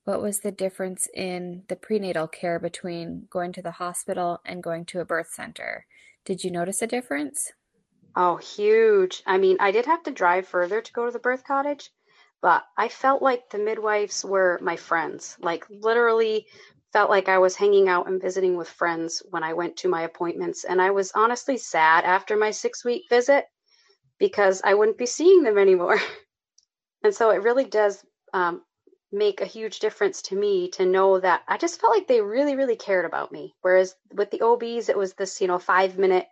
what 0.04 0.22
was 0.22 0.40
the 0.40 0.52
difference 0.52 1.08
in 1.14 1.64
the 1.68 1.76
prenatal 1.76 2.28
care 2.28 2.58
between 2.58 3.28
going 3.30 3.54
to 3.54 3.62
the 3.62 3.72
hospital 3.72 4.42
and 4.44 4.64
going 4.64 4.86
to 4.86 5.00
a 5.00 5.06
birth 5.06 5.30
center? 5.30 5.86
Did 6.26 6.44
you 6.44 6.50
notice 6.50 6.82
a 6.82 6.88
difference? 6.88 7.52
oh, 8.16 8.38
huge. 8.38 9.24
I 9.26 9.38
mean, 9.38 9.58
I 9.60 9.72
did 9.72 9.86
have 9.86 10.04
to 10.04 10.12
drive 10.12 10.48
further 10.48 10.82
to 10.82 10.94
go 10.94 11.06
to 11.06 11.12
the 11.12 11.20
birth 11.20 11.44
cottage, 11.46 11.92
but 12.42 12.64
I 12.78 12.88
felt 12.88 13.22
like 13.22 13.50
the 13.50 13.60
midwives 13.60 14.26
were 14.26 14.60
my 14.62 14.76
friends. 14.76 15.38
Like, 15.40 15.66
literally, 15.70 16.48
felt 16.92 17.10
like 17.10 17.30
I 17.30 17.38
was 17.38 17.56
hanging 17.56 17.88
out 17.88 18.08
and 18.08 18.22
visiting 18.22 18.58
with 18.58 18.68
friends 18.68 19.24
when 19.30 19.44
I 19.44 19.54
went 19.54 19.78
to 19.78 19.88
my 19.88 20.02
appointments. 20.02 20.64
And 20.64 20.82
I 20.82 20.92
was 20.92 21.12
honestly 21.16 21.58
sad 21.58 22.04
after 22.04 22.36
my 22.36 22.52
six 22.52 22.84
week 22.84 23.04
visit 23.10 23.46
because 24.20 24.62
I 24.64 24.74
wouldn't 24.74 24.98
be 24.98 25.06
seeing 25.06 25.44
them 25.44 25.58
anymore. 25.58 26.00
and 27.04 27.16
so 27.16 27.30
it 27.30 27.44
really 27.44 27.66
does 27.66 28.04
um, 28.34 28.62
make 29.12 29.42
a 29.42 29.46
huge 29.46 29.80
difference 29.80 30.22
to 30.24 30.36
me 30.36 30.70
to 30.72 30.86
know 30.86 31.20
that 31.20 31.44
I 31.48 31.58
just 31.58 31.80
felt 31.80 31.96
like 31.96 32.08
they 32.08 32.22
really, 32.22 32.56
really 32.56 32.76
cared 32.76 33.06
about 33.06 33.32
me. 33.32 33.54
Whereas 33.62 33.96
with 34.14 34.32
the 34.32 34.42
OBs, 34.42 34.90
it 34.90 34.98
was 34.98 35.14
this, 35.14 35.40
you 35.42 35.48
know, 35.48 35.60
five 35.60 35.98
minute 35.98 36.28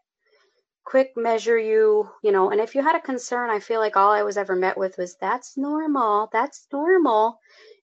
quick 0.90 1.12
measure 1.16 1.58
you, 1.58 2.10
you 2.24 2.32
know, 2.32 2.50
and 2.50 2.60
if 2.60 2.74
you 2.74 2.82
had 2.82 2.96
a 2.96 3.02
concern, 3.02 3.52
I 3.52 3.60
feel 3.60 3.80
like 3.80 3.96
all 3.96 4.12
I 4.12 4.24
was 4.24 4.38
ever 4.38 4.56
met 4.56 4.76
with 4.76 4.98
was 4.98 5.16
that's 5.22 5.56
normal, 5.56 6.30
that's 6.34 6.66
normal, 6.74 7.38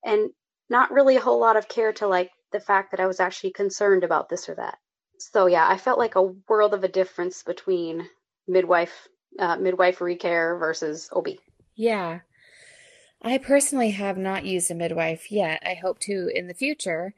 and 0.05 0.31
not 0.69 0.91
really 0.91 1.15
a 1.15 1.21
whole 1.21 1.39
lot 1.39 1.57
of 1.57 1.69
care 1.69 1.93
to 1.95 2.09
like 2.09 2.33
the 2.51 2.59
fact 2.59 2.91
that 2.91 2.99
I 2.99 3.07
was 3.07 3.21
actually 3.21 3.53
concerned 3.53 4.03
about 4.03 4.29
this 4.29 4.49
or 4.49 4.57
that. 4.57 4.79
So 5.19 5.47
yeah, 5.47 5.69
I 5.69 5.79
felt 5.79 6.01
like 6.01 6.17
a 6.17 6.35
world 6.49 6.75
of 6.75 6.83
a 6.83 6.89
difference 6.89 7.45
between 7.45 8.09
midwife, 8.49 9.07
uh, 9.39 9.57
midwifery 9.57 10.17
care 10.17 10.59
versus 10.59 11.09
OB. 11.13 11.29
Yeah. 11.77 12.21
I 13.23 13.39
personally 13.39 13.91
have 13.91 14.19
not 14.19 14.45
used 14.45 14.69
a 14.73 14.75
midwife 14.75 15.31
yet. 15.31 15.63
I 15.65 15.75
hope 15.75 16.01
to 16.01 16.29
in 16.35 16.49
the 16.49 16.55
future, 16.55 17.15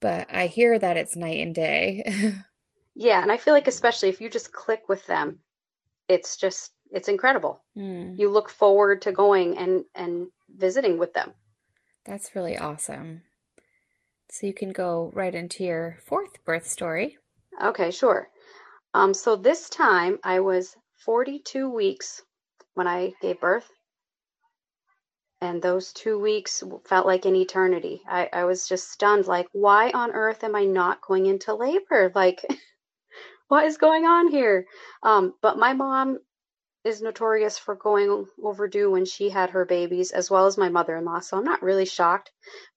but 0.00 0.26
I 0.30 0.48
hear 0.48 0.78
that 0.78 0.98
it's 0.98 1.16
night 1.16 1.40
and 1.40 1.54
day. 1.54 2.34
Yeah, 2.94 3.22
and 3.22 3.30
I 3.32 3.36
feel 3.36 3.54
like 3.54 3.68
especially 3.68 4.08
if 4.08 4.20
you 4.20 4.28
just 4.28 4.52
click 4.52 4.88
with 4.88 5.06
them, 5.06 5.38
it's 6.08 6.36
just 6.36 6.72
it's 6.90 7.08
incredible. 7.08 7.62
Hmm, 7.74 8.14
You 8.16 8.30
look 8.30 8.50
forward 8.50 9.02
to 9.02 9.12
going 9.12 9.56
and 9.58 9.84
and 9.94 10.28
visiting 10.48 10.98
with 10.98 11.12
them. 11.14 11.32
that's 12.04 12.34
really 12.34 12.58
awesome. 12.58 13.22
So 14.30 14.46
you 14.46 14.54
can 14.54 14.72
go 14.72 15.10
right 15.14 15.34
into 15.34 15.64
your 15.64 15.98
fourth 16.06 16.44
birth 16.44 16.66
story. 16.66 17.18
Okay, 17.62 17.90
sure. 17.90 18.28
Um, 18.94 19.12
so 19.14 19.36
this 19.36 19.68
time 19.68 20.18
I 20.24 20.40
was 20.40 20.76
42 21.04 21.68
weeks 21.68 22.22
when 22.74 22.86
I 22.86 23.12
gave 23.20 23.40
birth. 23.40 23.68
and 25.40 25.62
those 25.62 25.92
two 25.92 26.18
weeks 26.18 26.62
felt 26.84 27.06
like 27.06 27.24
an 27.24 27.34
eternity. 27.34 28.02
I, 28.06 28.28
I 28.32 28.44
was 28.44 28.68
just 28.68 28.90
stunned, 28.90 29.26
like, 29.26 29.46
why 29.52 29.90
on 29.92 30.10
earth 30.12 30.44
am 30.44 30.54
I 30.54 30.64
not 30.64 31.00
going 31.00 31.26
into 31.26 31.54
labor? 31.54 32.12
Like, 32.14 32.44
what 33.50 33.66
is 33.66 33.78
going 33.78 34.04
on 34.04 34.30
here? 34.30 34.64
Um, 35.02 35.34
but 35.42 35.58
my 35.58 35.72
mom 35.72 36.18
is 36.84 37.02
notorious 37.02 37.58
for 37.58 37.74
going 37.74 38.26
overdue 38.40 38.92
when 38.92 39.04
she 39.04 39.28
had 39.28 39.50
her 39.50 39.64
babies, 39.64 40.12
as 40.12 40.30
well 40.30 40.46
as 40.46 40.56
my 40.56 40.68
mother 40.68 40.96
in 40.96 41.04
law. 41.04 41.18
So 41.18 41.36
I'm 41.36 41.44
not 41.44 41.60
really 41.60 41.84
shocked. 41.84 42.30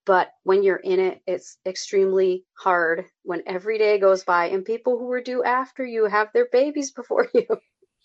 But 0.03 0.31
when 0.41 0.63
you're 0.63 0.75
in 0.75 0.99
it, 0.99 1.21
it's 1.27 1.57
extremely 1.63 2.43
hard 2.55 3.05
when 3.21 3.43
every 3.45 3.77
day 3.77 3.99
goes 3.99 4.23
by 4.23 4.47
and 4.47 4.65
people 4.65 4.97
who 4.97 5.11
are 5.11 5.21
due 5.21 5.43
after 5.43 5.85
you 5.85 6.05
have 6.05 6.29
their 6.33 6.47
babies 6.51 6.91
before 6.95 7.29
you. 7.35 7.45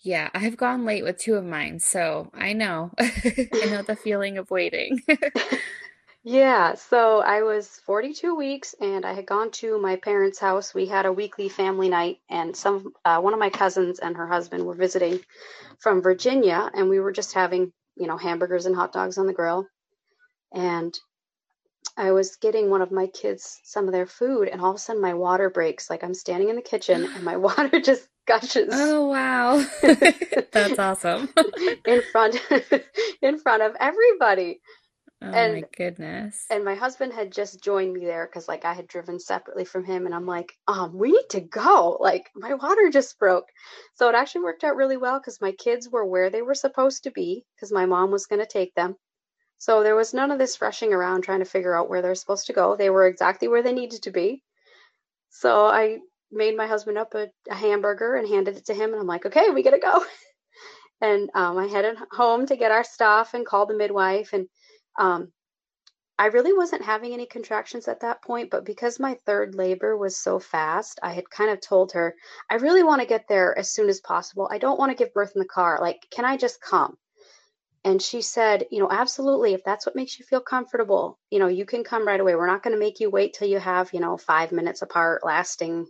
Yeah, 0.03 0.29
I've 0.35 0.55
gone 0.55 0.85
late 0.85 1.03
with 1.03 1.17
two 1.17 1.35
of 1.35 1.43
mine, 1.43 1.79
so 1.79 2.29
I 2.35 2.53
know. 2.53 2.91
I 2.99 3.67
know 3.69 3.81
the 3.81 3.97
feeling 3.97 4.37
of 4.37 4.51
waiting. 4.51 5.01
yeah, 6.23 6.75
so 6.75 7.19
I 7.19 7.43
was 7.43 7.67
42 7.85 8.35
weeks 8.35 8.75
and 8.79 9.05
I 9.05 9.13
had 9.13 9.25
gone 9.25 9.51
to 9.51 9.79
my 9.79 9.95
parents' 9.95 10.39
house. 10.39 10.73
We 10.73 10.85
had 10.85 11.05
a 11.05 11.13
weekly 11.13 11.49
family 11.49 11.89
night 11.89 12.19
and 12.29 12.55
some 12.55 12.93
uh, 13.05 13.21
one 13.21 13.33
of 13.33 13.39
my 13.39 13.49
cousins 13.49 13.99
and 13.99 14.17
her 14.17 14.27
husband 14.27 14.65
were 14.65 14.75
visiting 14.75 15.19
from 15.79 16.01
Virginia 16.01 16.69
and 16.73 16.89
we 16.89 16.99
were 16.99 17.11
just 17.11 17.33
having, 17.33 17.71
you 17.95 18.07
know, 18.07 18.17
hamburgers 18.17 18.65
and 18.65 18.75
hot 18.75 18.91
dogs 18.91 19.17
on 19.17 19.27
the 19.27 19.33
grill. 19.33 19.65
And 20.53 20.97
I 21.95 22.11
was 22.11 22.37
getting 22.37 22.69
one 22.69 22.81
of 22.81 22.91
my 22.91 23.07
kids 23.07 23.59
some 23.63 23.87
of 23.87 23.93
their 23.93 24.07
food 24.07 24.47
and 24.47 24.61
all 24.61 24.71
of 24.71 24.75
a 24.75 24.79
sudden 24.79 25.01
my 25.01 25.13
water 25.13 25.49
breaks. 25.49 25.89
Like 25.89 26.03
I'm 26.03 26.13
standing 26.13 26.49
in 26.49 26.55
the 26.55 26.61
kitchen 26.61 27.09
and 27.15 27.23
my 27.23 27.37
water 27.47 27.79
just 27.79 28.07
gushes. 28.25 28.69
Oh 28.71 29.07
wow. 29.07 29.65
That's 30.51 30.79
awesome. 30.79 31.29
in 31.85 32.01
front 32.11 32.41
in 33.21 33.39
front 33.39 33.63
of 33.63 33.75
everybody. 33.79 34.59
Oh 35.21 35.31
and, 35.31 35.53
my 35.53 35.63
goodness. 35.75 36.45
And 36.49 36.63
my 36.63 36.75
husband 36.75 37.13
had 37.13 37.31
just 37.31 37.61
joined 37.61 37.93
me 37.93 38.05
there 38.05 38.25
because 38.25 38.47
like 38.47 38.63
I 38.63 38.73
had 38.73 38.87
driven 38.87 39.19
separately 39.19 39.65
from 39.65 39.83
him 39.83 40.05
and 40.05 40.15
I'm 40.15 40.25
like, 40.25 40.53
um, 40.67 40.97
we 40.97 41.11
need 41.11 41.29
to 41.31 41.41
go. 41.41 41.97
Like 41.99 42.29
my 42.35 42.53
water 42.53 42.89
just 42.89 43.19
broke. 43.19 43.45
So 43.95 44.07
it 44.09 44.15
actually 44.15 44.41
worked 44.41 44.63
out 44.63 44.77
really 44.77 44.97
well 44.97 45.19
because 45.19 45.41
my 45.41 45.51
kids 45.51 45.89
were 45.89 46.05
where 46.05 46.29
they 46.29 46.41
were 46.41 46.55
supposed 46.55 47.03
to 47.03 47.11
be 47.11 47.43
because 47.55 47.71
my 47.71 47.85
mom 47.85 48.11
was 48.11 48.27
gonna 48.27 48.45
take 48.45 48.73
them. 48.75 48.95
So 49.57 49.83
there 49.83 49.95
was 49.95 50.13
none 50.13 50.31
of 50.31 50.39
this 50.39 50.61
rushing 50.61 50.93
around 50.93 51.23
trying 51.23 51.39
to 51.39 51.45
figure 51.45 51.75
out 51.75 51.89
where 51.89 52.01
they're 52.01 52.15
supposed 52.15 52.47
to 52.47 52.53
go. 52.53 52.77
They 52.77 52.89
were 52.89 53.07
exactly 53.07 53.49
where 53.49 53.61
they 53.61 53.73
needed 53.73 54.03
to 54.03 54.11
be. 54.11 54.41
So 55.31 55.65
I 55.65 55.99
made 56.31 56.55
my 56.55 56.65
husband 56.65 56.97
up 56.97 57.13
a, 57.13 57.27
a, 57.49 57.55
hamburger 57.55 58.15
and 58.15 58.27
handed 58.27 58.55
it 58.55 58.65
to 58.67 58.73
him. 58.73 58.91
And 58.91 59.01
I'm 59.01 59.07
like, 59.07 59.25
okay, 59.25 59.49
we 59.49 59.63
got 59.63 59.71
to 59.71 59.79
go. 59.79 60.05
and 61.01 61.29
um, 61.33 61.57
I 61.57 61.67
headed 61.67 61.97
home 62.11 62.45
to 62.45 62.55
get 62.55 62.71
our 62.71 62.85
stuff 62.85 63.33
and 63.33 63.45
called 63.45 63.69
the 63.69 63.77
midwife. 63.77 64.31
And 64.31 64.47
um, 64.99 65.31
I 66.19 66.27
really 66.27 66.53
wasn't 66.53 66.83
having 66.83 67.13
any 67.13 67.25
contractions 67.25 67.87
at 67.87 68.01
that 68.01 68.21
point, 68.21 68.51
but 68.51 68.65
because 68.65 68.99
my 68.99 69.15
third 69.25 69.55
labor 69.55 69.97
was 69.97 70.17
so 70.17 70.37
fast, 70.37 70.99
I 71.01 71.13
had 71.13 71.29
kind 71.29 71.49
of 71.49 71.61
told 71.61 71.93
her, 71.93 72.13
I 72.49 72.55
really 72.55 72.83
want 72.83 73.01
to 73.01 73.07
get 73.07 73.27
there 73.27 73.57
as 73.57 73.71
soon 73.71 73.89
as 73.89 74.01
possible. 74.01 74.47
I 74.51 74.57
don't 74.57 74.77
want 74.77 74.91
to 74.91 75.01
give 75.01 75.13
birth 75.13 75.31
in 75.33 75.39
the 75.39 75.47
car. 75.47 75.79
Like, 75.81 76.05
can 76.11 76.25
I 76.25 76.37
just 76.37 76.61
come? 76.61 76.97
And 77.85 78.01
she 78.01 78.21
said, 78.21 78.65
you 78.69 78.79
know, 78.79 78.91
absolutely. 78.91 79.53
If 79.53 79.63
that's 79.63 79.85
what 79.85 79.95
makes 79.95 80.19
you 80.19 80.25
feel 80.25 80.41
comfortable, 80.41 81.17
you 81.31 81.39
know, 81.39 81.47
you 81.47 81.65
can 81.65 81.83
come 81.85 82.05
right 82.05 82.19
away. 82.19 82.35
We're 82.35 82.45
not 82.45 82.61
going 82.61 82.75
to 82.75 82.79
make 82.79 82.99
you 82.99 83.09
wait 83.09 83.33
till 83.33 83.47
you 83.47 83.59
have, 83.59 83.93
you 83.93 84.01
know, 84.01 84.17
five 84.17 84.51
minutes 84.51 84.81
apart 84.81 85.25
lasting 85.25 85.87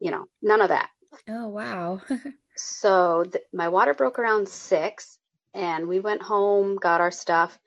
you 0.00 0.10
know, 0.10 0.26
none 0.42 0.60
of 0.60 0.68
that. 0.68 0.90
Oh, 1.28 1.48
wow. 1.48 2.00
so 2.56 3.24
th- 3.24 3.44
my 3.52 3.68
water 3.68 3.94
broke 3.94 4.18
around 4.18 4.48
six, 4.48 5.18
and 5.54 5.88
we 5.88 6.00
went 6.00 6.22
home, 6.22 6.76
got 6.76 7.00
our 7.00 7.10
stuff, 7.10 7.58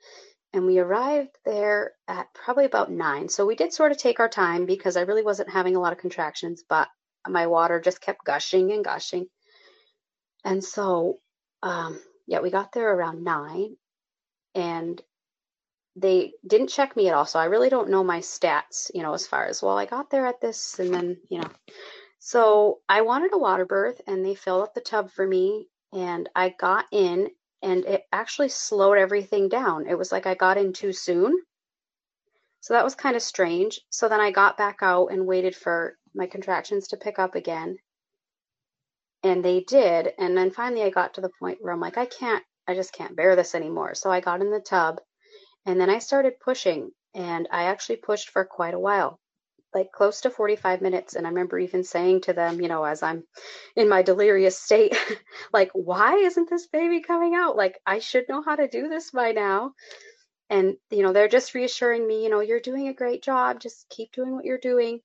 and 0.52 0.66
we 0.66 0.78
arrived 0.78 1.36
there 1.44 1.92
at 2.08 2.32
probably 2.34 2.64
about 2.64 2.90
nine. 2.90 3.28
So 3.28 3.46
we 3.46 3.54
did 3.54 3.72
sort 3.72 3.92
of 3.92 3.98
take 3.98 4.20
our 4.20 4.28
time 4.28 4.66
because 4.66 4.96
I 4.96 5.02
really 5.02 5.22
wasn't 5.22 5.50
having 5.50 5.76
a 5.76 5.80
lot 5.80 5.92
of 5.92 5.98
contractions, 5.98 6.64
but 6.68 6.88
my 7.28 7.46
water 7.46 7.80
just 7.80 8.00
kept 8.00 8.24
gushing 8.24 8.72
and 8.72 8.84
gushing. 8.84 9.26
And 10.44 10.64
so, 10.64 11.18
um, 11.62 12.00
yeah, 12.26 12.40
we 12.40 12.50
got 12.50 12.72
there 12.72 12.92
around 12.92 13.22
nine, 13.22 13.76
and 14.54 15.00
they 15.96 16.32
didn't 16.46 16.68
check 16.68 16.96
me 16.96 17.08
at 17.08 17.14
all. 17.14 17.26
So 17.26 17.38
I 17.38 17.44
really 17.44 17.68
don't 17.68 17.90
know 17.90 18.02
my 18.02 18.20
stats, 18.20 18.90
you 18.94 19.02
know, 19.02 19.12
as 19.12 19.26
far 19.26 19.46
as, 19.46 19.62
well, 19.62 19.76
I 19.76 19.86
got 19.86 20.10
there 20.10 20.26
at 20.26 20.40
this, 20.40 20.78
and 20.78 20.92
then, 20.94 21.18
you 21.28 21.40
know, 21.40 21.50
so 22.20 22.80
I 22.88 23.00
wanted 23.00 23.32
a 23.32 23.38
water 23.38 23.64
birth 23.64 24.00
and 24.06 24.24
they 24.24 24.34
filled 24.34 24.62
up 24.62 24.74
the 24.74 24.82
tub 24.82 25.10
for 25.10 25.26
me 25.26 25.68
and 25.92 26.28
I 26.36 26.50
got 26.50 26.84
in 26.92 27.30
and 27.62 27.84
it 27.84 28.04
actually 28.12 28.48
slowed 28.48 28.98
everything 28.98 29.48
down. 29.48 29.86
It 29.86 29.98
was 29.98 30.12
like 30.12 30.26
I 30.26 30.34
got 30.34 30.56
in 30.56 30.72
too 30.72 30.92
soon. 30.92 31.36
So 32.60 32.74
that 32.74 32.84
was 32.84 32.94
kind 32.94 33.16
of 33.16 33.22
strange. 33.22 33.80
So 33.90 34.08
then 34.08 34.20
I 34.20 34.30
got 34.30 34.56
back 34.56 34.78
out 34.82 35.08
and 35.08 35.26
waited 35.26 35.56
for 35.56 35.96
my 36.14 36.26
contractions 36.26 36.88
to 36.88 36.96
pick 36.96 37.18
up 37.18 37.34
again. 37.34 37.78
And 39.22 39.44
they 39.44 39.60
did. 39.60 40.12
And 40.18 40.36
then 40.36 40.50
finally 40.50 40.82
I 40.82 40.90
got 40.90 41.14
to 41.14 41.20
the 41.20 41.30
point 41.38 41.58
where 41.60 41.72
I'm 41.72 41.80
like, 41.80 41.98
I 41.98 42.06
can't, 42.06 42.44
I 42.66 42.74
just 42.74 42.92
can't 42.92 43.16
bear 43.16 43.36
this 43.36 43.54
anymore. 43.54 43.94
So 43.94 44.10
I 44.10 44.20
got 44.20 44.40
in 44.40 44.50
the 44.50 44.60
tub 44.60 45.00
and 45.66 45.80
then 45.80 45.90
I 45.90 45.98
started 45.98 46.40
pushing 46.40 46.90
and 47.14 47.48
I 47.50 47.64
actually 47.64 47.96
pushed 47.96 48.30
for 48.30 48.44
quite 48.44 48.74
a 48.74 48.78
while 48.78 49.20
like 49.74 49.92
close 49.92 50.22
to 50.22 50.30
45 50.30 50.80
minutes. 50.80 51.14
And 51.14 51.26
i 51.26 51.30
remember 51.30 51.58
even 51.58 51.84
saying 51.84 52.22
to 52.22 52.32
them 52.32 52.60
you 52.60 52.68
know 52.68 52.84
as 52.84 53.02
i'm 53.02 53.24
in 53.76 53.88
my 53.88 54.02
delirious 54.02 54.58
state 54.58 54.96
like 55.52 55.70
why 55.72 56.16
isn't 56.16 56.50
this 56.50 56.66
baby 56.66 57.00
coming 57.00 57.34
out? 57.34 57.56
Like 57.56 57.78
i 57.86 57.98
should 57.98 58.28
know 58.28 58.42
how 58.42 58.56
to 58.56 58.68
do 58.68 58.88
this 58.88 59.10
by 59.10 59.32
now. 59.32 59.72
And 60.48 60.76
you 60.90 61.02
know 61.02 61.12
they're 61.12 61.28
just 61.28 61.54
reassuring 61.54 62.06
me 62.06 62.24
you 62.24 62.30
know 62.30 62.40
you're 62.40 62.60
doing 62.60 62.88
a 62.88 62.94
great 62.94 63.22
job. 63.22 63.60
Just 63.60 63.88
keep 63.88 64.12
doing 64.12 64.34
what 64.34 64.44
you're 64.44 64.58
doing. 64.58 65.00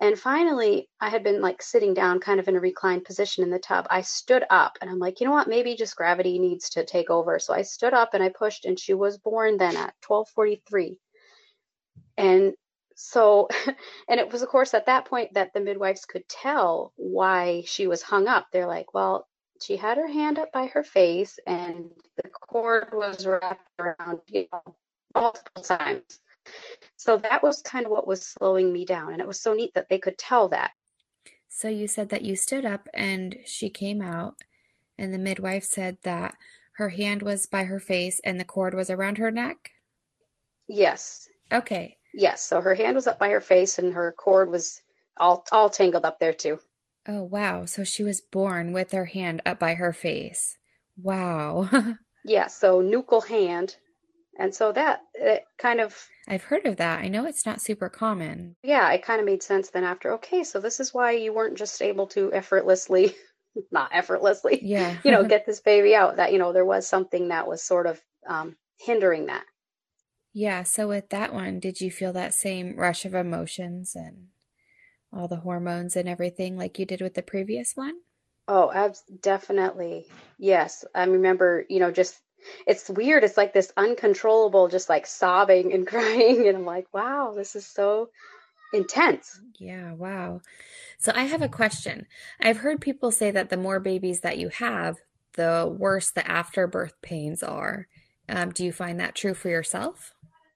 And 0.00 0.18
finally 0.18 0.88
i 1.00 1.08
had 1.08 1.24
been 1.24 1.40
like 1.40 1.62
sitting 1.62 1.94
down 1.94 2.20
kind 2.20 2.40
of 2.40 2.48
in 2.48 2.56
a 2.56 2.60
reclined 2.60 3.04
position 3.04 3.44
in 3.44 3.50
the 3.50 3.58
tub. 3.58 3.86
I 3.90 4.02
stood 4.02 4.44
up 4.50 4.78
and 4.80 4.90
i'm 4.90 4.98
like 4.98 5.20
you 5.20 5.26
know 5.26 5.32
what? 5.32 5.48
Maybe 5.48 5.76
just 5.76 5.96
gravity 5.96 6.38
needs 6.38 6.70
to 6.70 6.84
take 6.84 7.10
over. 7.10 7.38
So 7.38 7.54
i 7.54 7.62
stood 7.62 7.94
up 7.94 8.14
and 8.14 8.22
i 8.22 8.28
pushed 8.28 8.66
and 8.66 8.78
she 8.78 8.94
was 8.94 9.18
born 9.18 9.56
then 9.56 9.76
at 9.76 9.94
1243 10.06 10.98
and 12.16 12.54
so 12.94 13.48
and 14.08 14.20
it 14.20 14.32
was 14.32 14.42
of 14.42 14.48
course 14.48 14.74
at 14.74 14.86
that 14.86 15.04
point 15.04 15.34
that 15.34 15.52
the 15.52 15.60
midwives 15.60 16.04
could 16.04 16.28
tell 16.28 16.92
why 16.96 17.62
she 17.66 17.86
was 17.86 18.02
hung 18.02 18.26
up. 18.26 18.46
They're 18.52 18.66
like 18.66 18.94
well 18.94 19.28
she 19.62 19.76
had 19.76 19.98
her 19.98 20.08
hand 20.08 20.38
up 20.38 20.52
by 20.52 20.66
her 20.66 20.82
face 20.82 21.38
and 21.46 21.90
the 22.22 22.28
cord 22.28 22.88
was 22.92 23.26
wrapped 23.26 23.68
around 23.78 24.20
you 24.28 24.46
know 24.52 24.76
multiple 25.14 25.62
times. 25.62 26.20
So 26.96 27.16
that 27.18 27.42
was 27.42 27.62
kind 27.62 27.86
of 27.86 27.92
what 27.92 28.06
was 28.06 28.26
slowing 28.26 28.72
me 28.72 28.84
down 28.84 29.12
and 29.12 29.20
it 29.20 29.26
was 29.26 29.40
so 29.40 29.54
neat 29.54 29.74
that 29.74 29.88
they 29.88 29.98
could 29.98 30.18
tell 30.18 30.48
that. 30.48 30.72
So 31.48 31.68
you 31.68 31.86
said 31.86 32.08
that 32.08 32.22
you 32.22 32.36
stood 32.36 32.64
up 32.64 32.88
and 32.94 33.36
she 33.44 33.70
came 33.70 34.02
out 34.02 34.34
and 34.98 35.14
the 35.14 35.18
midwife 35.18 35.64
said 35.64 35.98
that 36.02 36.36
her 36.76 36.90
hand 36.90 37.22
was 37.22 37.46
by 37.46 37.64
her 37.64 37.78
face 37.78 38.20
and 38.24 38.38
the 38.38 38.44
cord 38.44 38.74
was 38.74 38.90
around 38.90 39.18
her 39.18 39.30
neck? 39.30 39.70
Yes. 40.66 41.28
Okay 41.52 41.96
Yes, 42.16 42.42
so 42.42 42.60
her 42.60 42.74
hand 42.74 42.94
was 42.94 43.06
up 43.06 43.18
by 43.18 43.30
her 43.30 43.40
face 43.40 43.78
and 43.78 43.92
her 43.92 44.12
cord 44.16 44.50
was 44.50 44.80
all 45.16 45.44
all 45.52 45.68
tangled 45.68 46.04
up 46.04 46.18
there 46.20 46.32
too. 46.32 46.60
Oh 47.06 47.22
wow, 47.22 47.64
so 47.66 47.84
she 47.84 48.02
was 48.02 48.20
born 48.20 48.72
with 48.72 48.92
her 48.92 49.06
hand 49.06 49.42
up 49.44 49.58
by 49.58 49.74
her 49.74 49.92
face. 49.92 50.56
Wow. 50.96 51.68
yeah, 52.24 52.46
so 52.46 52.80
nuchal 52.80 53.26
hand. 53.26 53.76
And 54.38 54.54
so 54.54 54.72
that 54.72 55.00
it 55.14 55.44
kind 55.58 55.80
of 55.80 56.08
I've 56.28 56.44
heard 56.44 56.66
of 56.66 56.76
that. 56.76 57.00
I 57.00 57.08
know 57.08 57.26
it's 57.26 57.46
not 57.46 57.60
super 57.60 57.88
common. 57.88 58.56
Yeah, 58.62 58.90
it 58.92 59.04
kind 59.04 59.20
of 59.20 59.26
made 59.26 59.42
sense 59.42 59.70
then 59.70 59.84
after, 59.84 60.12
okay, 60.14 60.42
so 60.44 60.60
this 60.60 60.80
is 60.80 60.94
why 60.94 61.12
you 61.12 61.32
weren't 61.32 61.58
just 61.58 61.82
able 61.82 62.06
to 62.08 62.32
effortlessly 62.32 63.14
not 63.70 63.90
effortlessly, 63.92 64.60
yeah, 64.62 64.96
you 65.04 65.10
know, 65.10 65.24
get 65.28 65.46
this 65.46 65.60
baby 65.60 65.94
out. 65.94 66.16
That, 66.16 66.32
you 66.32 66.38
know, 66.38 66.52
there 66.52 66.64
was 66.64 66.88
something 66.88 67.28
that 67.28 67.46
was 67.46 67.62
sort 67.62 67.86
of 67.86 68.00
um 68.26 68.56
hindering 68.78 69.26
that. 69.26 69.44
Yeah, 70.34 70.64
so 70.64 70.88
with 70.88 71.10
that 71.10 71.32
one, 71.32 71.60
did 71.60 71.80
you 71.80 71.90
feel 71.90 72.12
that 72.12 72.34
same 72.34 72.76
rush 72.76 73.04
of 73.04 73.14
emotions 73.14 73.94
and 73.94 74.28
all 75.12 75.28
the 75.28 75.36
hormones 75.36 75.96
and 75.96 76.08
everything 76.08 76.56
like 76.56 76.78
you 76.78 76.84
did 76.84 77.00
with 77.00 77.14
the 77.14 77.22
previous 77.22 77.74
one? 77.76 78.00
Oh, 78.48 78.70
abs- 78.72 79.04
definitely. 79.20 80.06
Yes. 80.38 80.84
I 80.94 81.04
remember, 81.04 81.64
you 81.68 81.80
know, 81.80 81.90
just 81.90 82.18
it's 82.66 82.90
weird. 82.90 83.24
It's 83.24 83.36
like 83.36 83.54
this 83.54 83.72
uncontrollable, 83.76 84.68
just 84.68 84.88
like 84.88 85.06
sobbing 85.06 85.72
and 85.72 85.86
crying. 85.86 86.48
And 86.48 86.58
I'm 86.58 86.66
like, 86.66 86.92
wow, 86.92 87.32
this 87.34 87.56
is 87.56 87.66
so 87.66 88.10
intense. 88.72 89.40
Yeah, 89.58 89.92
wow. 89.92 90.40
So 90.98 91.12
I 91.14 91.24
have 91.24 91.42
a 91.42 91.48
question. 91.48 92.06
I've 92.40 92.58
heard 92.58 92.80
people 92.80 93.10
say 93.12 93.30
that 93.30 93.50
the 93.50 93.56
more 93.56 93.80
babies 93.80 94.20
that 94.20 94.38
you 94.38 94.48
have, 94.48 94.96
the 95.34 95.72
worse 95.78 96.10
the 96.10 96.28
afterbirth 96.28 97.00
pains 97.02 97.42
are. 97.42 97.86
Um, 98.28 98.50
do 98.50 98.64
you 98.64 98.72
find 98.72 98.98
that 99.00 99.14
true 99.14 99.34
for 99.34 99.48
yourself? 99.48 100.13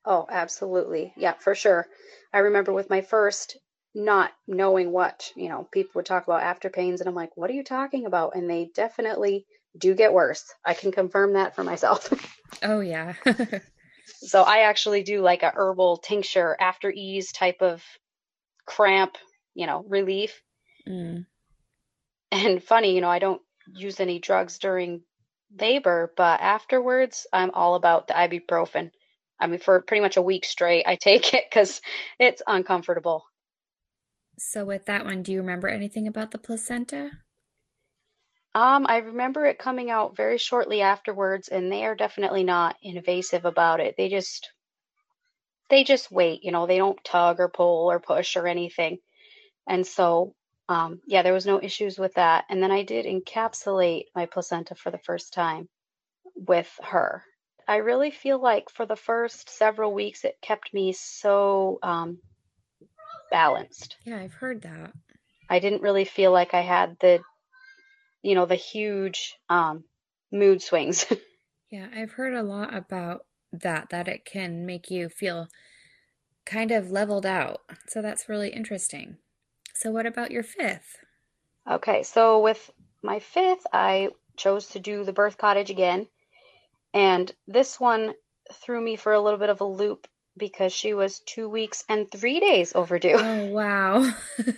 Oh, 0.09 0.26
absolutely. 0.30 1.12
Yeah, 1.18 1.34
for 1.34 1.54
sure. 1.54 1.86
I 2.32 2.38
remember 2.38 2.72
with 2.72 2.88
my 2.88 3.02
first 3.02 3.59
not 3.94 4.32
knowing 4.46 4.90
what, 4.90 5.30
you 5.36 5.50
know, 5.50 5.68
people 5.70 5.92
would 5.96 6.06
talk 6.06 6.24
about 6.26 6.42
after 6.42 6.70
pains 6.70 7.00
and 7.00 7.09
I'm 7.09 7.14
like, 7.14 7.36
what 7.36 7.50
are 7.50 7.54
you 7.54 7.62
talking 7.62 8.06
about? 8.06 8.34
And 8.34 8.48
they 8.48 8.70
definitely 8.74 9.44
do 9.76 9.94
get 9.94 10.14
worse. 10.14 10.44
I 10.64 10.72
can 10.72 10.92
confirm 10.92 11.34
that 11.34 11.54
for 11.54 11.62
myself. 11.62 12.11
oh 12.62 12.80
yeah. 12.80 13.14
So 14.20 14.42
I 14.42 14.61
actually 14.61 15.02
do 15.02 15.20
like 15.20 15.42
a 15.42 15.52
herbal 15.54 15.98
tincture 15.98 16.56
after 16.59 16.90
ease 16.90 17.30
type 17.30 17.61
of 17.61 17.84
cramp, 18.66 19.16
you 19.54 19.66
know, 19.66 19.84
relief. 19.86 20.42
Mm. 20.88 21.26
And 22.32 22.62
funny, 22.62 22.94
you 22.94 23.00
know, 23.00 23.11
I 23.11 23.18
don't 23.18 23.42
use 23.70 24.00
any 24.00 24.18
drugs 24.18 24.59
during 24.59 25.02
labor, 25.61 26.12
but 26.16 26.40
afterwards, 26.40 27.26
I'm 27.32 27.50
all 27.52 27.74
about 27.74 28.09
the 28.09 28.14
ibuprofen. 28.14 28.90
I 29.41 29.47
mean, 29.47 29.61
for 29.61 29.80
pretty 29.80 30.01
much 30.01 30.16
a 30.16 30.22
week 30.22 30.45
straight, 30.45 30.84
I 30.86 30.97
take 30.97 31.34
it 31.34 31.45
because 31.49 31.80
it's 32.18 32.43
uncomfortable. 32.47 33.24
So, 34.39 34.64
with 34.64 34.86
that 34.86 35.05
one, 35.05 35.22
do 35.22 35.32
you 35.32 35.41
remember 35.41 35.68
anything 35.68 36.07
about 36.07 36.30
the 36.30 36.39
placenta? 36.39 37.11
Um, 38.55 38.86
I 38.89 38.99
remember 38.99 39.45
it 39.47 39.59
coming 39.59 39.91
out 39.91 40.16
very 40.16 40.39
shortly 40.39 40.80
afterwards, 40.80 41.49
and 41.49 41.70
they 41.70 41.84
are 41.84 41.95
definitely 41.95 42.45
not 42.45 42.76
invasive 42.82 43.45
about 43.45 43.80
it. 43.80 43.95
They 43.97 44.09
just 44.09 44.51
they 45.70 45.84
just 45.84 46.11
wait, 46.11 46.45
you 46.45 46.51
know, 46.51 46.66
they 46.66 46.78
don't 46.78 47.03
tug 47.05 47.41
or 47.41 47.49
pull 47.49 47.91
or 47.91 48.01
push 48.01 48.36
or 48.36 48.47
anything. 48.47 48.99
And 49.66 49.86
so 49.86 50.34
um, 50.68 51.01
yeah, 51.07 51.22
there 51.22 51.32
was 51.32 51.47
no 51.47 51.62
issues 51.62 51.99
with 51.99 52.14
that. 52.14 52.45
And 52.51 52.62
then 52.62 52.70
I 52.70 52.82
did 52.82 53.07
encapsulate 53.07 54.05
my 54.14 54.26
placenta 54.26 54.74
for 54.74 54.91
the 54.91 54.99
first 54.99 55.32
time 55.32 55.68
with 56.34 56.70
her. 56.82 57.24
I 57.68 57.76
really 57.76 58.10
feel 58.10 58.40
like 58.40 58.70
for 58.70 58.86
the 58.86 58.96
first 58.96 59.50
several 59.50 59.92
weeks, 59.92 60.24
it 60.24 60.40
kept 60.40 60.72
me 60.72 60.94
so 60.94 61.78
um, 61.82 62.18
balanced. 63.30 63.96
Yeah, 64.04 64.16
I've 64.18 64.32
heard 64.32 64.62
that. 64.62 64.94
I 65.50 65.58
didn't 65.58 65.82
really 65.82 66.06
feel 66.06 66.32
like 66.32 66.54
I 66.54 66.62
had 66.62 66.96
the, 67.00 67.20
you 68.22 68.34
know, 68.34 68.46
the 68.46 68.54
huge 68.54 69.36
um, 69.50 69.84
mood 70.32 70.62
swings. 70.62 71.04
yeah, 71.70 71.88
I've 71.94 72.12
heard 72.12 72.32
a 72.32 72.42
lot 72.42 72.74
about 72.74 73.26
that, 73.52 73.90
that 73.90 74.08
it 74.08 74.24
can 74.24 74.64
make 74.64 74.90
you 74.90 75.10
feel 75.10 75.48
kind 76.46 76.70
of 76.70 76.90
leveled 76.90 77.26
out. 77.26 77.60
So 77.86 78.00
that's 78.00 78.30
really 78.30 78.48
interesting. 78.48 79.18
So, 79.74 79.90
what 79.90 80.06
about 80.06 80.30
your 80.30 80.42
fifth? 80.42 80.96
Okay, 81.70 82.02
so 82.02 82.40
with 82.40 82.70
my 83.02 83.18
fifth, 83.18 83.66
I 83.74 84.08
chose 84.36 84.68
to 84.68 84.80
do 84.80 85.04
the 85.04 85.12
birth 85.12 85.36
cottage 85.36 85.68
again. 85.70 86.08
And 86.95 87.30
this 87.47 87.78
one 87.78 88.14
threw 88.53 88.80
me 88.80 88.97
for 88.97 89.12
a 89.12 89.20
little 89.20 89.39
bit 89.39 89.51
of 89.51 89.61
a 89.61 89.64
loop 89.64 90.07
because 90.39 90.72
she 90.72 90.95
was 90.95 91.20
two 91.20 91.49
weeks 91.49 91.84
and 91.89 92.11
three 92.11 92.41
days 92.41 92.72
overdue. 92.74 93.16
Oh, 93.18 93.47
wow. 93.47 94.11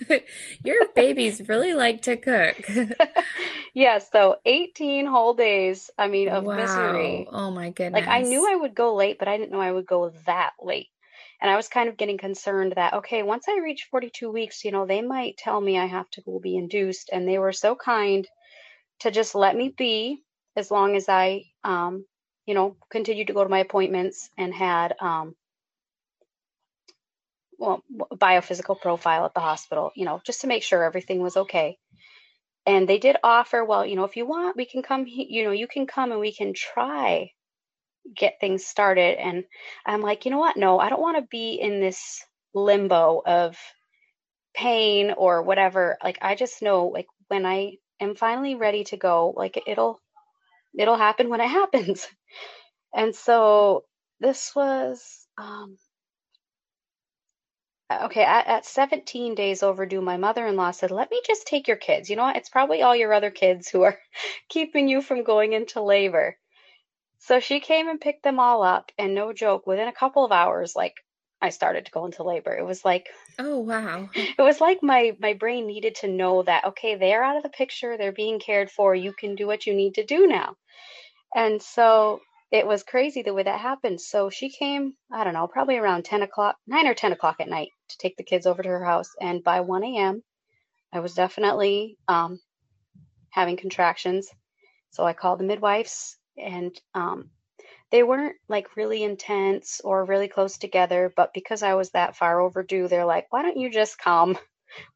Your 0.64 0.88
babies 0.94 1.48
really 1.48 1.74
like 1.74 2.02
to 2.02 2.16
cook. 2.16 2.56
yes, 3.74 4.08
so 4.12 4.36
18 4.44 5.06
whole 5.06 5.34
days, 5.34 5.90
I 5.98 6.08
mean, 6.08 6.28
of 6.28 6.44
wow. 6.44 6.56
misery. 6.56 7.26
Oh, 7.32 7.50
my 7.50 7.70
goodness. 7.70 8.06
Like, 8.06 8.08
I 8.08 8.22
knew 8.22 8.46
I 8.46 8.56
would 8.56 8.74
go 8.74 8.94
late, 8.94 9.18
but 9.18 9.28
I 9.28 9.38
didn't 9.38 9.52
know 9.52 9.60
I 9.60 9.72
would 9.72 9.86
go 9.86 10.12
that 10.26 10.52
late. 10.60 10.88
And 11.42 11.50
I 11.50 11.56
was 11.56 11.68
kind 11.68 11.88
of 11.88 11.96
getting 11.96 12.18
concerned 12.18 12.74
that, 12.76 12.92
okay, 12.94 13.22
once 13.22 13.46
I 13.48 13.60
reach 13.60 13.88
42 13.90 14.30
weeks, 14.30 14.64
you 14.64 14.72
know, 14.72 14.84
they 14.84 15.00
might 15.00 15.38
tell 15.38 15.58
me 15.60 15.78
I 15.78 15.86
have 15.86 16.10
to 16.10 16.20
go 16.20 16.38
be 16.38 16.56
induced. 16.56 17.08
And 17.10 17.26
they 17.26 17.38
were 17.38 17.52
so 17.52 17.74
kind 17.74 18.28
to 19.00 19.10
just 19.10 19.34
let 19.34 19.56
me 19.56 19.72
be 19.76 20.22
as 20.54 20.70
long 20.70 20.96
as 20.96 21.08
I, 21.08 21.44
um, 21.64 22.04
you 22.46 22.54
know, 22.54 22.76
continued 22.90 23.28
to 23.28 23.32
go 23.32 23.44
to 23.44 23.50
my 23.50 23.60
appointments 23.60 24.30
and 24.36 24.54
had, 24.54 24.94
um, 25.00 25.34
well, 27.58 27.82
biophysical 28.12 28.80
profile 28.80 29.24
at 29.26 29.34
the 29.34 29.40
hospital, 29.40 29.92
you 29.94 30.04
know, 30.04 30.20
just 30.24 30.40
to 30.40 30.46
make 30.46 30.62
sure 30.62 30.82
everything 30.82 31.20
was 31.20 31.36
okay. 31.36 31.76
And 32.66 32.88
they 32.88 32.98
did 32.98 33.16
offer, 33.22 33.64
well, 33.64 33.84
you 33.84 33.96
know, 33.96 34.04
if 34.04 34.16
you 34.16 34.26
want, 34.26 34.56
we 34.56 34.64
can 34.64 34.82
come, 34.82 35.04
you 35.06 35.44
know, 35.44 35.50
you 35.50 35.66
can 35.66 35.86
come 35.86 36.12
and 36.12 36.20
we 36.20 36.32
can 36.32 36.54
try 36.54 37.30
get 38.16 38.40
things 38.40 38.66
started. 38.66 39.18
And 39.18 39.44
I'm 39.86 40.00
like, 40.00 40.24
you 40.24 40.30
know 40.30 40.38
what? 40.38 40.56
No, 40.56 40.78
I 40.78 40.88
don't 40.88 41.00
want 41.00 41.18
to 41.18 41.28
be 41.30 41.54
in 41.54 41.80
this 41.80 42.24
limbo 42.54 43.22
of 43.24 43.56
pain 44.54 45.12
or 45.16 45.42
whatever. 45.42 45.98
Like, 46.02 46.18
I 46.20 46.34
just 46.34 46.62
know, 46.62 46.86
like, 46.86 47.06
when 47.28 47.46
I 47.46 47.76
am 48.00 48.14
finally 48.14 48.54
ready 48.54 48.84
to 48.84 48.96
go, 48.96 49.32
like, 49.36 49.62
it'll, 49.66 50.00
it'll 50.78 50.96
happen 50.96 51.28
when 51.28 51.40
it 51.40 51.48
happens. 51.48 52.06
And 52.92 53.14
so 53.14 53.84
this 54.18 54.52
was, 54.56 55.28
um, 55.38 55.78
okay, 57.90 58.24
at, 58.24 58.46
at 58.48 58.66
17 58.66 59.34
days 59.36 59.62
overdue, 59.62 60.00
my 60.00 60.16
mother 60.16 60.46
in 60.46 60.56
law 60.56 60.72
said, 60.72 60.90
Let 60.90 61.10
me 61.10 61.20
just 61.26 61.46
take 61.46 61.68
your 61.68 61.76
kids. 61.76 62.10
You 62.10 62.16
know 62.16 62.24
what? 62.24 62.36
It's 62.36 62.48
probably 62.48 62.82
all 62.82 62.96
your 62.96 63.12
other 63.12 63.30
kids 63.30 63.68
who 63.68 63.82
are 63.82 63.98
keeping 64.48 64.88
you 64.88 65.02
from 65.02 65.24
going 65.24 65.52
into 65.52 65.80
labor. 65.80 66.36
So 67.18 67.38
she 67.38 67.60
came 67.60 67.88
and 67.88 68.00
picked 68.00 68.22
them 68.22 68.40
all 68.40 68.62
up, 68.62 68.90
and 68.98 69.14
no 69.14 69.32
joke, 69.32 69.66
within 69.66 69.88
a 69.88 69.92
couple 69.92 70.24
of 70.24 70.32
hours, 70.32 70.74
like 70.74 70.94
I 71.42 71.50
started 71.50 71.86
to 71.86 71.90
go 71.90 72.04
into 72.04 72.22
labor. 72.22 72.56
It 72.56 72.66
was 72.66 72.84
like, 72.84 73.08
oh 73.38 73.58
wow, 73.58 74.08
it 74.14 74.40
was 74.40 74.60
like 74.60 74.82
my 74.82 75.16
my 75.20 75.34
brain 75.34 75.66
needed 75.66 75.96
to 75.96 76.08
know 76.08 76.42
that 76.42 76.64
okay, 76.66 76.96
they're 76.96 77.22
out 77.22 77.36
of 77.36 77.42
the 77.42 77.48
picture, 77.48 77.96
they're 77.96 78.12
being 78.12 78.38
cared 78.38 78.70
for. 78.70 78.94
You 78.94 79.12
can 79.12 79.34
do 79.34 79.46
what 79.46 79.66
you 79.66 79.74
need 79.74 79.94
to 79.94 80.04
do 80.04 80.26
now, 80.26 80.56
and 81.34 81.62
so 81.62 82.20
it 82.50 82.66
was 82.66 82.82
crazy 82.82 83.22
the 83.22 83.34
way 83.34 83.44
that 83.44 83.60
happened. 83.60 84.00
So 84.00 84.28
she 84.28 84.50
came, 84.50 84.94
I 85.12 85.24
don't 85.24 85.34
know, 85.34 85.46
probably 85.46 85.76
around 85.76 86.04
ten 86.04 86.22
o'clock, 86.22 86.56
nine 86.66 86.86
or 86.86 86.94
ten 86.94 87.12
o'clock 87.12 87.36
at 87.40 87.48
night 87.48 87.70
to 87.88 87.98
take 87.98 88.16
the 88.16 88.24
kids 88.24 88.46
over 88.46 88.62
to 88.62 88.68
her 88.68 88.84
house, 88.84 89.10
and 89.20 89.42
by 89.42 89.60
one 89.60 89.84
a.m., 89.84 90.22
I 90.92 91.00
was 91.00 91.14
definitely 91.14 91.96
um, 92.08 92.40
having 93.30 93.56
contractions. 93.56 94.28
So 94.90 95.04
I 95.04 95.12
called 95.12 95.38
the 95.38 95.44
midwives 95.44 96.16
and 96.36 96.78
um, 96.94 97.30
they 97.90 98.02
weren't 98.02 98.36
like 98.48 98.76
really 98.76 99.02
intense 99.02 99.80
or 99.84 100.04
really 100.04 100.28
close 100.28 100.58
together 100.58 101.12
but 101.16 101.34
because 101.34 101.62
i 101.62 101.74
was 101.74 101.90
that 101.90 102.16
far 102.16 102.40
overdue 102.40 102.88
they're 102.88 103.04
like 103.04 103.26
why 103.30 103.42
don't 103.42 103.58
you 103.58 103.70
just 103.70 103.98
come? 103.98 104.38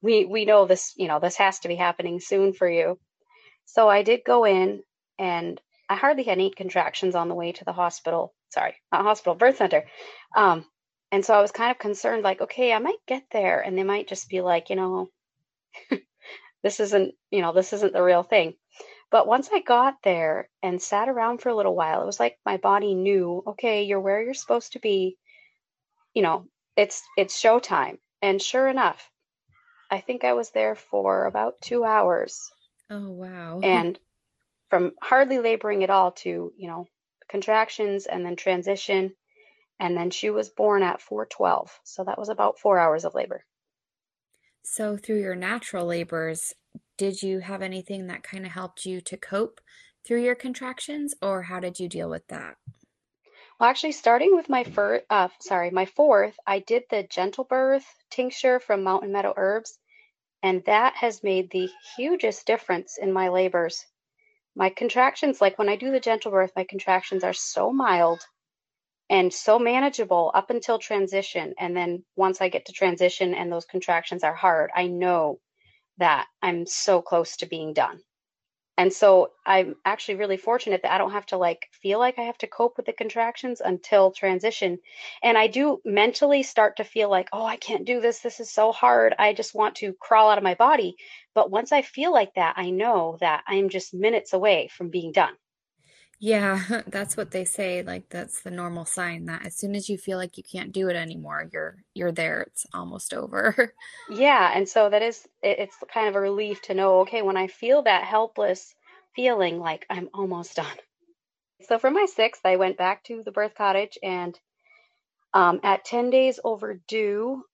We 0.03 0.24
we 0.24 0.45
know 0.45 0.66
this 0.66 0.95
you 0.97 1.09
know 1.09 1.18
this 1.18 1.36
has 1.36 1.59
to 1.61 1.68
be 1.68 1.74
happening 1.74 2.20
soon 2.20 2.53
for 2.53 2.68
you. 2.70 2.99
So 3.64 3.88
i 3.88 4.03
did 4.03 4.20
go 4.24 4.45
in 4.45 4.82
and 5.18 5.61
i 5.88 5.97
hardly 5.97 6.22
had 6.24 6.38
any 6.38 6.51
contractions 6.51 7.14
on 7.16 7.28
the 7.28 7.34
way 7.34 7.53
to 7.53 7.64
the 7.64 7.72
hospital. 7.72 8.34
Sorry 8.51 8.76
not 8.92 9.03
hospital 9.03 9.34
birth 9.34 9.57
center. 9.57 9.84
Um, 10.36 10.64
and 11.12 11.24
so 11.24 11.34
i 11.34 11.40
was 11.40 11.53
kind 11.53 11.70
of 11.70 11.78
concerned 11.78 12.24
like 12.24 12.40
okay 12.40 12.72
i 12.72 12.78
might 12.78 12.99
get 13.07 13.24
there 13.32 13.61
and 13.61 13.76
they 13.78 13.84
might 13.84 14.09
just 14.09 14.28
be 14.28 14.40
like 14.40 14.70
you 14.70 14.76
know 14.76 15.09
this 16.62 16.80
isn't 16.80 17.14
you 17.30 17.40
know 17.40 17.53
this 17.53 17.72
isn't 17.72 17.92
the 17.92 18.03
real 18.03 18.22
thing 18.22 18.55
but 19.11 19.26
once 19.26 19.48
I 19.52 19.61
got 19.61 20.02
there 20.02 20.48
and 20.62 20.80
sat 20.80 21.09
around 21.09 21.38
for 21.38 21.48
a 21.48 21.55
little 21.55 21.74
while, 21.74 22.02
it 22.02 22.07
was 22.07 22.20
like 22.20 22.38
my 22.44 22.57
body 22.57 22.94
knew, 22.94 23.42
okay, 23.46 23.84
you're 23.84 24.00
where 24.00 24.22
you're 24.22 24.34
supposed 24.34 24.72
to 24.72 24.80
be. 24.80 25.16
You 26.14 26.22
know, 26.22 26.46
it's 26.76 27.02
it's 27.16 27.40
showtime. 27.40 27.98
And 28.22 28.40
sure 28.40 28.68
enough, 28.68 29.11
I 29.90 30.00
think 30.00 30.24
I 30.24 30.32
was 30.32 30.50
there 30.50 30.74
for 30.74 31.26
about 31.26 31.61
2 31.62 31.84
hours. 31.84 32.50
Oh, 32.90 33.11
wow. 33.11 33.61
And 33.62 33.98
from 34.70 34.92
hardly 35.00 35.38
laboring 35.38 35.84
at 35.84 35.90
all 35.90 36.12
to, 36.12 36.52
you 36.57 36.68
know, 36.68 36.88
contractions 37.28 38.07
and 38.07 38.24
then 38.24 38.36
transition 38.36 39.14
and 39.80 39.96
then 39.96 40.11
she 40.11 40.30
was 40.30 40.48
born 40.48 40.82
at 40.82 41.00
412. 41.00 41.80
So 41.84 42.05
that 42.05 42.18
was 42.18 42.28
about 42.28 42.59
4 42.59 42.78
hours 42.78 43.05
of 43.05 43.14
labor. 43.14 43.44
So 44.62 44.96
through 44.96 45.20
your 45.20 45.34
natural 45.34 45.86
labors, 45.86 46.55
did 46.97 47.22
you 47.22 47.40
have 47.40 47.62
anything 47.62 48.07
that 48.07 48.22
kind 48.22 48.47
of 48.47 48.53
helped 48.53 48.86
you 48.86 49.01
to 49.03 49.16
cope 49.16 49.61
through 50.05 50.22
your 50.22 50.34
contractions 50.34 51.14
or 51.22 51.42
how 51.42 51.61
did 51.61 51.80
you 51.80 51.88
deal 51.88 52.09
with 52.09 52.26
that? 52.28 52.57
Well 53.59 53.70
actually 53.70 53.92
starting 53.92 54.34
with 54.34 54.49
my 54.49 54.64
first 54.64 55.05
uh, 55.11 55.28
sorry 55.40 55.70
my 55.70 55.86
fourth 55.86 56.36
i 56.47 56.59
did 56.59 56.84
the 56.90 57.05
gentle 57.05 57.45
birth 57.45 57.86
tincture 58.11 58.61
from 58.61 58.82
mountain 58.82 59.12
meadow 59.12 59.32
herbs 59.36 59.78
and 60.42 60.62
that 60.66 60.95
has 60.97 61.22
made 61.22 61.51
the 61.51 61.70
hugest 61.97 62.47
difference 62.47 62.99
in 62.99 63.14
my 63.14 63.30
labors. 63.30 63.86
My 64.55 64.70
contractions 64.70 65.40
like 65.40 65.59
when 65.59 65.68
i 65.68 65.76
do 65.76 65.90
the 65.90 66.01
gentle 66.01 66.30
birth 66.30 66.53
my 66.55 66.64
contractions 66.64 67.24
are 67.24 67.32
so 67.32 67.72
mild 67.72 68.20
and 69.09 69.32
so 69.32 69.59
manageable 69.59 70.30
up 70.34 70.51
until 70.51 70.78
transition 70.78 71.55
and 71.59 71.76
then 71.76 72.05
once 72.16 72.40
i 72.40 72.49
get 72.49 72.66
to 72.66 72.72
transition 72.72 73.34
and 73.34 73.51
those 73.51 73.64
contractions 73.64 74.22
are 74.22 74.34
hard 74.34 74.70
i 74.74 74.86
know 74.86 75.40
that 75.99 76.26
I'm 76.42 76.66
so 76.66 77.03
close 77.03 77.36
to 77.38 77.47
being 77.47 77.72
done. 77.72 78.01
And 78.76 78.92
so 78.92 79.30
I'm 79.47 79.76
actually 79.84 80.16
really 80.16 80.36
fortunate 80.36 80.82
that 80.82 80.92
I 80.92 80.99
don't 80.99 81.12
have 81.12 81.26
to 81.26 81.36
like 81.36 81.68
feel 81.70 82.01
like 82.01 82.18
I 82.18 82.22
have 82.22 82.38
to 82.38 82.49
cope 82.49 82.76
with 82.76 82.86
the 82.86 82.92
contractions 82.92 83.61
until 83.61 84.11
transition. 84.11 84.78
And 85.22 85.38
I 85.38 85.47
do 85.47 85.80
mentally 85.84 86.42
start 86.42 86.76
to 86.78 86.84
feel 86.84 87.09
like, 87.09 87.28
oh, 87.32 87.45
I 87.45 87.57
can't 87.57 87.84
do 87.84 88.01
this. 88.01 88.18
This 88.18 88.40
is 88.40 88.51
so 88.51 88.72
hard. 88.72 89.14
I 89.16 89.32
just 89.32 89.55
want 89.55 89.76
to 89.76 89.95
crawl 90.01 90.28
out 90.28 90.38
of 90.38 90.45
my 90.45 90.55
body. 90.55 90.97
But 91.34 91.53
once 91.53 91.70
I 91.70 91.82
feel 91.82 92.12
like 92.12 92.34
that, 92.34 92.55
I 92.57 92.70
know 92.70 93.16
that 93.20 93.45
I'm 93.47 93.68
just 93.68 93.95
minutes 93.95 94.32
away 94.32 94.68
from 94.76 94.90
being 94.90 95.12
done. 95.12 95.34
Yeah, 96.27 96.83
that's 96.87 97.16
what 97.16 97.31
they 97.33 97.45
say. 97.45 97.83
Like 97.83 98.09
that's 98.09 98.41
the 98.43 98.51
normal 98.51 98.85
sign 98.85 99.27
that 99.27 99.45
as 99.47 99.57
soon 99.57 99.75
as 99.75 99.89
you 99.89 99.99
feel 99.99 100.18
like 100.18 100.37
you 100.39 100.43
can't 100.45 100.72
do 100.72 100.89
it 100.89 100.97
anymore, 100.97 101.49
you're 101.53 101.85
you're 101.95 102.12
there. 102.12 102.43
It's 102.43 102.66
almost 102.72 103.12
over. 103.12 103.75
yeah, 104.09 104.51
and 104.55 104.68
so 104.68 104.89
that 104.89 105.03
is 105.03 105.29
it's 105.43 105.77
kind 105.93 106.09
of 106.09 106.16
a 106.16 106.20
relief 106.20 106.62
to 106.62 106.75
know. 106.75 107.01
Okay, 107.01 107.22
when 107.22 107.37
I 107.37 107.47
feel 107.49 107.83
that 107.83 108.05
helpless 108.05 108.75
feeling, 109.14 109.59
like 109.59 109.87
I'm 109.91 110.09
almost 110.14 110.57
done. 110.57 110.77
So 111.62 111.79
for 111.79 111.91
my 111.91 112.07
sixth, 112.07 112.47
I 112.47 112.57
went 112.57 112.79
back 112.79 113.05
to 113.05 113.22
the 113.22 113.33
birth 113.33 113.55
cottage, 113.55 113.99
and 114.03 114.39
um, 115.35 115.61
at 115.64 115.85
10 115.85 116.11
days 116.11 116.41
overdue, 116.45 117.45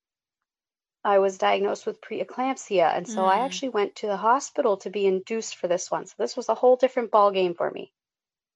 I 1.05 1.19
was 1.19 1.37
diagnosed 1.37 1.85
with 1.85 2.01
preeclampsia. 2.01 2.91
And 2.97 3.07
so 3.07 3.27
I 3.27 3.41
Mm. 3.41 3.45
actually 3.45 3.69
went 3.69 3.97
to 3.97 4.07
the 4.07 4.17
hospital 4.17 4.79
to 4.79 4.89
be 4.89 5.07
induced 5.07 5.57
for 5.57 5.69
this 5.69 5.91
one. 5.91 6.07
So 6.07 6.15
this 6.17 6.39
was 6.39 6.49
a 6.49 6.55
whole 6.55 6.77
different 6.77 7.11
ball 7.11 7.31
game 7.33 7.55
for 7.55 7.71
me. 7.71 7.93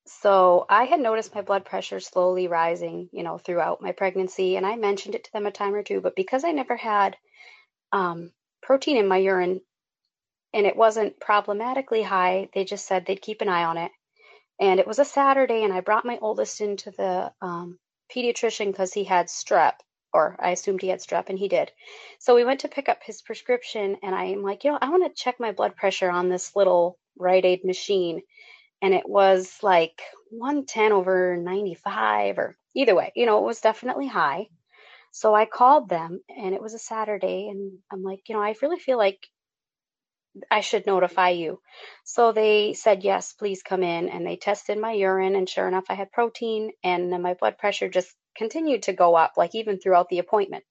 So 0.06 0.66
I 0.68 0.84
had 0.84 1.00
noticed 1.00 1.34
my 1.34 1.40
blood 1.40 1.64
pressure 1.64 2.00
slowly 2.00 2.46
rising, 2.46 3.08
you 3.12 3.22
know, 3.22 3.38
throughout 3.38 3.80
my 3.80 3.92
pregnancy, 3.92 4.56
and 4.56 4.66
I 4.66 4.76
mentioned 4.76 5.14
it 5.14 5.24
to 5.24 5.32
them 5.32 5.46
a 5.46 5.50
time 5.50 5.74
or 5.74 5.82
two. 5.82 6.00
But 6.00 6.16
because 6.16 6.44
I 6.44 6.50
never 6.52 6.76
had 6.76 7.16
um, 7.92 8.32
protein 8.62 8.96
in 8.96 9.08
my 9.08 9.18
urine 9.18 9.60
and 10.52 10.66
it 10.66 10.76
wasn't 10.76 11.18
problematically 11.20 12.02
high, 12.02 12.48
they 12.54 12.64
just 12.64 12.86
said 12.86 13.04
they'd 13.06 13.20
keep 13.20 13.40
an 13.40 13.48
eye 13.48 13.64
on 13.64 13.76
it. 13.76 13.90
And 14.60 14.78
it 14.78 14.86
was 14.86 15.00
a 15.00 15.04
Saturday, 15.04 15.64
and 15.64 15.72
I 15.72 15.80
brought 15.80 16.04
my 16.04 16.18
oldest 16.20 16.60
into 16.60 16.92
the 16.92 17.32
um, 17.42 17.78
pediatrician 18.14 18.66
because 18.66 18.92
he 18.92 19.02
had 19.02 19.26
strep, 19.26 19.74
or 20.12 20.36
I 20.38 20.50
assumed 20.50 20.80
he 20.80 20.88
had 20.88 21.00
strep, 21.00 21.28
and 21.28 21.38
he 21.38 21.48
did. 21.48 21.72
So 22.20 22.36
we 22.36 22.44
went 22.44 22.60
to 22.60 22.68
pick 22.68 22.88
up 22.88 23.02
his 23.02 23.20
prescription, 23.20 23.96
and 24.02 24.14
I'm 24.14 24.42
like, 24.42 24.62
you 24.62 24.70
know, 24.70 24.78
I 24.80 24.90
want 24.90 25.04
to 25.04 25.22
check 25.22 25.40
my 25.40 25.50
blood 25.50 25.74
pressure 25.74 26.10
on 26.10 26.28
this 26.28 26.54
little 26.54 26.98
Rite 27.18 27.44
Aid 27.44 27.64
machine. 27.64 28.22
And 28.84 28.92
it 28.92 29.08
was 29.08 29.56
like 29.62 30.02
110 30.30 30.92
over 30.92 31.38
95, 31.38 32.36
or 32.36 32.54
either 32.76 32.94
way, 32.94 33.12
you 33.16 33.24
know, 33.24 33.38
it 33.38 33.44
was 33.44 33.62
definitely 33.62 34.08
high. 34.08 34.48
So 35.10 35.34
I 35.34 35.46
called 35.46 35.88
them, 35.88 36.20
and 36.28 36.54
it 36.54 36.60
was 36.60 36.74
a 36.74 36.78
Saturday, 36.78 37.48
and 37.48 37.78
I'm 37.90 38.02
like, 38.02 38.28
you 38.28 38.34
know, 38.34 38.42
I 38.42 38.54
really 38.60 38.78
feel 38.78 38.98
like 38.98 39.26
I 40.50 40.60
should 40.60 40.84
notify 40.84 41.30
you. 41.30 41.60
So 42.04 42.32
they 42.32 42.74
said, 42.74 43.04
yes, 43.04 43.32
please 43.32 43.62
come 43.62 43.82
in. 43.82 44.10
And 44.10 44.26
they 44.26 44.36
tested 44.36 44.76
my 44.76 44.92
urine, 44.92 45.34
and 45.34 45.48
sure 45.48 45.66
enough, 45.66 45.86
I 45.88 45.94
had 45.94 46.12
protein, 46.12 46.72
and 46.82 47.10
then 47.10 47.22
my 47.22 47.32
blood 47.40 47.56
pressure 47.56 47.88
just 47.88 48.14
continued 48.36 48.82
to 48.82 48.92
go 48.92 49.14
up, 49.14 49.32
like 49.38 49.54
even 49.54 49.78
throughout 49.78 50.10
the 50.10 50.18
appointment. 50.18 50.64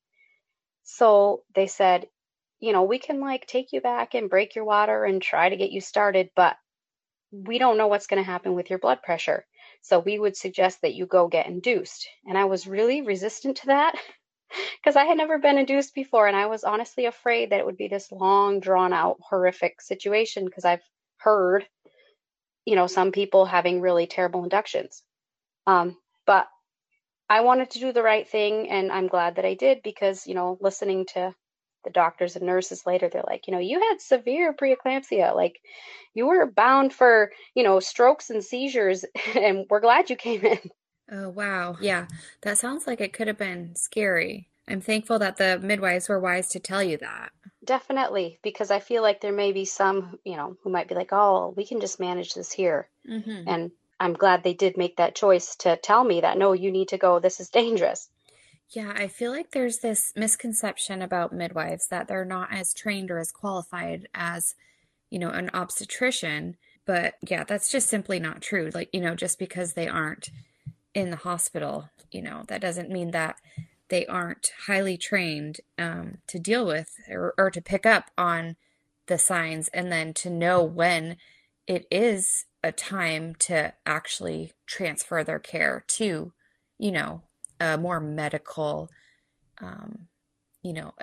So 0.83 1.41
they 1.55 1.65
said, 1.65 2.05
you 2.59 2.73
know, 2.73 2.83
we 2.83 2.99
can 2.99 3.19
like 3.19 3.47
take 3.47 3.71
you 3.71 3.81
back 3.81 4.13
and 4.13 4.29
break 4.29 4.55
your 4.55 4.65
water 4.65 5.03
and 5.03 5.19
try 5.19 5.49
to 5.49 5.57
get 5.57 5.71
you 5.71 5.81
started, 5.81 6.29
but 6.35 6.55
we 7.33 7.57
don't 7.57 7.77
know 7.77 7.87
what's 7.87 8.07
going 8.07 8.23
to 8.23 8.31
happen 8.31 8.53
with 8.53 8.69
your 8.69 8.79
blood 8.79 9.01
pressure. 9.01 9.45
So 9.81 9.99
we 9.99 10.19
would 10.19 10.37
suggest 10.37 10.81
that 10.81 10.93
you 10.93 11.07
go 11.07 11.27
get 11.27 11.47
induced. 11.47 12.07
And 12.25 12.37
I 12.37 12.45
was 12.45 12.67
really 12.67 13.01
resistant 13.01 13.57
to 13.57 13.67
that 13.67 13.95
because 14.81 14.95
I 14.95 15.05
had 15.05 15.17
never 15.17 15.39
been 15.39 15.57
induced 15.57 15.95
before. 15.95 16.27
And 16.27 16.37
I 16.37 16.45
was 16.45 16.63
honestly 16.63 17.05
afraid 17.05 17.49
that 17.49 17.59
it 17.59 17.65
would 17.65 17.77
be 17.77 17.87
this 17.87 18.11
long, 18.11 18.59
drawn 18.59 18.93
out, 18.93 19.17
horrific 19.19 19.81
situation 19.81 20.45
because 20.45 20.63
I've 20.63 20.83
heard, 21.17 21.67
you 22.65 22.75
know, 22.75 22.87
some 22.87 23.11
people 23.11 23.45
having 23.45 23.81
really 23.81 24.05
terrible 24.05 24.43
inductions. 24.43 25.01
Um, 25.65 25.97
but 26.27 26.47
I 27.29 27.41
wanted 27.41 27.71
to 27.71 27.79
do 27.79 27.91
the 27.91 28.03
right 28.03 28.29
thing. 28.29 28.69
And 28.69 28.91
I'm 28.91 29.07
glad 29.07 29.37
that 29.37 29.45
I 29.45 29.55
did 29.55 29.81
because, 29.83 30.27
you 30.27 30.35
know, 30.35 30.57
listening 30.61 31.07
to 31.13 31.33
the 31.83 31.89
doctors 31.89 32.35
and 32.35 32.45
nurses 32.45 32.85
later, 32.85 33.09
they're 33.09 33.23
like, 33.27 33.47
you 33.47 33.53
know, 33.53 33.59
you 33.59 33.79
had 33.79 34.01
severe 34.01 34.53
preeclampsia. 34.53 35.35
Like 35.35 35.59
you 36.13 36.27
were 36.27 36.49
bound 36.49 36.93
for, 36.93 37.31
you 37.55 37.63
know, 37.63 37.79
strokes 37.79 38.29
and 38.29 38.43
seizures. 38.43 39.05
And 39.35 39.65
we're 39.69 39.79
glad 39.79 40.09
you 40.09 40.15
came 40.15 40.45
in. 40.45 40.59
Oh, 41.11 41.29
wow. 41.29 41.75
Yeah, 41.81 42.07
that 42.41 42.57
sounds 42.57 42.87
like 42.87 43.01
it 43.01 43.13
could 43.13 43.27
have 43.27 43.37
been 43.37 43.75
scary. 43.75 44.49
I'm 44.67 44.81
thankful 44.81 45.19
that 45.19 45.37
the 45.37 45.59
midwives 45.59 46.07
were 46.07 46.19
wise 46.19 46.47
to 46.49 46.59
tell 46.59 46.81
you 46.81 46.97
that. 46.97 47.31
Definitely, 47.65 48.39
because 48.41 48.71
I 48.71 48.79
feel 48.79 49.01
like 49.01 49.21
there 49.21 49.33
may 49.33 49.51
be 49.51 49.65
some, 49.65 50.19
you 50.23 50.37
know, 50.37 50.57
who 50.63 50.69
might 50.69 50.87
be 50.87 50.95
like, 50.95 51.11
oh, 51.11 51.53
we 51.55 51.65
can 51.65 51.81
just 51.81 51.99
manage 51.99 52.33
this 52.33 52.51
here. 52.51 52.89
Mm-hmm. 53.09 53.43
And 53.47 53.71
I'm 53.99 54.13
glad 54.13 54.43
they 54.43 54.53
did 54.53 54.77
make 54.77 54.97
that 54.97 55.15
choice 55.15 55.55
to 55.57 55.77
tell 55.77 56.03
me 56.03 56.21
that, 56.21 56.37
no, 56.37 56.53
you 56.53 56.71
need 56.71 56.89
to 56.89 56.97
go. 56.97 57.19
This 57.19 57.39
is 57.39 57.49
dangerous. 57.49 58.09
Yeah, 58.73 58.91
I 58.95 59.07
feel 59.07 59.31
like 59.31 59.51
there's 59.51 59.79
this 59.79 60.13
misconception 60.15 61.03
about 61.03 61.31
midwives 61.31 61.87
that 61.89 62.07
they're 62.07 62.25
not 62.25 62.51
as 62.51 62.73
trained 62.73 63.11
or 63.11 63.19
as 63.19 63.31
qualified 63.31 64.07
as, 64.15 64.55
you 65.11 65.19
know, 65.19 65.29
an 65.29 65.51
obstetrician. 65.53 66.57
But 66.85 67.15
yeah, 67.27 67.43
that's 67.43 67.71
just 67.71 67.87
simply 67.87 68.19
not 68.19 68.41
true. 68.41 68.71
Like, 68.73 68.89
you 68.91 68.99
know, 68.99 69.13
just 69.13 69.37
because 69.37 69.73
they 69.73 69.87
aren't 69.87 70.29
in 70.95 71.11
the 71.11 71.17
hospital, 71.17 71.89
you 72.11 72.23
know, 72.23 72.45
that 72.47 72.61
doesn't 72.61 72.89
mean 72.89 73.11
that 73.11 73.37
they 73.89 74.07
aren't 74.07 74.51
highly 74.65 74.97
trained 74.97 75.57
um, 75.77 76.17
to 76.27 76.39
deal 76.39 76.65
with 76.65 76.95
or, 77.09 77.35
or 77.37 77.51
to 77.51 77.61
pick 77.61 77.85
up 77.85 78.09
on 78.17 78.55
the 79.05 79.19
signs 79.19 79.67
and 79.67 79.91
then 79.91 80.15
to 80.15 80.31
know 80.31 80.63
when 80.63 81.17
it 81.67 81.85
is 81.91 82.45
a 82.63 82.71
time 82.71 83.35
to 83.35 83.73
actually 83.85 84.53
transfer 84.65 85.23
their 85.23 85.39
care 85.39 85.83
to, 85.89 86.33
you 86.79 86.91
know, 86.91 87.21
a 87.63 87.77
more 87.77 87.99
medical, 87.99 88.89
um, 89.61 90.07
you 90.61 90.73
know, 90.73 90.93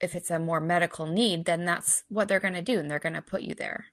if 0.00 0.14
it's 0.14 0.30
a 0.30 0.38
more 0.38 0.60
medical 0.60 1.06
need, 1.06 1.44
then 1.44 1.64
that's 1.64 2.02
what 2.08 2.28
they're 2.28 2.40
going 2.40 2.54
to 2.54 2.62
do 2.62 2.78
and 2.78 2.90
they're 2.90 2.98
going 2.98 3.14
to 3.14 3.22
put 3.22 3.42
you 3.42 3.54
there. 3.54 3.86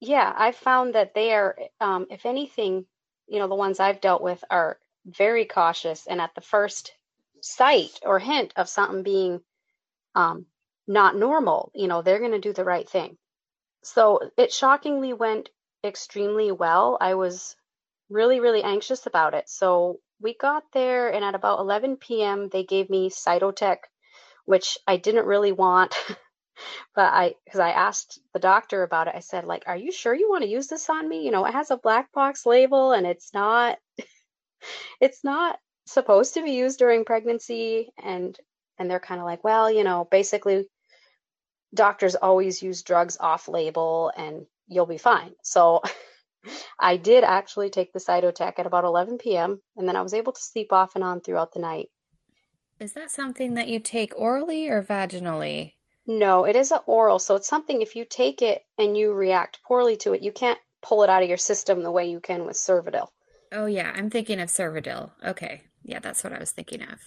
Yeah, 0.00 0.32
I 0.36 0.52
found 0.52 0.94
that 0.94 1.14
they 1.14 1.32
are, 1.32 1.56
um, 1.80 2.06
if 2.10 2.24
anything, 2.24 2.86
you 3.26 3.38
know, 3.38 3.48
the 3.48 3.54
ones 3.54 3.80
I've 3.80 4.00
dealt 4.00 4.22
with 4.22 4.42
are 4.50 4.78
very 5.04 5.44
cautious. 5.44 6.06
And 6.06 6.20
at 6.20 6.34
the 6.34 6.40
first 6.40 6.92
sight 7.40 7.98
or 8.02 8.18
hint 8.18 8.52
of 8.56 8.68
something 8.68 9.02
being 9.02 9.40
um, 10.14 10.46
not 10.86 11.16
normal, 11.16 11.72
you 11.74 11.88
know, 11.88 12.02
they're 12.02 12.20
going 12.20 12.32
to 12.32 12.38
do 12.38 12.52
the 12.52 12.64
right 12.64 12.88
thing. 12.88 13.16
So 13.82 14.30
it 14.36 14.52
shockingly 14.52 15.12
went 15.12 15.50
extremely 15.82 16.52
well. 16.52 16.98
I 17.00 17.14
was 17.14 17.56
really, 18.10 18.40
really 18.40 18.62
anxious 18.62 19.06
about 19.06 19.34
it. 19.34 19.48
So 19.48 20.00
we 20.20 20.34
got 20.34 20.64
there, 20.72 21.12
and 21.12 21.24
at 21.24 21.34
about 21.34 21.60
11 21.60 21.96
p.m., 21.96 22.48
they 22.48 22.64
gave 22.64 22.90
me 22.90 23.10
Cytotec, 23.10 23.78
which 24.44 24.78
I 24.86 24.96
didn't 24.96 25.26
really 25.26 25.52
want. 25.52 25.94
but 26.94 27.12
I, 27.12 27.34
because 27.44 27.60
I 27.60 27.70
asked 27.70 28.20
the 28.32 28.40
doctor 28.40 28.82
about 28.82 29.08
it, 29.08 29.14
I 29.16 29.20
said, 29.20 29.44
like, 29.44 29.64
are 29.66 29.76
you 29.76 29.92
sure 29.92 30.14
you 30.14 30.28
want 30.28 30.42
to 30.42 30.50
use 30.50 30.66
this 30.66 30.88
on 30.90 31.08
me? 31.08 31.24
You 31.24 31.30
know, 31.30 31.44
it 31.44 31.52
has 31.52 31.70
a 31.70 31.76
black 31.76 32.12
box 32.12 32.46
label 32.46 32.92
and 32.92 33.06
it's 33.06 33.32
not, 33.32 33.78
it's 35.00 35.22
not 35.22 35.58
supposed 35.86 36.34
to 36.34 36.42
be 36.42 36.52
used 36.52 36.78
during 36.78 37.04
pregnancy. 37.04 37.90
And, 38.02 38.36
and 38.78 38.90
they're 38.90 39.00
kind 39.00 39.20
of 39.20 39.26
like, 39.26 39.44
well, 39.44 39.70
you 39.70 39.84
know, 39.84 40.08
basically 40.10 40.66
doctors 41.74 42.14
always 42.14 42.62
use 42.62 42.82
drugs 42.82 43.16
off 43.20 43.48
label 43.48 44.10
and 44.16 44.46
you'll 44.66 44.86
be 44.86 44.98
fine. 44.98 45.32
So 45.42 45.82
I 46.78 46.96
did 46.96 47.24
actually 47.24 47.70
take 47.70 47.92
the 47.92 47.98
Cytotec 47.98 48.58
at 48.58 48.66
about 48.66 48.84
11 48.84 49.18
p.m. 49.18 49.60
and 49.76 49.88
then 49.88 49.96
I 49.96 50.02
was 50.02 50.14
able 50.14 50.32
to 50.32 50.40
sleep 50.40 50.72
off 50.72 50.94
and 50.94 51.04
on 51.04 51.20
throughout 51.20 51.52
the 51.52 51.60
night. 51.60 51.88
Is 52.80 52.92
that 52.92 53.10
something 53.10 53.54
that 53.54 53.68
you 53.68 53.80
take 53.80 54.12
orally 54.16 54.68
or 54.68 54.82
vaginally? 54.82 55.74
No, 56.06 56.44
it 56.44 56.56
is 56.56 56.70
an 56.70 56.78
oral. 56.86 57.18
So 57.18 57.34
it's 57.34 57.48
something 57.48 57.82
if 57.82 57.96
you 57.96 58.04
take 58.08 58.40
it 58.40 58.62
and 58.78 58.96
you 58.96 59.12
react 59.12 59.60
poorly 59.66 59.96
to 59.98 60.14
it, 60.14 60.22
you 60.22 60.32
can't 60.32 60.58
pull 60.80 61.02
it 61.02 61.10
out 61.10 61.22
of 61.22 61.28
your 61.28 61.38
system 61.38 61.82
the 61.82 61.90
way 61.90 62.08
you 62.08 62.20
can 62.20 62.46
with 62.46 62.56
Cervidil. 62.56 63.08
Oh, 63.52 63.66
yeah. 63.66 63.92
I'm 63.94 64.10
thinking 64.10 64.40
of 64.40 64.48
Cervidil. 64.48 65.10
Okay. 65.24 65.62
Yeah, 65.82 65.98
that's 65.98 66.22
what 66.22 66.32
I 66.32 66.38
was 66.38 66.52
thinking 66.52 66.82
of. 66.82 66.98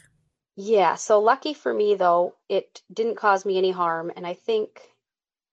Yeah. 0.55 0.95
So 0.95 1.19
lucky 1.19 1.53
for 1.53 1.73
me, 1.73 1.95
though, 1.95 2.35
it 2.49 2.81
didn't 2.93 3.17
cause 3.17 3.45
me 3.45 3.57
any 3.57 3.71
harm. 3.71 4.11
And 4.15 4.27
I 4.27 4.33
think 4.33 4.81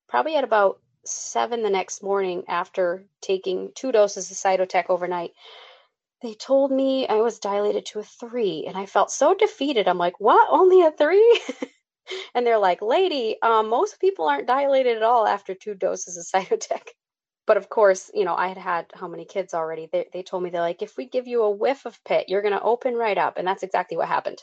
probably 0.09 0.37
at 0.37 0.45
about 0.45 0.81
seven 1.09 1.63
the 1.63 1.71
next 1.71 2.03
morning 2.03 2.45
after 2.49 3.05
taking 3.21 3.73
two 3.75 3.93
doses 3.93 4.31
of 4.31 4.37
Cytotec 4.37 4.87
overnight, 4.89 5.33
they 6.23 6.35
told 6.35 6.73
me 6.73 7.07
I 7.07 7.17
was 7.17 7.39
dilated 7.39 7.87
to 7.87 8.01
a 8.01 8.03
three. 8.03 8.65
And 8.67 8.77
I 8.77 8.87
felt 8.87 9.11
so 9.11 9.35
defeated. 9.35 9.89
I'm 9.89 9.99
like, 9.99 10.21
what? 10.21 10.49
Only 10.51 10.83
a 10.83 10.91
three? 10.91 11.41
and 12.35 12.47
they're 12.47 12.59
like, 12.59 12.83
lady, 12.83 13.37
um, 13.43 13.69
most 13.69 14.01
people 14.01 14.27
aren't 14.27 14.47
dilated 14.47 14.97
at 14.97 15.03
all 15.03 15.27
after 15.27 15.55
two 15.55 15.75
doses 15.75 16.17
of 16.17 16.25
Cytotec. 16.43 16.89
But 17.47 17.57
of 17.57 17.71
course, 17.71 18.11
you 18.13 18.25
know, 18.25 18.35
I 18.35 18.49
had 18.49 18.59
had 18.59 18.87
how 18.95 19.09
many 19.09 19.25
kids 19.25 19.55
already? 19.55 19.89
They, 19.91 20.07
they 20.13 20.23
told 20.23 20.43
me, 20.43 20.51
they're 20.51 20.61
like, 20.61 20.83
if 20.83 20.97
we 20.97 21.07
give 21.07 21.27
you 21.27 21.43
a 21.43 21.51
whiff 21.51 21.87
of 21.87 22.03
pit, 22.05 22.27
you're 22.29 22.43
going 22.43 22.53
to 22.53 22.63
open 22.63 22.95
right 22.95 23.17
up. 23.17 23.39
And 23.39 23.47
that's 23.47 23.63
exactly 23.63 23.97
what 23.97 24.09
happened. 24.09 24.43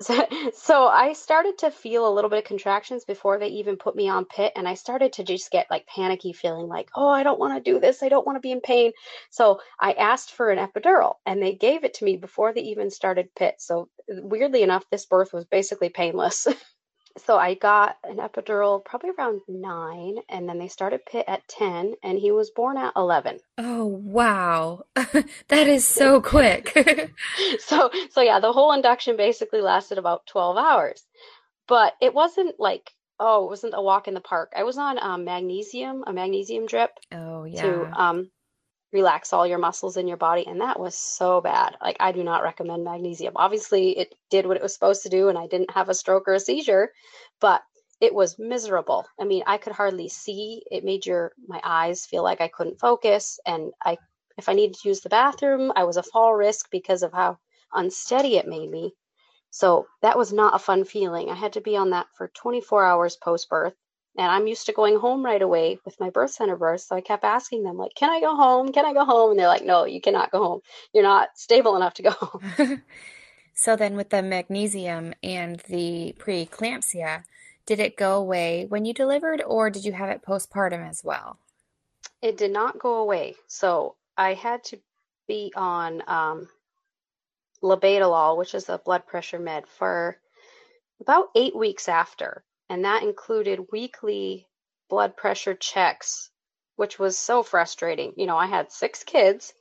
So, 0.54 0.86
I 0.88 1.12
started 1.12 1.58
to 1.58 1.70
feel 1.70 2.06
a 2.06 2.12
little 2.12 2.30
bit 2.30 2.38
of 2.40 2.44
contractions 2.44 3.04
before 3.04 3.38
they 3.38 3.48
even 3.48 3.76
put 3.76 3.96
me 3.96 4.08
on 4.08 4.24
pit. 4.24 4.52
And 4.56 4.68
I 4.68 4.74
started 4.74 5.12
to 5.14 5.24
just 5.24 5.50
get 5.50 5.66
like 5.70 5.86
panicky 5.86 6.32
feeling 6.32 6.68
like, 6.68 6.90
oh, 6.94 7.08
I 7.08 7.22
don't 7.22 7.38
want 7.38 7.54
to 7.54 7.72
do 7.72 7.80
this. 7.80 8.02
I 8.02 8.08
don't 8.08 8.26
want 8.26 8.36
to 8.36 8.40
be 8.40 8.52
in 8.52 8.60
pain. 8.60 8.92
So 9.30 9.60
I 9.80 9.92
asked 9.92 10.32
for 10.32 10.50
an 10.50 10.58
epidural 10.58 11.14
and 11.26 11.42
they 11.42 11.54
gave 11.54 11.84
it 11.84 11.94
to 11.94 12.04
me 12.04 12.16
before 12.16 12.52
they 12.52 12.62
even 12.62 12.90
started 12.90 13.34
pit. 13.34 13.56
So 13.58 13.88
weirdly 14.08 14.62
enough, 14.62 14.84
this 14.90 15.06
birth 15.06 15.32
was 15.32 15.44
basically 15.44 15.88
painless. 15.88 16.46
so 17.18 17.36
I 17.36 17.54
got 17.54 17.96
an 18.02 18.16
epidural 18.16 18.84
probably 18.84 19.10
around 19.16 19.40
nine, 19.46 20.16
and 20.28 20.48
then 20.48 20.58
they 20.58 20.68
started 20.68 21.06
pit 21.06 21.24
at 21.28 21.46
10, 21.48 21.94
and 22.02 22.18
he 22.18 22.32
was 22.32 22.50
born 22.50 22.76
at 22.76 22.92
11. 22.96 23.38
Oh, 23.58 23.86
wow. 23.86 24.82
that 24.94 25.68
is 25.68 25.86
so 25.86 26.20
quick. 26.20 26.72
so, 27.60 27.90
so 28.10 28.20
yeah, 28.20 28.40
the 28.40 28.52
whole 28.52 28.72
induction 28.72 29.16
basically 29.16 29.60
lasted 29.60 29.98
about 29.98 30.26
12 30.26 30.56
hours. 30.56 31.04
But 31.68 31.94
it 32.00 32.12
wasn't 32.12 32.58
like, 32.58 32.90
oh, 33.20 33.44
it 33.44 33.48
wasn't 33.48 33.74
a 33.76 33.82
walk 33.82 34.08
in 34.08 34.14
the 34.14 34.20
park. 34.20 34.52
I 34.56 34.64
was 34.64 34.76
on 34.76 34.98
um, 34.98 35.24
magnesium, 35.24 36.02
a 36.06 36.12
magnesium 36.12 36.66
drip 36.66 36.90
oh, 37.12 37.44
yeah. 37.44 37.62
to 37.62 38.00
um, 38.00 38.30
relax 38.94 39.32
all 39.32 39.46
your 39.46 39.58
muscles 39.58 39.96
in 39.98 40.08
your 40.08 40.16
body. 40.16 40.46
And 40.46 40.60
that 40.60 40.78
was 40.80 40.94
so 40.96 41.40
bad. 41.40 41.76
Like, 41.82 41.96
I 42.00 42.12
do 42.12 42.22
not 42.22 42.44
recommend 42.44 42.84
magnesium. 42.84 43.34
Obviously, 43.36 43.98
it 43.98 44.14
did 44.30 44.46
what 44.46 44.56
it 44.56 44.62
was 44.62 44.72
supposed 44.72 45.02
to 45.02 45.08
do, 45.10 45.28
and 45.28 45.36
I 45.36 45.48
didn't 45.48 45.72
have 45.72 45.88
a 45.88 45.94
stroke 45.94 46.28
or 46.28 46.34
a 46.34 46.40
seizure, 46.40 46.92
but 47.40 47.62
it 48.00 48.14
was 48.14 48.38
miserable. 48.38 49.04
I 49.20 49.24
mean, 49.24 49.42
I 49.46 49.58
could 49.58 49.72
hardly 49.72 50.08
see. 50.08 50.62
It 50.70 50.84
made 50.84 51.04
your 51.04 51.32
my 51.48 51.60
eyes 51.64 52.06
feel 52.06 52.22
like 52.22 52.40
I 52.40 52.48
couldn't 52.48 52.80
focus, 52.80 53.38
and 53.44 53.72
I 53.84 53.98
if 54.38 54.48
I 54.48 54.54
needed 54.54 54.76
to 54.76 54.88
use 54.88 55.00
the 55.00 55.08
bathroom, 55.08 55.72
I 55.76 55.84
was 55.84 55.96
a 55.96 56.02
fall 56.02 56.34
risk 56.34 56.70
because 56.70 57.02
of 57.02 57.12
how 57.12 57.38
unsteady 57.72 58.36
it 58.36 58.46
made 58.46 58.70
me. 58.70 58.94
So 59.50 59.86
that 60.02 60.18
was 60.18 60.32
not 60.32 60.54
a 60.54 60.58
fun 60.58 60.84
feeling. 60.84 61.30
I 61.30 61.34
had 61.34 61.52
to 61.54 61.60
be 61.60 61.76
on 61.76 61.90
that 61.90 62.06
for 62.16 62.28
24 62.28 62.84
hours 62.84 63.16
post 63.16 63.48
birth. 63.48 63.74
And 64.16 64.30
I'm 64.30 64.46
used 64.46 64.66
to 64.66 64.72
going 64.72 64.98
home 64.98 65.24
right 65.24 65.42
away 65.42 65.78
with 65.84 65.98
my 65.98 66.10
birth 66.10 66.30
center 66.30 66.56
birth. 66.56 66.82
So 66.82 66.94
I 66.94 67.00
kept 67.00 67.24
asking 67.24 67.64
them, 67.64 67.76
like, 67.76 67.94
can 67.94 68.10
I 68.10 68.20
go 68.20 68.36
home? 68.36 68.72
Can 68.72 68.84
I 68.84 68.92
go 68.92 69.04
home? 69.04 69.30
And 69.30 69.38
they're 69.38 69.48
like, 69.48 69.64
no, 69.64 69.84
you 69.84 70.00
cannot 70.00 70.30
go 70.30 70.38
home. 70.38 70.60
You're 70.92 71.02
not 71.02 71.30
stable 71.34 71.74
enough 71.76 71.94
to 71.94 72.02
go 72.02 72.10
home. 72.10 72.82
so 73.54 73.74
then 73.74 73.96
with 73.96 74.10
the 74.10 74.22
magnesium 74.22 75.14
and 75.22 75.60
the 75.68 76.14
preeclampsia, 76.18 77.24
did 77.66 77.80
it 77.80 77.96
go 77.96 78.16
away 78.16 78.66
when 78.68 78.84
you 78.84 78.94
delivered 78.94 79.42
or 79.42 79.70
did 79.70 79.84
you 79.84 79.92
have 79.92 80.10
it 80.10 80.22
postpartum 80.22 80.88
as 80.88 81.02
well? 81.02 81.38
It 82.22 82.36
did 82.36 82.52
not 82.52 82.78
go 82.78 82.96
away. 82.96 83.34
So 83.48 83.96
I 84.16 84.34
had 84.34 84.62
to 84.64 84.78
be 85.26 85.52
on 85.56 86.02
um, 86.06 86.48
labetalol, 87.62 88.36
which 88.36 88.54
is 88.54 88.68
a 88.68 88.78
blood 88.78 89.06
pressure 89.06 89.38
med, 89.38 89.66
for 89.66 90.18
about 91.00 91.30
eight 91.34 91.56
weeks 91.56 91.88
after. 91.88 92.44
And 92.68 92.84
that 92.84 93.02
included 93.02 93.72
weekly 93.72 94.48
blood 94.88 95.16
pressure 95.16 95.54
checks, 95.54 96.30
which 96.76 96.98
was 96.98 97.18
so 97.18 97.42
frustrating. 97.42 98.12
You 98.16 98.26
know, 98.26 98.36
I 98.36 98.46
had 98.46 98.72
six 98.72 99.04
kids. 99.04 99.52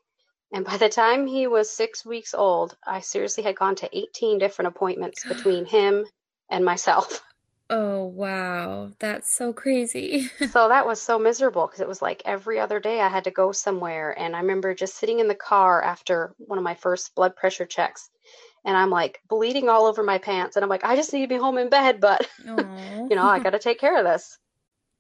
And 0.52 0.66
by 0.66 0.78
the 0.78 0.90
time 0.90 1.26
he 1.26 1.48
was 1.48 1.70
six 1.70 2.06
weeks 2.06 2.34
old, 2.34 2.78
I 2.86 3.00
seriously 3.00 3.44
had 3.44 3.56
gone 3.56 3.76
to 3.76 3.98
18 3.98 4.38
different 4.38 4.68
appointments 4.68 5.24
between 5.28 5.66
him 5.66 6.06
and 6.50 6.64
myself. 6.64 7.24
Oh, 7.70 8.06
wow. 8.06 8.92
That's 9.00 9.36
so 9.36 9.52
crazy. 9.52 10.30
so 10.52 10.68
that 10.68 10.86
was 10.86 11.02
so 11.02 11.18
miserable 11.18 11.66
because 11.66 11.80
it 11.80 11.88
was 11.88 12.02
like 12.02 12.22
every 12.24 12.60
other 12.60 12.80
day 12.80 13.00
I 13.00 13.08
had 13.08 13.24
to 13.24 13.32
go 13.32 13.52
somewhere. 13.52 14.12
And 14.18 14.36
I 14.36 14.42
remember 14.42 14.76
just 14.76 14.96
sitting 14.98 15.20
in 15.20 15.28
the 15.28 15.34
car 15.34 15.82
after 15.82 16.36
one 16.38 16.60
of 16.60 16.64
my 16.64 16.76
first 16.76 17.16
blood 17.16 17.36
pressure 17.36 17.66
checks. 17.66 18.10
And 18.66 18.78
I'm 18.78 18.90
like 18.90 19.22
bleeding 19.28 19.70
all 19.70 19.86
over 19.86 20.04
my 20.04 20.18
pants. 20.18 20.56
And 20.56 20.64
I'm 20.64 20.70
like, 20.70 20.86
I 20.86 20.96
just 20.96 21.12
need 21.12 21.22
to 21.22 21.28
be 21.28 21.38
home 21.38 21.58
in 21.58 21.70
bed, 21.70 22.00
but 22.00 22.28
you 22.46 22.56
know, 23.16 23.26
I 23.26 23.40
got 23.40 23.52
to 23.52 23.60
take 23.60 23.80
care 23.80 23.98
of 23.98 24.06
this. 24.06 24.38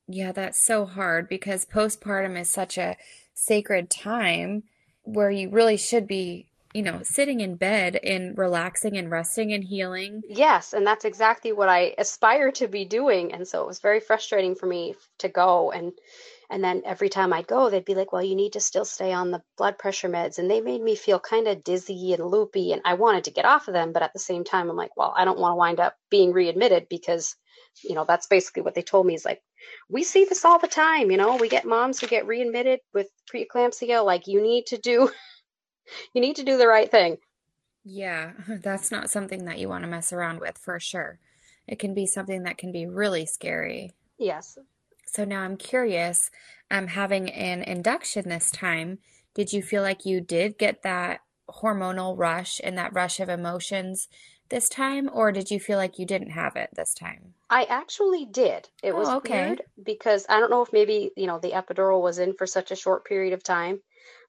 Yeah, 0.07 0.31
that's 0.33 0.65
so 0.65 0.85
hard 0.85 1.29
because 1.29 1.65
postpartum 1.65 2.39
is 2.39 2.49
such 2.49 2.77
a 2.77 2.97
sacred 3.33 3.89
time 3.89 4.63
where 5.03 5.31
you 5.31 5.49
really 5.49 5.77
should 5.77 6.07
be 6.07 6.47
you 6.73 6.81
know, 6.81 7.01
sitting 7.03 7.39
in 7.39 7.55
bed 7.55 7.99
and 8.03 8.37
relaxing 8.37 8.97
and 8.97 9.11
resting 9.11 9.53
and 9.53 9.63
healing. 9.63 10.23
Yes, 10.27 10.73
and 10.73 10.85
that's 10.85 11.05
exactly 11.05 11.51
what 11.51 11.69
I 11.69 11.93
aspire 11.97 12.51
to 12.53 12.67
be 12.67 12.83
doing. 12.83 13.31
And 13.31 13.47
so 13.47 13.61
it 13.61 13.67
was 13.67 13.79
very 13.79 13.99
frustrating 13.99 14.55
for 14.55 14.65
me 14.65 14.95
to 15.19 15.29
go 15.29 15.71
and 15.71 15.93
and 16.53 16.63
then 16.63 16.83
every 16.85 17.09
time 17.09 17.33
I'd 17.33 17.47
go, 17.47 17.69
they'd 17.69 17.83
be 17.83 17.95
like, 17.95 18.13
"Well, 18.13 18.23
you 18.23 18.35
need 18.35 18.53
to 18.53 18.59
still 18.59 18.85
stay 18.85 19.11
on 19.11 19.31
the 19.31 19.41
blood 19.57 19.79
pressure 19.79 20.07
meds." 20.07 20.37
And 20.37 20.49
they 20.49 20.61
made 20.61 20.81
me 20.81 20.95
feel 20.95 21.19
kind 21.19 21.47
of 21.47 21.63
dizzy 21.63 22.13
and 22.13 22.23
loopy, 22.23 22.71
and 22.71 22.81
I 22.85 22.93
wanted 22.93 23.23
to 23.23 23.31
get 23.31 23.45
off 23.45 23.67
of 23.67 23.73
them, 23.73 23.91
but 23.91 24.03
at 24.03 24.13
the 24.13 24.19
same 24.19 24.43
time, 24.43 24.69
I'm 24.69 24.77
like, 24.77 24.95
"Well, 24.95 25.13
I 25.17 25.25
don't 25.25 25.39
want 25.39 25.53
to 25.53 25.57
wind 25.57 25.79
up 25.79 25.97
being 26.11 26.31
readmitted 26.31 26.87
because, 26.89 27.35
you 27.83 27.95
know, 27.95 28.05
that's 28.05 28.27
basically 28.27 28.61
what 28.61 28.75
they 28.75 28.83
told 28.83 29.07
me 29.07 29.15
is 29.15 29.25
like, 29.25 29.41
we 29.89 30.03
see 30.03 30.25
this 30.25 30.45
all 30.45 30.59
the 30.59 30.67
time. 30.67 31.09
You 31.11 31.17
know, 31.17 31.37
we 31.37 31.49
get 31.49 31.65
moms 31.65 31.99
who 31.99 32.07
get 32.07 32.27
readmitted 32.27 32.81
with 32.93 33.07
preeclampsia. 33.33 34.05
Like, 34.05 34.27
you 34.27 34.41
need 34.41 34.67
to 34.67 34.77
do 34.77 35.09
you 36.13 36.21
need 36.21 36.35
to 36.35 36.43
do 36.43 36.57
the 36.57 36.67
right 36.67 36.89
thing. 36.89 37.17
Yeah, 37.83 38.33
that's 38.47 38.91
not 38.91 39.09
something 39.09 39.45
that 39.45 39.59
you 39.59 39.69
want 39.69 39.83
to 39.83 39.89
mess 39.89 40.13
around 40.13 40.39
with 40.39 40.57
for 40.57 40.79
sure. 40.79 41.19
It 41.67 41.79
can 41.79 41.93
be 41.93 42.05
something 42.05 42.43
that 42.43 42.57
can 42.57 42.71
be 42.71 42.85
really 42.85 43.25
scary. 43.25 43.93
Yes. 44.17 44.57
So 45.13 45.25
now 45.25 45.41
I'm 45.41 45.57
curious, 45.57 46.31
um, 46.71 46.87
having 46.87 47.29
an 47.29 47.61
induction 47.63 48.29
this 48.29 48.51
time, 48.51 48.99
did 49.35 49.53
you 49.53 49.61
feel 49.61 49.81
like 49.81 50.05
you 50.05 50.21
did 50.21 50.57
get 50.57 50.83
that 50.83 51.21
hormonal 51.49 52.17
rush 52.17 52.59
and 52.63 52.77
that 52.77 52.93
rush 52.93 53.19
of 53.19 53.29
emotions 53.29 54.07
this 54.49 54.69
time, 54.69 55.09
or 55.11 55.31
did 55.31 55.51
you 55.51 55.59
feel 55.59 55.77
like 55.77 55.99
you 55.99 56.05
didn't 56.05 56.31
have 56.31 56.55
it 56.55 56.69
this 56.75 56.93
time? 56.93 57.33
I 57.49 57.63
actually 57.65 58.25
did. 58.25 58.69
It 58.81 58.95
was 58.95 59.09
oh, 59.09 59.17
okay. 59.17 59.47
weird 59.47 59.61
because 59.83 60.25
I 60.29 60.39
don't 60.39 60.51
know 60.51 60.61
if 60.63 60.73
maybe, 60.73 61.11
you 61.15 61.27
know, 61.27 61.39
the 61.39 61.51
epidural 61.51 62.01
was 62.01 62.19
in 62.19 62.33
for 62.33 62.47
such 62.47 62.71
a 62.71 62.75
short 62.75 63.05
period 63.05 63.33
of 63.33 63.43
time 63.43 63.81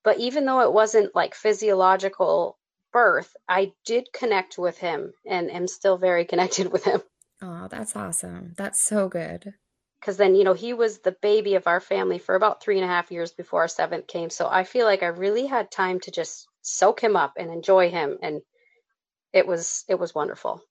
but 0.05 0.19
even 0.19 0.45
though 0.45 0.61
it 0.61 0.73
wasn't 0.73 1.15
like 1.15 1.35
physiological 1.35 2.59
birth, 2.93 3.35
I 3.49 3.73
did 3.85 4.13
connect 4.13 4.59
with 4.59 4.79
him 4.79 5.15
and 5.27 5.51
am 5.51 5.67
still 5.67 5.97
very 5.97 6.25
connected 6.33 6.71
with 6.71 6.85
him. 6.85 7.03
Oh, 7.43 7.67
that's 7.69 7.97
awesome. 7.97 8.55
That's 8.57 8.81
so 8.81 9.09
good. 9.09 9.55
Because 10.01 10.17
then, 10.17 10.35
you 10.35 10.45
know, 10.45 10.53
he 10.53 10.75
was 10.75 10.99
the 10.99 11.17
baby 11.23 11.55
of 11.55 11.67
our 11.67 11.81
family 11.81 12.19
for 12.19 12.35
about 12.35 12.63
three 12.63 12.77
and 12.77 12.85
a 12.85 12.93
half 12.93 13.11
years 13.11 13.33
before 13.33 13.63
our 13.63 13.69
seventh 13.69 14.07
came. 14.07 14.29
So 14.29 14.47
I 14.51 14.65
feel 14.65 14.85
like 14.85 15.03
I 15.03 15.07
really 15.07 15.47
had 15.47 15.71
time 15.71 16.01
to 16.01 16.11
just 16.11 16.47
soak 16.61 17.01
him 17.01 17.17
up 17.17 17.35
and 17.39 17.51
enjoy 17.51 17.91
him. 17.91 18.19
And 18.23 18.43
it 19.33 19.47
was, 19.47 19.85
it 19.89 19.99
was 19.99 20.15
wonderful. 20.15 20.63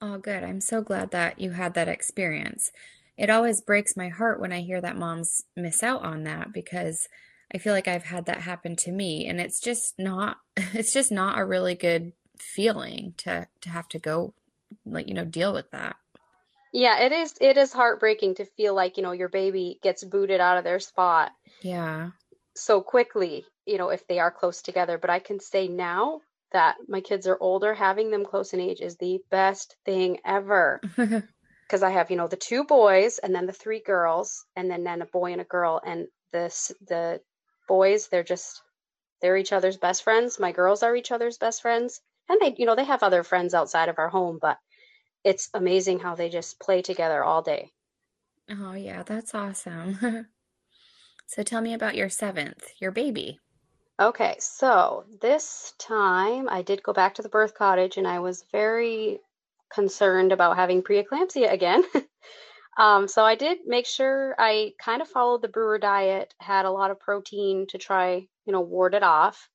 Oh, 0.00 0.18
good. 0.18 0.42
I'm 0.44 0.60
so 0.60 0.82
glad 0.82 1.10
that 1.12 1.40
you 1.40 1.52
had 1.52 1.74
that 1.74 1.88
experience. 1.88 2.70
It 3.16 3.30
always 3.30 3.60
breaks 3.60 3.96
my 3.96 4.08
heart 4.08 4.40
when 4.40 4.52
I 4.52 4.60
hear 4.60 4.80
that 4.80 4.96
moms 4.96 5.44
miss 5.56 5.82
out 5.82 6.02
on 6.02 6.24
that 6.24 6.52
because 6.52 7.08
I 7.54 7.58
feel 7.58 7.72
like 7.72 7.86
I've 7.86 8.04
had 8.04 8.26
that 8.26 8.40
happen 8.40 8.76
to 8.76 8.92
me 8.92 9.26
and 9.28 9.40
it's 9.40 9.60
just 9.60 9.94
not 9.98 10.38
it's 10.56 10.92
just 10.92 11.12
not 11.12 11.38
a 11.38 11.44
really 11.44 11.74
good 11.74 12.12
feeling 12.38 13.14
to 13.18 13.46
to 13.60 13.68
have 13.68 13.88
to 13.88 13.98
go 13.98 14.34
like 14.84 15.06
you 15.06 15.14
know 15.14 15.24
deal 15.24 15.52
with 15.52 15.70
that. 15.70 15.96
Yeah, 16.72 17.00
it 17.02 17.12
is 17.12 17.34
it 17.40 17.56
is 17.58 17.72
heartbreaking 17.72 18.36
to 18.36 18.44
feel 18.44 18.74
like, 18.74 18.96
you 18.96 19.02
know, 19.02 19.12
your 19.12 19.28
baby 19.28 19.78
gets 19.82 20.02
booted 20.02 20.40
out 20.40 20.58
of 20.58 20.64
their 20.64 20.80
spot. 20.80 21.32
Yeah. 21.60 22.10
So 22.56 22.80
quickly, 22.80 23.44
you 23.66 23.78
know, 23.78 23.90
if 23.90 24.06
they 24.06 24.18
are 24.18 24.30
close 24.30 24.62
together, 24.62 24.98
but 24.98 25.10
I 25.10 25.18
can 25.18 25.38
say 25.38 25.68
now 25.68 26.20
that 26.52 26.76
my 26.88 27.00
kids 27.00 27.26
are 27.26 27.38
older, 27.40 27.74
having 27.74 28.10
them 28.10 28.24
close 28.24 28.52
in 28.52 28.60
age 28.60 28.80
is 28.80 28.96
the 28.96 29.20
best 29.30 29.76
thing 29.84 30.18
ever. 30.24 30.80
Because 31.62 31.84
I 31.84 31.90
have, 31.90 32.10
you 32.10 32.18
know, 32.18 32.28
the 32.28 32.36
two 32.36 32.64
boys 32.64 33.16
and 33.16 33.34
then 33.34 33.46
the 33.46 33.52
three 33.54 33.80
girls 33.80 34.44
and 34.56 34.70
then 34.70 34.84
then 34.84 35.00
a 35.00 35.06
boy 35.06 35.32
and 35.32 35.40
a 35.40 35.44
girl 35.44 35.80
and 35.86 36.06
this 36.30 36.70
the 36.86 37.22
boys, 37.66 38.08
they're 38.08 38.22
just 38.22 38.60
they're 39.22 39.38
each 39.38 39.54
other's 39.54 39.78
best 39.78 40.02
friends. 40.02 40.38
My 40.38 40.52
girls 40.52 40.82
are 40.82 40.94
each 40.94 41.12
other's 41.12 41.38
best 41.38 41.62
friends. 41.62 42.02
And 42.28 42.38
they, 42.42 42.54
you 42.58 42.66
know, 42.66 42.74
they 42.74 42.84
have 42.84 43.02
other 43.02 43.22
friends 43.22 43.54
outside 43.54 43.88
of 43.88 43.98
our 43.98 44.10
home, 44.10 44.38
but 44.42 44.58
it's 45.24 45.48
amazing 45.54 46.00
how 46.00 46.14
they 46.14 46.28
just 46.28 46.60
play 46.60 46.82
together 46.82 47.22
all 47.22 47.42
day. 47.42 47.70
Oh, 48.50 48.72
yeah, 48.72 49.02
that's 49.02 49.34
awesome. 49.34 50.26
so 51.26 51.42
tell 51.42 51.60
me 51.60 51.74
about 51.74 51.96
your 51.96 52.08
seventh, 52.08 52.64
your 52.80 52.90
baby. 52.90 53.38
Okay, 54.00 54.36
so 54.38 55.04
this 55.20 55.74
time 55.78 56.48
I 56.48 56.62
did 56.62 56.82
go 56.82 56.92
back 56.92 57.14
to 57.14 57.22
the 57.22 57.28
birth 57.28 57.54
cottage 57.54 57.96
and 57.96 58.06
I 58.06 58.18
was 58.18 58.44
very 58.50 59.20
concerned 59.72 60.32
about 60.32 60.56
having 60.56 60.82
preeclampsia 60.82 61.52
again. 61.52 61.84
Um, 62.78 63.06
so 63.06 63.24
I 63.24 63.34
did 63.34 63.58
make 63.66 63.86
sure 63.86 64.34
I 64.38 64.72
kind 64.82 65.02
of 65.02 65.08
followed 65.08 65.42
the 65.42 65.48
brewer 65.48 65.78
diet, 65.78 66.34
had 66.40 66.64
a 66.64 66.70
lot 66.70 66.90
of 66.90 67.00
protein 67.00 67.66
to 67.68 67.78
try, 67.78 68.26
you 68.46 68.52
know, 68.52 68.62
ward 68.62 68.94
it 68.94 69.02
off. 69.02 69.48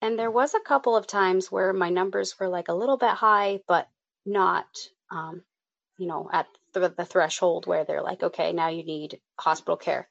And 0.00 0.18
there 0.18 0.30
was 0.30 0.54
a 0.54 0.60
couple 0.60 0.96
of 0.96 1.06
times 1.06 1.52
where 1.52 1.74
my 1.74 1.90
numbers 1.90 2.38
were 2.40 2.48
like 2.48 2.68
a 2.68 2.74
little 2.74 2.96
bit 2.96 3.10
high, 3.10 3.60
but 3.68 3.86
not, 4.26 4.66
um, 5.10 5.42
you 5.98 6.06
know, 6.06 6.28
at 6.32 6.46
the, 6.72 6.88
the, 6.96 7.04
threshold 7.04 7.66
where 7.66 7.84
they're 7.84 8.02
like, 8.02 8.22
okay, 8.22 8.52
now 8.52 8.68
you 8.68 8.84
need 8.84 9.20
hospital 9.38 9.76
care. 9.76 10.08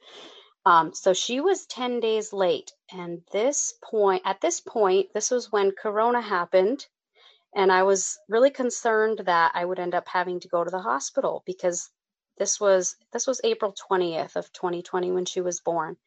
Um, 0.66 0.94
so 0.94 1.14
she 1.14 1.40
was 1.40 1.66
10 1.66 2.00
days 2.00 2.34
late. 2.34 2.72
And 2.92 3.22
this 3.32 3.74
point, 3.84 4.24
at 4.26 4.42
this 4.42 4.60
point, 4.62 5.08
this 5.14 5.32
was 5.32 5.52
when 5.52 5.72
Corona 5.72 6.22
happened 6.22 6.86
and 7.56 7.72
I 7.72 7.84
was 7.84 8.20
really 8.28 8.52
concerned 8.52 9.22
that 9.26 9.52
I 9.56 9.66
would 9.66 9.80
end 9.80 9.96
up 9.96 10.08
having 10.08 10.40
to 10.42 10.48
go 10.48 10.64
to 10.64 10.70
the 10.70 10.82
hospital 10.82 11.42
because 11.46 11.90
this 12.38 12.60
was 12.60 12.96
this 13.12 13.26
was 13.26 13.42
April 13.44 13.74
20th 13.90 14.36
of 14.36 14.52
2020 14.54 15.12
when 15.12 15.26
she 15.26 15.42
was 15.42 15.60
born. 15.60 15.98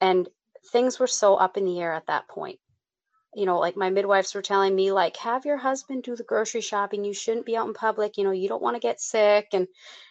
And 0.00 0.28
things 0.72 0.98
were 0.98 1.06
so 1.06 1.36
up 1.36 1.56
in 1.56 1.64
the 1.64 1.80
air 1.80 1.92
at 1.92 2.06
that 2.06 2.28
point 2.28 2.58
you 3.34 3.46
know, 3.46 3.58
like 3.58 3.76
my 3.76 3.90
midwives 3.90 4.34
were 4.34 4.42
telling 4.42 4.74
me, 4.74 4.90
like, 4.90 5.16
have 5.18 5.44
your 5.44 5.56
husband 5.56 6.02
do 6.02 6.16
the 6.16 6.24
grocery 6.24 6.60
shopping. 6.60 7.04
You 7.04 7.14
shouldn't 7.14 7.46
be 7.46 7.56
out 7.56 7.68
in 7.68 7.74
public. 7.74 8.18
You 8.18 8.24
know, 8.24 8.32
you 8.32 8.48
don't 8.48 8.62
want 8.62 8.74
to 8.76 8.80
get 8.80 9.00
sick. 9.00 9.48
And 9.52 9.68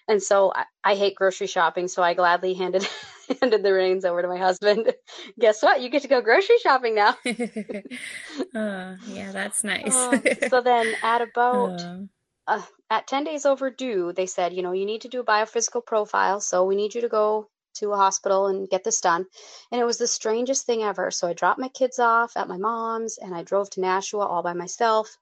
and 0.07 0.23
so 0.23 0.51
I, 0.55 0.65
I 0.83 0.95
hate 0.95 1.15
grocery 1.15 1.47
shopping, 1.47 1.87
so 1.87 2.01
I 2.01 2.13
gladly 2.13 2.53
handed 2.53 2.87
handed 3.41 3.61
the 3.63 3.73
reins 3.73 4.05
over 4.05 4.21
to 4.21 4.27
my 4.27 4.37
husband. 4.37 4.93
Guess 5.39 5.61
what? 5.61 5.81
You 5.81 5.89
get 5.89 6.03
to 6.03 6.07
go 6.07 6.21
grocery 6.21 6.57
shopping 6.63 6.95
now. 6.95 7.15
uh, 8.55 8.95
yeah, 9.07 9.31
that's 9.33 9.63
nice. 9.63 9.95
uh, 9.95 10.19
so 10.49 10.61
then, 10.61 10.95
at 11.03 11.21
about 11.21 11.81
uh. 11.81 11.97
uh, 12.47 12.61
at 12.89 13.07
ten 13.07 13.25
days 13.25 13.45
overdue, 13.45 14.13
they 14.13 14.27
said, 14.27 14.53
you 14.53 14.61
know, 14.61 14.71
you 14.71 14.85
need 14.85 15.01
to 15.01 15.09
do 15.09 15.19
a 15.19 15.25
biophysical 15.25 15.85
profile. 15.85 16.39
So 16.39 16.63
we 16.63 16.75
need 16.75 16.95
you 16.95 17.01
to 17.01 17.09
go 17.09 17.49
to 17.79 17.91
a 17.91 17.97
hospital 17.97 18.47
and 18.47 18.69
get 18.69 18.83
this 18.83 19.01
done. 19.01 19.25
And 19.71 19.81
it 19.81 19.85
was 19.85 19.97
the 19.97 20.07
strangest 20.07 20.65
thing 20.65 20.83
ever. 20.83 21.11
So 21.11 21.27
I 21.27 21.33
dropped 21.33 21.59
my 21.59 21.69
kids 21.69 21.99
off 21.99 22.37
at 22.37 22.47
my 22.47 22.57
mom's 22.57 23.17
and 23.17 23.33
I 23.33 23.43
drove 23.43 23.69
to 23.71 23.81
Nashua 23.81 24.25
all 24.25 24.43
by 24.43 24.53
myself. 24.53 25.17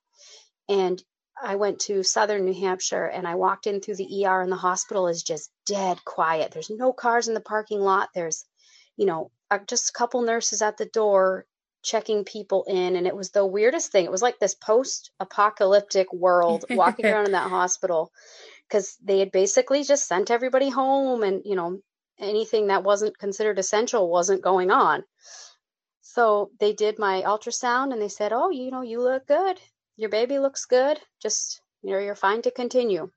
And 0.70 1.02
I 1.42 1.56
went 1.56 1.80
to 1.82 2.04
southern 2.04 2.46
New 2.46 2.54
Hampshire 2.54 3.06
and 3.06 3.28
I 3.28 3.36
walked 3.36 3.68
in 3.68 3.80
through 3.80 3.96
the 3.96 4.26
ER 4.26 4.42
and 4.42 4.52
the 4.52 4.56
hospital 4.56 5.08
is 5.08 5.24
just 5.24 5.52
dead 5.66 6.04
quiet. 6.04 6.52
There's 6.52 6.70
no 6.70 6.94
cars 6.94 7.28
in 7.28 7.34
the 7.34 7.40
parking 7.40 7.80
lot. 7.80 8.10
There's, 8.14 8.46
you 8.96 9.06
know, 9.06 9.32
just 9.68 9.90
a 9.90 9.94
couple 9.94 10.22
nurses 10.22 10.62
at 10.62 10.78
the 10.78 10.86
door 10.86 11.46
checking 11.84 12.26
people 12.26 12.66
in 12.68 12.96
and 12.96 13.08
it 13.08 13.16
was 13.16 13.32
the 13.32 13.46
weirdest 13.46 13.92
thing. 13.92 14.06
It 14.06 14.12
was 14.12 14.22
like 14.22 14.40
this 14.40 14.56
post-apocalyptic 14.56 16.12
world 16.12 16.66
walking 16.70 17.06
around 17.08 17.28
in 17.28 17.32
that 17.34 17.50
hospital 17.50 18.12
because 18.68 18.98
they 19.04 19.20
had 19.20 19.32
basically 19.32 19.84
just 19.84 20.08
sent 20.08 20.32
everybody 20.32 20.70
home 20.70 21.24
and, 21.24 21.44
you 21.46 21.56
know, 21.56 21.80
anything 22.20 22.68
that 22.68 22.84
wasn't 22.84 23.18
considered 23.18 23.60
essential 23.60 24.10
wasn't 24.10 24.42
going 24.42 24.72
on. 24.72 25.04
So 26.02 26.52
they 26.60 26.74
did 26.74 27.00
my 27.00 27.22
ultrasound 27.22 27.94
and 27.94 28.02
they 28.02 28.10
said, 28.10 28.34
"Oh, 28.34 28.50
you 28.50 28.72
know, 28.72 28.82
you 28.82 29.02
look 29.02 29.28
good 29.28 29.60
your 29.98 30.10
baby 30.10 30.40
looks 30.40 30.66
good. 30.66 31.00
Just, 31.22 31.62
you 31.82 31.92
know, 31.92 32.00
you're 32.00 32.16
fine 32.16 32.44
to 32.44 32.52
continue. 32.52 33.10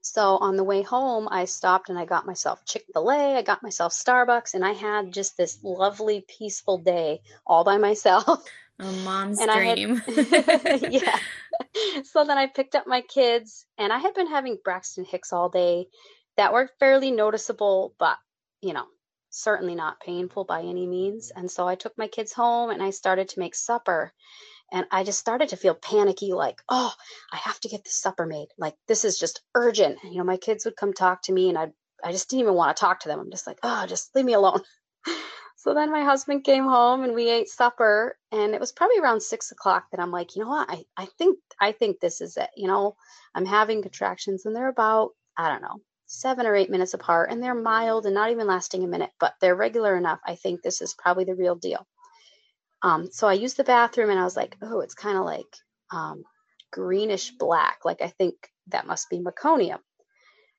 So 0.00 0.38
on 0.38 0.56
the 0.56 0.64
way 0.64 0.80
home, 0.82 1.28
I 1.30 1.44
stopped 1.44 1.90
and 1.90 1.98
I 1.98 2.06
got 2.06 2.26
myself 2.26 2.64
Chick 2.64 2.86
fil 2.92 3.10
A, 3.10 3.36
I 3.36 3.42
got 3.42 3.62
myself 3.62 3.92
Starbucks, 3.92 4.54
and 4.54 4.64
I 4.64 4.72
had 4.72 5.12
just 5.12 5.36
this 5.36 5.58
lovely, 5.62 6.24
peaceful 6.26 6.78
day 6.78 7.20
all 7.46 7.62
by 7.62 7.76
myself. 7.76 8.42
A 8.78 8.90
mom's 9.04 9.38
and 9.38 9.50
dream. 9.50 9.96
Had, 9.96 10.82
yeah. 10.90 11.18
So 12.04 12.24
then 12.24 12.38
I 12.38 12.46
picked 12.46 12.74
up 12.74 12.86
my 12.86 13.02
kids, 13.02 13.66
and 13.76 13.92
I 13.92 13.98
had 13.98 14.14
been 14.14 14.26
having 14.26 14.58
Braxton 14.64 15.04
Hicks 15.04 15.32
all 15.32 15.50
day. 15.50 15.86
That 16.40 16.54
were 16.54 16.70
fairly 16.80 17.10
noticeable, 17.10 17.94
but, 17.98 18.16
you 18.62 18.72
know, 18.72 18.86
certainly 19.28 19.74
not 19.74 20.00
painful 20.00 20.44
by 20.44 20.62
any 20.62 20.86
means. 20.86 21.30
And 21.36 21.50
so 21.50 21.68
I 21.68 21.74
took 21.74 21.98
my 21.98 22.08
kids 22.08 22.32
home 22.32 22.70
and 22.70 22.82
I 22.82 22.92
started 22.92 23.28
to 23.28 23.40
make 23.40 23.54
supper. 23.54 24.14
And 24.72 24.86
I 24.90 25.04
just 25.04 25.18
started 25.18 25.50
to 25.50 25.58
feel 25.58 25.74
panicky, 25.74 26.32
like, 26.32 26.62
oh, 26.70 26.94
I 27.30 27.36
have 27.36 27.60
to 27.60 27.68
get 27.68 27.84
this 27.84 28.00
supper 28.00 28.24
made. 28.24 28.48
Like, 28.56 28.74
this 28.88 29.04
is 29.04 29.18
just 29.18 29.42
urgent. 29.54 29.98
You 30.02 30.16
know, 30.16 30.24
my 30.24 30.38
kids 30.38 30.64
would 30.64 30.76
come 30.76 30.94
talk 30.94 31.20
to 31.24 31.32
me 31.34 31.50
and 31.50 31.58
I 31.58 31.72
I 32.02 32.10
just 32.10 32.30
didn't 32.30 32.44
even 32.44 32.54
want 32.54 32.74
to 32.74 32.80
talk 32.80 33.00
to 33.00 33.08
them. 33.08 33.20
I'm 33.20 33.30
just 33.30 33.46
like, 33.46 33.58
oh, 33.62 33.84
just 33.86 34.14
leave 34.14 34.24
me 34.24 34.32
alone. 34.32 34.62
so 35.56 35.74
then 35.74 35.92
my 35.92 36.04
husband 36.04 36.44
came 36.44 36.64
home 36.64 37.04
and 37.04 37.14
we 37.14 37.28
ate 37.28 37.50
supper. 37.50 38.16
And 38.32 38.54
it 38.54 38.60
was 38.60 38.72
probably 38.72 38.98
around 38.98 39.22
six 39.22 39.52
o'clock 39.52 39.84
that 39.92 40.00
I'm 40.00 40.10
like, 40.10 40.34
you 40.34 40.42
know 40.42 40.48
what? 40.48 40.70
I, 40.70 40.84
I 40.96 41.06
think 41.18 41.38
I 41.60 41.72
think 41.72 42.00
this 42.00 42.22
is 42.22 42.38
it. 42.38 42.48
You 42.56 42.66
know, 42.68 42.96
I'm 43.34 43.44
having 43.44 43.82
contractions 43.82 44.46
and 44.46 44.56
they're 44.56 44.70
about, 44.70 45.10
I 45.36 45.50
don't 45.50 45.60
know, 45.60 45.82
seven 46.10 46.44
or 46.44 46.56
eight 46.56 46.70
minutes 46.70 46.92
apart 46.92 47.30
and 47.30 47.40
they're 47.40 47.54
mild 47.54 48.04
and 48.04 48.14
not 48.14 48.32
even 48.32 48.48
lasting 48.48 48.82
a 48.82 48.88
minute, 48.88 49.10
but 49.20 49.34
they're 49.40 49.54
regular 49.54 49.96
enough. 49.96 50.18
I 50.26 50.34
think 50.34 50.60
this 50.60 50.80
is 50.82 50.92
probably 50.92 51.24
the 51.24 51.36
real 51.36 51.54
deal. 51.54 51.86
Um, 52.82 53.10
so 53.12 53.28
I 53.28 53.34
used 53.34 53.56
the 53.56 53.64
bathroom 53.64 54.10
and 54.10 54.18
I 54.18 54.24
was 54.24 54.36
like, 54.36 54.56
oh, 54.60 54.80
it's 54.80 54.94
kind 54.94 55.16
of 55.16 55.24
like 55.24 55.46
um, 55.92 56.24
greenish 56.72 57.30
black. 57.38 57.84
Like 57.84 58.02
I 58.02 58.08
think 58.08 58.34
that 58.68 58.88
must 58.88 59.08
be 59.08 59.20
meconium. 59.20 59.78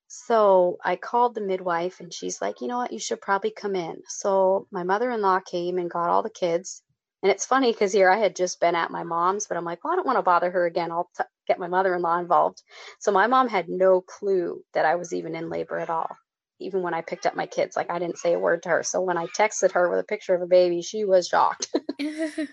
So 0.08 0.78
I 0.84 0.96
called 0.96 1.36
the 1.36 1.42
midwife 1.42 2.00
and 2.00 2.14
she's 2.14 2.42
like, 2.42 2.62
you 2.62 2.68
know 2.68 2.78
what, 2.78 2.94
you 2.94 3.00
should 3.00 3.20
probably 3.20 3.52
come 3.52 3.76
in. 3.76 4.02
So 4.08 4.68
my 4.72 4.84
mother 4.84 5.12
in 5.12 5.22
law 5.22 5.42
came 5.42 5.78
and 5.80 5.92
got 5.92 6.10
all 6.10 6.24
the 6.24 6.30
kids. 6.30 6.82
And 7.24 7.32
it's 7.32 7.46
funny 7.46 7.72
because 7.72 7.94
here 7.94 8.10
I 8.10 8.18
had 8.18 8.36
just 8.36 8.60
been 8.60 8.76
at 8.76 8.92
my 8.92 9.04
mom's, 9.04 9.48
but 9.48 9.58
I'm 9.58 9.66
like, 9.66 9.84
well, 9.84 9.94
I 9.94 9.96
don't 9.96 10.08
want 10.08 10.18
to 10.18 10.24
bother 10.24 10.50
her 10.50 10.66
again. 10.66 10.92
I'll 10.92 11.10
t- 11.16 11.24
get 11.48 11.60
my 11.60 11.68
mother 11.68 11.94
in 11.94 12.02
law 12.02 12.18
involved. 12.20 12.64
So 13.00 13.12
my 13.12 13.28
mom 13.28 13.48
had 13.48 13.70
no 13.70 14.02
clue 14.02 14.64
that 14.74 14.86
I 14.86 14.96
was 14.96 15.14
even 15.14 15.36
in 15.36 15.50
labor 15.50 15.78
at 15.78 15.90
all 15.90 16.10
even 16.62 16.82
when 16.82 16.94
I 16.94 17.02
picked 17.02 17.26
up 17.26 17.36
my 17.36 17.48
kids. 17.48 17.76
Like 17.76 17.90
I 17.90 18.00
didn't 18.00 18.20
say 18.20 18.34
a 18.34 18.40
word 18.40 18.64
to 18.64 18.70
her. 18.70 18.84
So 18.84 19.02
when 19.02 19.18
I 19.18 19.26
texted 19.28 19.72
her 19.74 19.90
with 19.90 20.00
a 20.00 20.04
picture 20.04 20.36
of 20.36 20.42
a 20.42 20.48
baby, 20.48 20.82
she 20.82 21.04
was 21.04 21.28
shocked. 21.28 21.76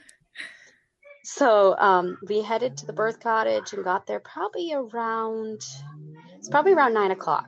so 1.24 1.76
um, 1.78 2.18
we 2.26 2.42
headed 2.42 2.76
to 2.78 2.86
the 2.86 2.92
birth 2.92 3.20
cottage 3.20 3.72
and 3.72 3.84
got 3.84 4.06
there 4.06 4.20
probably 4.20 4.72
around 4.74 5.60
it's 6.36 6.48
probably 6.48 6.72
around 6.72 6.94
nine 6.94 7.10
o'clock. 7.10 7.46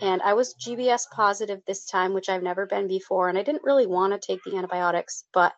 And 0.00 0.20
I 0.22 0.34
was 0.34 0.54
GBS 0.54 1.04
positive 1.12 1.60
this 1.66 1.86
time, 1.86 2.12
which 2.12 2.28
I've 2.28 2.42
never 2.42 2.66
been 2.66 2.88
before. 2.88 3.28
And 3.28 3.38
I 3.38 3.42
didn't 3.42 3.62
really 3.64 3.86
want 3.86 4.12
to 4.12 4.26
take 4.26 4.42
the 4.44 4.56
antibiotics, 4.56 5.24
but 5.32 5.52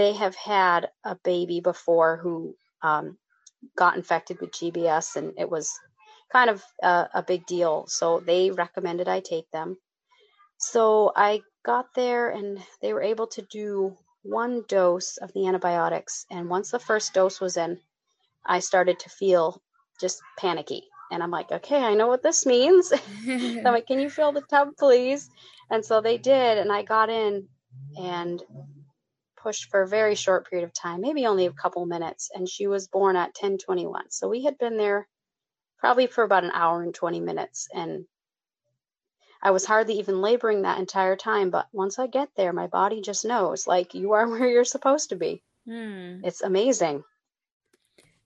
they 0.00 0.14
have 0.14 0.34
had 0.34 0.88
a 1.04 1.14
baby 1.24 1.60
before 1.60 2.16
who 2.16 2.56
um, 2.82 3.18
got 3.76 3.96
infected 3.96 4.40
with 4.40 4.50
GBS, 4.50 5.16
and 5.16 5.34
it 5.36 5.50
was 5.50 5.70
kind 6.32 6.48
of 6.48 6.62
a, 6.82 7.08
a 7.12 7.22
big 7.22 7.44
deal. 7.44 7.84
So 7.86 8.20
they 8.20 8.50
recommended 8.50 9.08
I 9.08 9.20
take 9.20 9.50
them. 9.50 9.76
So 10.56 11.12
I 11.14 11.42
got 11.66 11.86
there 11.94 12.30
and 12.30 12.58
they 12.80 12.94
were 12.94 13.02
able 13.02 13.26
to 13.26 13.42
do 13.42 13.94
one 14.22 14.64
dose 14.68 15.18
of 15.18 15.32
the 15.34 15.46
antibiotics. 15.46 16.24
And 16.30 16.48
once 16.48 16.70
the 16.70 16.78
first 16.78 17.12
dose 17.12 17.38
was 17.38 17.58
in, 17.58 17.78
I 18.46 18.60
started 18.60 18.98
to 19.00 19.10
feel 19.10 19.60
just 20.00 20.22
panicky. 20.38 20.84
And 21.12 21.22
I'm 21.22 21.30
like, 21.30 21.52
okay, 21.52 21.82
I 21.82 21.92
know 21.92 22.06
what 22.06 22.22
this 22.22 22.46
means. 22.46 22.90
I'm 23.28 23.64
like, 23.64 23.86
can 23.86 24.00
you 24.00 24.08
fill 24.08 24.32
the 24.32 24.42
tub, 24.42 24.70
please? 24.78 25.28
And 25.70 25.84
so 25.84 26.00
they 26.00 26.16
did. 26.16 26.56
And 26.56 26.72
I 26.72 26.84
got 26.84 27.10
in 27.10 27.48
and 27.98 28.42
pushed 29.42 29.70
for 29.70 29.82
a 29.82 29.88
very 29.88 30.14
short 30.14 30.48
period 30.48 30.64
of 30.64 30.72
time, 30.72 31.00
maybe 31.00 31.26
only 31.26 31.46
a 31.46 31.52
couple 31.52 31.84
minutes. 31.86 32.30
And 32.34 32.48
she 32.48 32.66
was 32.66 32.88
born 32.88 33.16
at 33.16 33.36
1021. 33.40 34.10
So 34.10 34.28
we 34.28 34.44
had 34.44 34.58
been 34.58 34.76
there 34.76 35.08
probably 35.78 36.06
for 36.06 36.24
about 36.24 36.44
an 36.44 36.52
hour 36.52 36.82
and 36.82 36.94
20 36.94 37.20
minutes. 37.20 37.68
And 37.74 38.06
I 39.42 39.50
was 39.52 39.64
hardly 39.64 39.94
even 39.94 40.20
laboring 40.20 40.62
that 40.62 40.78
entire 40.78 41.16
time. 41.16 41.50
But 41.50 41.66
once 41.72 41.98
I 41.98 42.06
get 42.06 42.28
there, 42.36 42.52
my 42.52 42.66
body 42.66 43.00
just 43.00 43.24
knows 43.24 43.66
like 43.66 43.94
you 43.94 44.12
are 44.12 44.28
where 44.30 44.48
you're 44.48 44.64
supposed 44.64 45.08
to 45.10 45.16
be. 45.16 45.42
Hmm. 45.66 46.20
It's 46.24 46.42
amazing. 46.42 47.04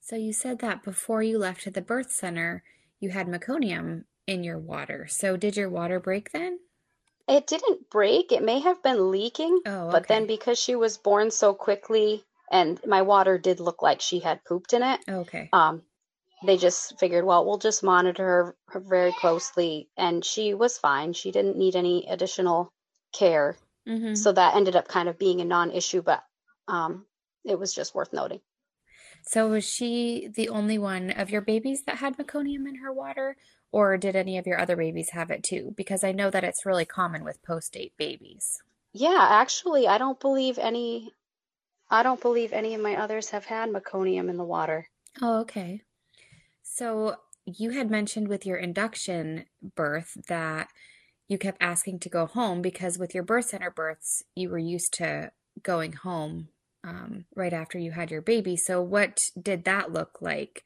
So 0.01 0.17
you 0.17 0.33
said 0.33 0.59
that 0.59 0.83
before 0.83 1.23
you 1.23 1.39
left 1.39 1.73
the 1.73 1.81
birth 1.81 2.13
center, 2.13 2.63
you 3.01 3.11
had 3.11 3.27
meconium 3.27 4.05
in 4.27 4.45
your 4.45 4.59
water. 4.59 5.07
So 5.09 5.37
did 5.37 5.57
your 5.57 5.71
water 5.71 5.99
break 5.99 6.33
then? 6.33 6.59
It 7.27 7.47
didn't 7.47 7.91
break. 7.91 8.33
It 8.33 8.43
may 8.43 8.61
have 8.61 8.83
been 8.83 9.11
leaking. 9.11 9.61
Oh, 9.67 9.71
okay. 9.71 9.93
But 9.93 10.09
then 10.09 10.27
because 10.27 10.59
she 10.59 10.77
was 10.77 10.99
born 10.99 11.31
so 11.31 11.55
quickly 11.55 12.25
and 12.51 12.81
my 12.87 13.03
water 13.03 13.39
did 13.39 13.61
look 13.61 13.83
like 13.83 14.01
she 14.01 14.21
had 14.21 14.45
pooped 14.45 14.73
in 14.73 14.83
it. 14.83 15.01
Okay. 15.09 15.49
Um, 15.53 15.83
they 16.45 16.57
just 16.57 16.99
figured, 16.99 17.25
well, 17.25 17.47
we'll 17.47 17.59
just 17.59 17.83
monitor 17.83 18.25
her, 18.25 18.57
her 18.69 18.81
very 18.81 19.13
closely. 19.13 19.89
And 19.97 20.25
she 20.25 20.53
was 20.55 20.77
fine. 20.77 21.15
She 21.15 21.33
didn't 21.33 21.57
need 21.57 21.75
any 21.75 22.07
additional 22.09 22.71
care. 23.13 23.57
Mm-hmm. 23.89 24.15
So 24.15 24.33
that 24.33 24.57
ended 24.57 24.77
up 24.77 24.89
kind 24.89 25.09
of 25.09 25.19
being 25.19 25.41
a 25.41 25.45
non 25.45 25.71
issue, 25.71 26.03
but 26.03 26.23
um, 26.69 27.07
it 27.45 27.59
was 27.59 27.75
just 27.75 27.95
worth 27.95 28.13
noting. 28.13 28.41
So, 29.27 29.49
was 29.49 29.65
she 29.65 30.29
the 30.35 30.51
only 30.51 30.77
one 30.77 31.11
of 31.11 31.31
your 31.31 31.41
babies 31.41 31.85
that 31.85 31.97
had 31.97 32.19
meconium 32.19 32.69
in 32.69 32.77
her 32.77 32.93
water, 32.93 33.37
or 33.75 33.97
did 33.97 34.15
any 34.15 34.39
of 34.39 34.47
your 34.47 34.61
other 34.61 34.77
babies 34.77 35.11
have 35.11 35.33
it 35.33 35.43
too? 35.43 35.75
Because 35.77 36.05
I 36.05 36.13
know 36.13 36.31
that 36.31 36.45
it's 36.45 36.65
really 36.65 36.85
common 36.85 37.25
with 37.25 37.43
post 37.43 37.73
date 37.73 37.93
babies. 37.99 38.63
Yeah, 38.93 39.27
actually, 39.29 39.89
I 39.89 39.99
don't 39.99 40.21
believe 40.21 40.61
any. 40.61 41.13
I 41.91 42.05
don't 42.05 42.21
believe 42.21 42.53
any 42.53 42.75
of 42.75 42.81
my 42.81 42.95
others 42.95 43.31
have 43.31 43.47
had 43.47 43.71
meconium 43.71 44.31
in 44.31 44.37
the 44.37 44.45
water. 44.45 44.87
Oh, 45.21 45.41
okay. 45.41 45.83
So 46.63 47.17
you 47.45 47.71
had 47.71 47.91
mentioned 47.91 48.29
with 48.29 48.47
your 48.47 48.59
induction 48.59 49.47
birth 49.75 50.17
that 50.29 50.69
you 51.27 51.37
kept 51.37 51.61
asking 51.61 51.99
to 52.01 52.09
go 52.09 52.27
home 52.27 52.63
because 52.63 52.97
with 52.97 53.13
your 53.13 53.25
birth 53.25 53.47
center 53.47 53.73
births, 53.73 54.23
you 54.37 54.51
were 54.51 54.59
used 54.59 54.95
to 54.99 55.33
going 55.65 55.95
home 55.95 56.49
um, 56.85 57.25
right 57.35 57.53
after 57.53 57.77
you 57.77 57.91
had 57.91 58.13
your 58.13 58.23
baby. 58.23 58.57
So 58.57 58.81
what 58.81 59.19
did 59.41 59.65
that 59.65 59.93
look 59.93 60.23
like? 60.23 60.63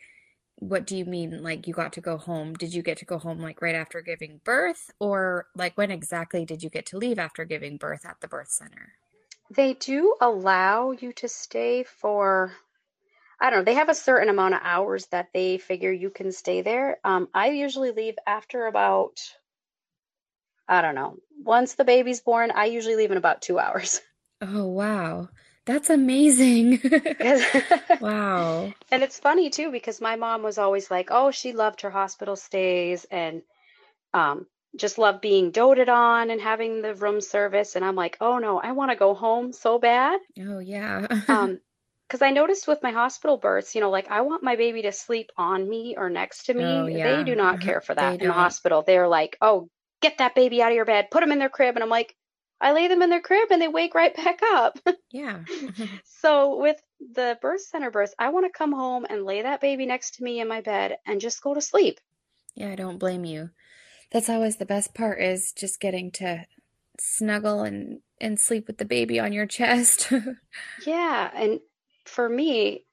What 0.60 0.86
do 0.86 0.96
you 0.96 1.04
mean, 1.04 1.42
like 1.42 1.66
you 1.66 1.72
got 1.72 1.92
to 1.94 2.00
go 2.00 2.16
home? 2.18 2.52
Did 2.54 2.74
you 2.74 2.82
get 2.82 2.98
to 2.98 3.04
go 3.04 3.18
home 3.18 3.38
like 3.38 3.62
right 3.62 3.74
after 3.76 4.00
giving 4.00 4.40
birth, 4.44 4.90
or 4.98 5.46
like 5.54 5.78
when 5.78 5.90
exactly 5.90 6.44
did 6.44 6.62
you 6.62 6.70
get 6.70 6.84
to 6.86 6.98
leave 6.98 7.18
after 7.18 7.44
giving 7.44 7.76
birth 7.76 8.04
at 8.04 8.20
the 8.20 8.28
birth 8.28 8.50
center? 8.50 8.94
They 9.50 9.74
do 9.74 10.16
allow 10.20 10.90
you 10.90 11.12
to 11.14 11.28
stay 11.28 11.84
for 11.84 12.56
I 13.40 13.50
don't 13.50 13.60
know. 13.60 13.64
They 13.64 13.74
have 13.74 13.88
a 13.88 13.94
certain 13.94 14.28
amount 14.28 14.54
of 14.54 14.60
hours 14.64 15.06
that 15.06 15.32
they 15.32 15.58
figure 15.58 15.92
you 15.92 16.10
can 16.10 16.32
stay 16.32 16.62
there. 16.62 16.98
Um, 17.04 17.28
I 17.32 17.50
usually 17.50 17.92
leave 17.92 18.16
after 18.26 18.66
about, 18.66 19.20
I 20.68 20.82
don't 20.82 20.94
know, 20.94 21.18
once 21.42 21.74
the 21.74 21.84
baby's 21.84 22.20
born, 22.20 22.50
I 22.50 22.64
usually 22.66 22.96
leave 22.96 23.10
in 23.12 23.16
about 23.16 23.42
two 23.42 23.58
hours. 23.58 24.00
Oh, 24.40 24.66
wow. 24.66 25.28
That's 25.68 25.90
amazing. 25.90 26.80
wow. 28.00 28.72
And 28.90 29.02
it's 29.02 29.18
funny 29.18 29.50
too, 29.50 29.70
because 29.70 30.00
my 30.00 30.16
mom 30.16 30.42
was 30.42 30.56
always 30.56 30.90
like, 30.90 31.08
oh, 31.10 31.30
she 31.30 31.52
loved 31.52 31.82
her 31.82 31.90
hospital 31.90 32.36
stays 32.36 33.04
and 33.10 33.42
um, 34.14 34.46
just 34.76 34.96
loved 34.96 35.20
being 35.20 35.50
doted 35.50 35.90
on 35.90 36.30
and 36.30 36.40
having 36.40 36.80
the 36.80 36.94
room 36.94 37.20
service. 37.20 37.76
And 37.76 37.84
I'm 37.84 37.96
like, 37.96 38.16
oh 38.18 38.38
no, 38.38 38.58
I 38.58 38.72
want 38.72 38.92
to 38.92 38.96
go 38.96 39.12
home 39.12 39.52
so 39.52 39.78
bad. 39.78 40.18
Oh, 40.40 40.58
yeah. 40.58 41.06
um, 41.28 41.60
because 42.08 42.22
I 42.22 42.30
noticed 42.30 42.66
with 42.66 42.82
my 42.82 42.90
hospital 42.90 43.36
births, 43.36 43.74
you 43.74 43.82
know, 43.82 43.90
like 43.90 44.10
I 44.10 44.22
want 44.22 44.42
my 44.42 44.56
baby 44.56 44.80
to 44.82 44.92
sleep 44.92 45.30
on 45.36 45.68
me 45.68 45.96
or 45.98 46.08
next 46.08 46.46
to 46.46 46.54
me. 46.54 46.64
Oh, 46.64 46.86
yeah. 46.86 47.18
They 47.18 47.24
do 47.24 47.36
not 47.36 47.60
care 47.60 47.82
for 47.82 47.94
that 47.94 48.22
in 48.22 48.26
the 48.26 48.32
hospital. 48.32 48.80
They're 48.80 49.06
like, 49.06 49.36
oh, 49.42 49.68
get 50.00 50.16
that 50.16 50.34
baby 50.34 50.62
out 50.62 50.70
of 50.70 50.76
your 50.76 50.86
bed, 50.86 51.08
put 51.10 51.20
them 51.20 51.30
in 51.30 51.38
their 51.38 51.50
crib. 51.50 51.74
And 51.74 51.82
I'm 51.82 51.90
like, 51.90 52.16
I 52.60 52.72
lay 52.72 52.88
them 52.88 53.02
in 53.02 53.10
their 53.10 53.20
crib 53.20 53.48
and 53.50 53.62
they 53.62 53.68
wake 53.68 53.94
right 53.94 54.14
back 54.14 54.40
up. 54.42 54.78
Yeah. 55.10 55.44
so 56.20 56.60
with 56.60 56.76
the 57.14 57.38
birth 57.40 57.62
center 57.62 57.90
birth, 57.90 58.14
I 58.18 58.28
want 58.28 58.44
to 58.44 58.56
come 58.56 58.72
home 58.72 59.06
and 59.08 59.24
lay 59.24 59.40
that 59.40 59.62
baby 59.62 59.86
next 59.86 60.16
to 60.16 60.22
me 60.22 60.38
in 60.40 60.48
my 60.48 60.60
bed 60.60 60.98
and 61.06 61.18
just 61.18 61.42
go 61.42 61.54
to 61.54 61.62
sleep. 61.62 61.98
yeah, 62.54 62.68
I 62.70 62.74
don't 62.74 62.98
blame 62.98 63.24
you. 63.24 63.48
That's 64.10 64.28
always 64.28 64.56
the 64.56 64.66
best 64.66 64.94
part 64.94 65.22
is 65.22 65.52
just 65.52 65.80
getting 65.80 66.10
to 66.12 66.44
snuggle 67.00 67.62
and 67.62 68.00
and 68.20 68.38
sleep 68.38 68.66
with 68.66 68.76
the 68.78 68.84
baby 68.84 69.18
on 69.18 69.32
your 69.32 69.46
chest. 69.46 70.12
Yeah, 70.86 71.30
and 71.34 71.60
for 72.04 72.28
me, 72.28 72.84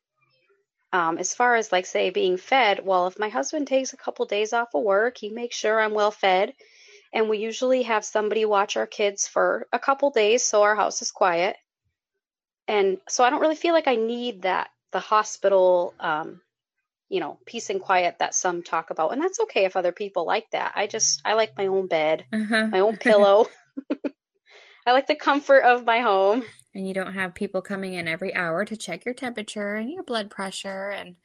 um, 0.94 1.18
as 1.18 1.34
far 1.34 1.56
as 1.56 1.72
like 1.72 1.86
say 1.86 2.12
being 2.12 2.38
fed, 2.38 2.86
well, 2.86 3.08
if 3.08 3.20
my 3.20 3.28
husband 3.30 3.68
takes 3.68 3.92
a 3.92 3.98
couple 3.98 4.26
days 4.26 4.54
off 4.54 4.70
of 4.74 4.84
work, 4.84 5.18
he 5.18 5.30
makes 5.30 5.58
sure 5.58 5.82
I'm 5.82 5.94
well 5.94 6.12
fed, 6.12 6.54
and 7.14 7.30
we 7.30 7.38
usually 7.38 7.84
have 7.84 8.06
somebody 8.06 8.46
watch 8.46 8.78
our 8.78 8.88
kids 8.88 9.28
for 9.28 9.68
a 9.72 9.80
couple 9.80 10.10
days 10.12 10.44
so 10.44 10.64
our 10.64 10.76
house 10.76 11.02
is 11.02 11.12
quiet. 11.12 11.56
And 12.68 12.98
so 13.08 13.24
I 13.24 13.30
don't 13.30 13.42
really 13.42 13.56
feel 13.56 13.74
like 13.74 13.88
I 13.88 13.96
need 13.96 14.42
that 14.44 14.70
the 14.92 15.00
hospital 15.00 15.94
um, 16.00 16.42
you 17.10 17.20
know, 17.20 17.38
peace 17.46 17.70
and 17.70 17.82
quiet 17.82 18.18
that 18.20 18.34
some 18.34 18.64
talk 18.64 18.90
about. 18.90 19.14
And 19.14 19.22
that's 19.22 19.40
okay 19.42 19.66
if 19.66 19.76
other 19.76 19.92
people 19.92 20.26
like 20.26 20.50
that. 20.52 20.74
I 20.76 20.88
just 20.88 21.22
I 21.24 21.34
like 21.34 21.58
my 21.58 21.68
own 21.68 21.88
bed, 21.88 22.26
uh-huh. 22.34 22.68
my 22.68 22.80
own 22.80 22.98
pillow. 22.98 23.48
I 24.88 24.92
like 24.92 25.08
the 25.08 25.16
comfort 25.16 25.62
of 25.62 25.86
my 25.86 26.00
home. 26.00 26.44
And 26.74 26.88
you 26.88 26.94
don't 26.94 27.14
have 27.14 27.34
people 27.34 27.62
coming 27.62 27.94
in 27.94 28.08
every 28.08 28.36
hour 28.36 28.66
to 28.66 28.76
check 28.76 29.06
your 29.06 29.14
temperature 29.14 29.76
and 29.76 29.90
your 29.90 30.04
blood 30.04 30.30
pressure 30.30 30.90
and 30.90 31.16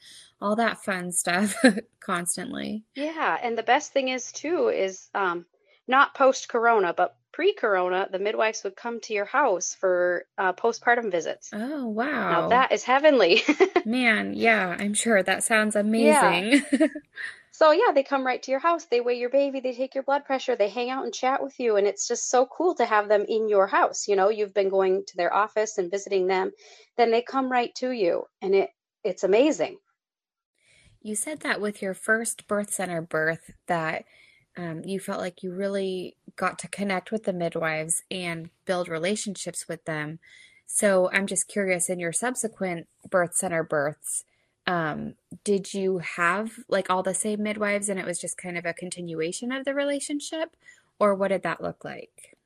all 0.40 0.56
that 0.56 0.84
fun 0.84 1.12
stuff 1.12 1.56
constantly. 2.00 2.84
Yeah, 2.94 3.38
and 3.42 3.58
the 3.58 3.62
best 3.62 3.92
thing 3.92 4.08
is 4.08 4.32
too 4.32 4.68
is 4.68 5.08
um 5.14 5.46
not 5.91 6.14
post 6.14 6.49
corona, 6.49 6.95
but 6.97 7.16
pre 7.32 7.53
corona, 7.53 8.09
the 8.11 8.18
midwives 8.18 8.62
would 8.64 8.76
come 8.76 9.01
to 9.01 9.12
your 9.12 9.24
house 9.24 9.74
for 9.74 10.24
uh, 10.38 10.53
postpartum 10.53 11.11
visits. 11.11 11.51
Oh, 11.53 11.86
wow. 11.86 12.30
Now 12.30 12.49
that 12.49 12.72
is 12.72 12.84
heavenly. 12.84 13.43
Man, 13.84 14.32
yeah, 14.34 14.76
I'm 14.78 14.95
sure 14.95 15.22
that 15.22 15.45
sounds 15.45 15.76
amazing. 15.76 16.62
so 17.51 17.72
yeah, 17.72 17.93
they 17.95 18.03
come 18.03 18.26
right 18.26 18.43
to 18.43 18.51
your 18.51 18.61
house. 18.61 18.86
They 18.86 19.01
weigh 19.01 19.18
your 19.18 19.30
baby. 19.30 19.61
They 19.61 19.74
take 19.74 19.95
your 19.95 20.05
blood 20.05 20.24
pressure. 20.24 20.57
They 20.57 20.68
hang 20.68 20.91
out 20.91 21.05
and 21.05 21.12
chat 21.12 21.43
with 21.43 21.59
you, 21.59 21.76
and 21.76 21.86
it's 21.86 22.09
just 22.09 22.30
so 22.30 22.47
cool 22.47 22.74
to 22.76 22.84
have 22.84 23.09
them 23.09 23.24
in 23.28 23.49
your 23.49 23.66
house. 23.66 24.09
You 24.09 24.16
know, 24.16 24.28
you've 24.30 24.55
been 24.55 24.70
going 24.70 25.05
to 25.09 25.16
their 25.16 25.34
office 25.34 25.78
and 25.78 25.91
visiting 25.91 26.26
them, 26.26 26.53
then 26.97 27.11
they 27.11 27.22
come 27.22 27.51
right 27.51 27.74
to 27.76 27.91
you, 27.91 28.24
and 28.43 28.55
it 28.55 28.70
it's 29.03 29.24
amazing. 29.24 29.78
you 31.01 31.14
said 31.14 31.41
that 31.41 31.61
with 31.61 31.80
your 31.80 31.95
first 31.95 32.47
birth 32.47 32.70
center 32.70 33.01
birth 33.01 33.51
that 33.66 34.05
um, 34.57 34.82
you 34.84 35.01
felt 35.01 35.20
like 35.20 35.42
you 35.42 35.53
really 35.53 36.16
got 36.36 36.59
to 36.61 36.68
connect 36.68 37.12
with 37.12 37.24
the 37.24 37.32
midwives 37.32 38.03
and 38.11 38.51
build 38.64 38.88
relationships 38.88 39.68
with 39.68 39.84
them. 39.84 40.18
So 40.66 41.11
I'm 41.12 41.26
just 41.26 41.48
curious 41.48 41.88
in 41.88 41.98
your 41.98 42.12
subsequent 42.12 42.86
birth 43.09 43.34
center 43.34 43.62
births, 43.62 44.24
um, 44.66 45.14
did 45.42 45.74
you 45.74 45.98
have 45.98 46.53
like 46.68 46.90
all 46.90 47.03
the 47.03 47.14
same 47.14 47.42
midwives 47.42 47.88
and 47.88 47.98
it 47.98 48.07
was 48.07 48.20
just 48.20 48.38
kind 48.38 48.57
of 48.57 48.64
a 48.64 48.72
continuation 48.72 49.51
of 49.53 49.64
the 49.64 49.74
relationship? 49.74 50.57
Or 50.98 51.14
what 51.14 51.28
did 51.28 51.42
that 51.42 51.62
look 51.62 51.84
like? 51.84 52.36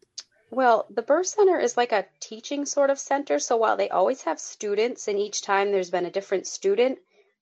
Well, 0.50 0.86
the 0.88 1.02
birth 1.02 1.26
center 1.26 1.58
is 1.58 1.76
like 1.76 1.92
a 1.92 2.06
teaching 2.20 2.64
sort 2.64 2.90
of 2.90 2.98
center. 2.98 3.38
So 3.40 3.56
while 3.56 3.76
they 3.76 3.88
always 3.88 4.22
have 4.22 4.38
students, 4.38 5.08
and 5.08 5.18
each 5.18 5.42
time 5.42 5.72
there's 5.72 5.90
been 5.90 6.06
a 6.06 6.10
different 6.10 6.46
student, 6.46 6.98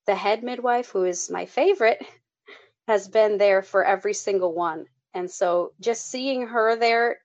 the 0.07 0.15
head 0.15 0.43
midwife, 0.43 0.89
who 0.89 1.05
is 1.05 1.31
my 1.31 1.45
favorite, 1.47 2.03
has 2.89 3.09
been 3.09 3.39
there 3.39 3.63
for 3.63 3.85
every 3.85 4.15
single 4.15 4.53
one. 4.53 4.87
And 5.15 5.31
so 5.31 5.73
just 5.81 6.11
seeing 6.11 6.47
her 6.47 6.77
there, 6.77 7.19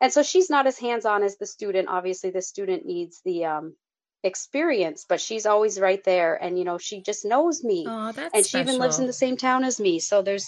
and 0.00 0.12
so 0.12 0.22
she's 0.22 0.48
not 0.48 0.66
as 0.66 0.78
hands 0.78 1.04
on 1.04 1.22
as 1.22 1.36
the 1.36 1.46
student. 1.46 1.88
Obviously, 1.88 2.30
the 2.30 2.40
student 2.40 2.86
needs 2.86 3.20
the 3.24 3.44
um, 3.44 3.76
experience, 4.22 5.04
but 5.08 5.20
she's 5.20 5.46
always 5.46 5.78
right 5.78 6.02
there. 6.04 6.34
And, 6.34 6.58
you 6.58 6.64
know, 6.64 6.78
she 6.78 7.02
just 7.02 7.24
knows 7.24 7.62
me. 7.62 7.84
Oh, 7.86 8.12
that's 8.12 8.34
and 8.34 8.46
she 8.46 8.58
even 8.58 8.78
lives 8.78 8.98
in 8.98 9.06
the 9.06 9.12
same 9.12 9.36
town 9.36 9.64
as 9.64 9.78
me. 9.78 9.98
So 9.98 10.22
there's, 10.22 10.46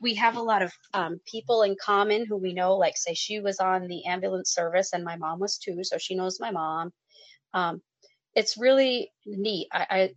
we 0.00 0.14
have 0.14 0.36
a 0.36 0.42
lot 0.42 0.62
of 0.62 0.72
um, 0.94 1.20
people 1.30 1.62
in 1.62 1.76
common 1.82 2.24
who 2.26 2.36
we 2.36 2.54
know, 2.54 2.76
like, 2.76 2.96
say, 2.96 3.14
she 3.14 3.40
was 3.40 3.60
on 3.60 3.86
the 3.88 4.06
ambulance 4.06 4.52
service 4.52 4.92
and 4.92 5.04
my 5.04 5.16
mom 5.16 5.38
was 5.38 5.58
too. 5.58 5.84
So 5.84 5.98
she 5.98 6.14
knows 6.14 6.40
my 6.40 6.50
mom. 6.50 6.90
Um, 7.52 7.82
it's 8.34 8.56
really 8.56 9.10
neat. 9.26 9.68
I, 9.72 9.86
I, 9.90 10.14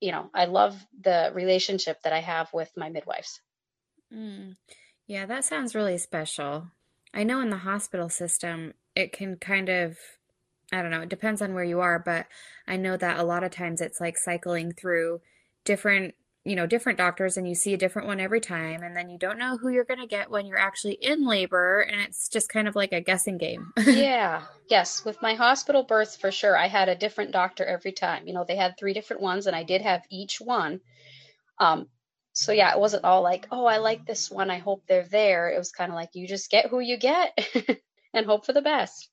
you 0.00 0.12
know, 0.12 0.30
I 0.34 0.46
love 0.46 0.76
the 1.00 1.30
relationship 1.34 2.02
that 2.02 2.12
I 2.12 2.20
have 2.20 2.52
with 2.52 2.70
my 2.76 2.88
midwives. 2.88 3.40
Mm. 4.14 4.56
Yeah, 5.06 5.26
that 5.26 5.44
sounds 5.44 5.74
really 5.74 5.98
special. 5.98 6.68
I 7.14 7.24
know 7.24 7.40
in 7.40 7.50
the 7.50 7.58
hospital 7.58 8.08
system, 8.08 8.74
it 8.94 9.12
can 9.12 9.36
kind 9.36 9.68
of, 9.68 9.96
I 10.72 10.82
don't 10.82 10.90
know, 10.90 11.02
it 11.02 11.08
depends 11.08 11.40
on 11.40 11.54
where 11.54 11.64
you 11.64 11.80
are, 11.80 11.98
but 11.98 12.26
I 12.66 12.76
know 12.76 12.96
that 12.96 13.18
a 13.18 13.24
lot 13.24 13.44
of 13.44 13.50
times 13.50 13.80
it's 13.80 14.00
like 14.00 14.18
cycling 14.18 14.72
through 14.72 15.20
different, 15.64 16.14
you 16.48 16.56
know, 16.56 16.66
different 16.66 16.98
doctors 16.98 17.36
and 17.36 17.48
you 17.48 17.54
see 17.54 17.74
a 17.74 17.78
different 17.78 18.08
one 18.08 18.20
every 18.20 18.40
time, 18.40 18.82
and 18.82 18.96
then 18.96 19.10
you 19.10 19.18
don't 19.18 19.38
know 19.38 19.56
who 19.56 19.68
you're 19.68 19.84
going 19.84 20.00
to 20.00 20.06
get 20.06 20.30
when 20.30 20.46
you're 20.46 20.58
actually 20.58 20.94
in 20.94 21.26
labor, 21.26 21.80
and 21.80 22.00
it's 22.00 22.28
just 22.28 22.48
kind 22.48 22.66
of 22.66 22.74
like 22.74 22.92
a 22.92 23.00
guessing 23.00 23.38
game. 23.38 23.72
yeah, 23.86 24.42
yes. 24.68 25.04
With 25.04 25.20
my 25.20 25.34
hospital 25.34 25.82
births, 25.82 26.16
for 26.16 26.30
sure, 26.30 26.56
I 26.56 26.68
had 26.68 26.88
a 26.88 26.96
different 26.96 27.32
doctor 27.32 27.64
every 27.64 27.92
time. 27.92 28.26
You 28.26 28.34
know, 28.34 28.44
they 28.46 28.56
had 28.56 28.74
three 28.78 28.94
different 28.94 29.22
ones, 29.22 29.46
and 29.46 29.54
I 29.54 29.62
did 29.62 29.82
have 29.82 30.02
each 30.10 30.40
one. 30.40 30.80
Um, 31.58 31.88
so 32.32 32.52
yeah, 32.52 32.72
it 32.72 32.78
wasn't 32.80 33.04
all 33.04 33.22
like, 33.22 33.48
oh, 33.50 33.66
I 33.66 33.78
like 33.78 34.06
this 34.06 34.30
one. 34.30 34.50
I 34.50 34.58
hope 34.58 34.84
they're 34.86 35.08
there. 35.08 35.50
It 35.50 35.58
was 35.58 35.72
kind 35.72 35.90
of 35.90 35.96
like 35.96 36.10
you 36.14 36.28
just 36.28 36.50
get 36.50 36.66
who 36.66 36.80
you 36.80 36.96
get 36.96 37.36
and 38.14 38.26
hope 38.26 38.46
for 38.46 38.52
the 38.52 38.62
best. 38.62 39.10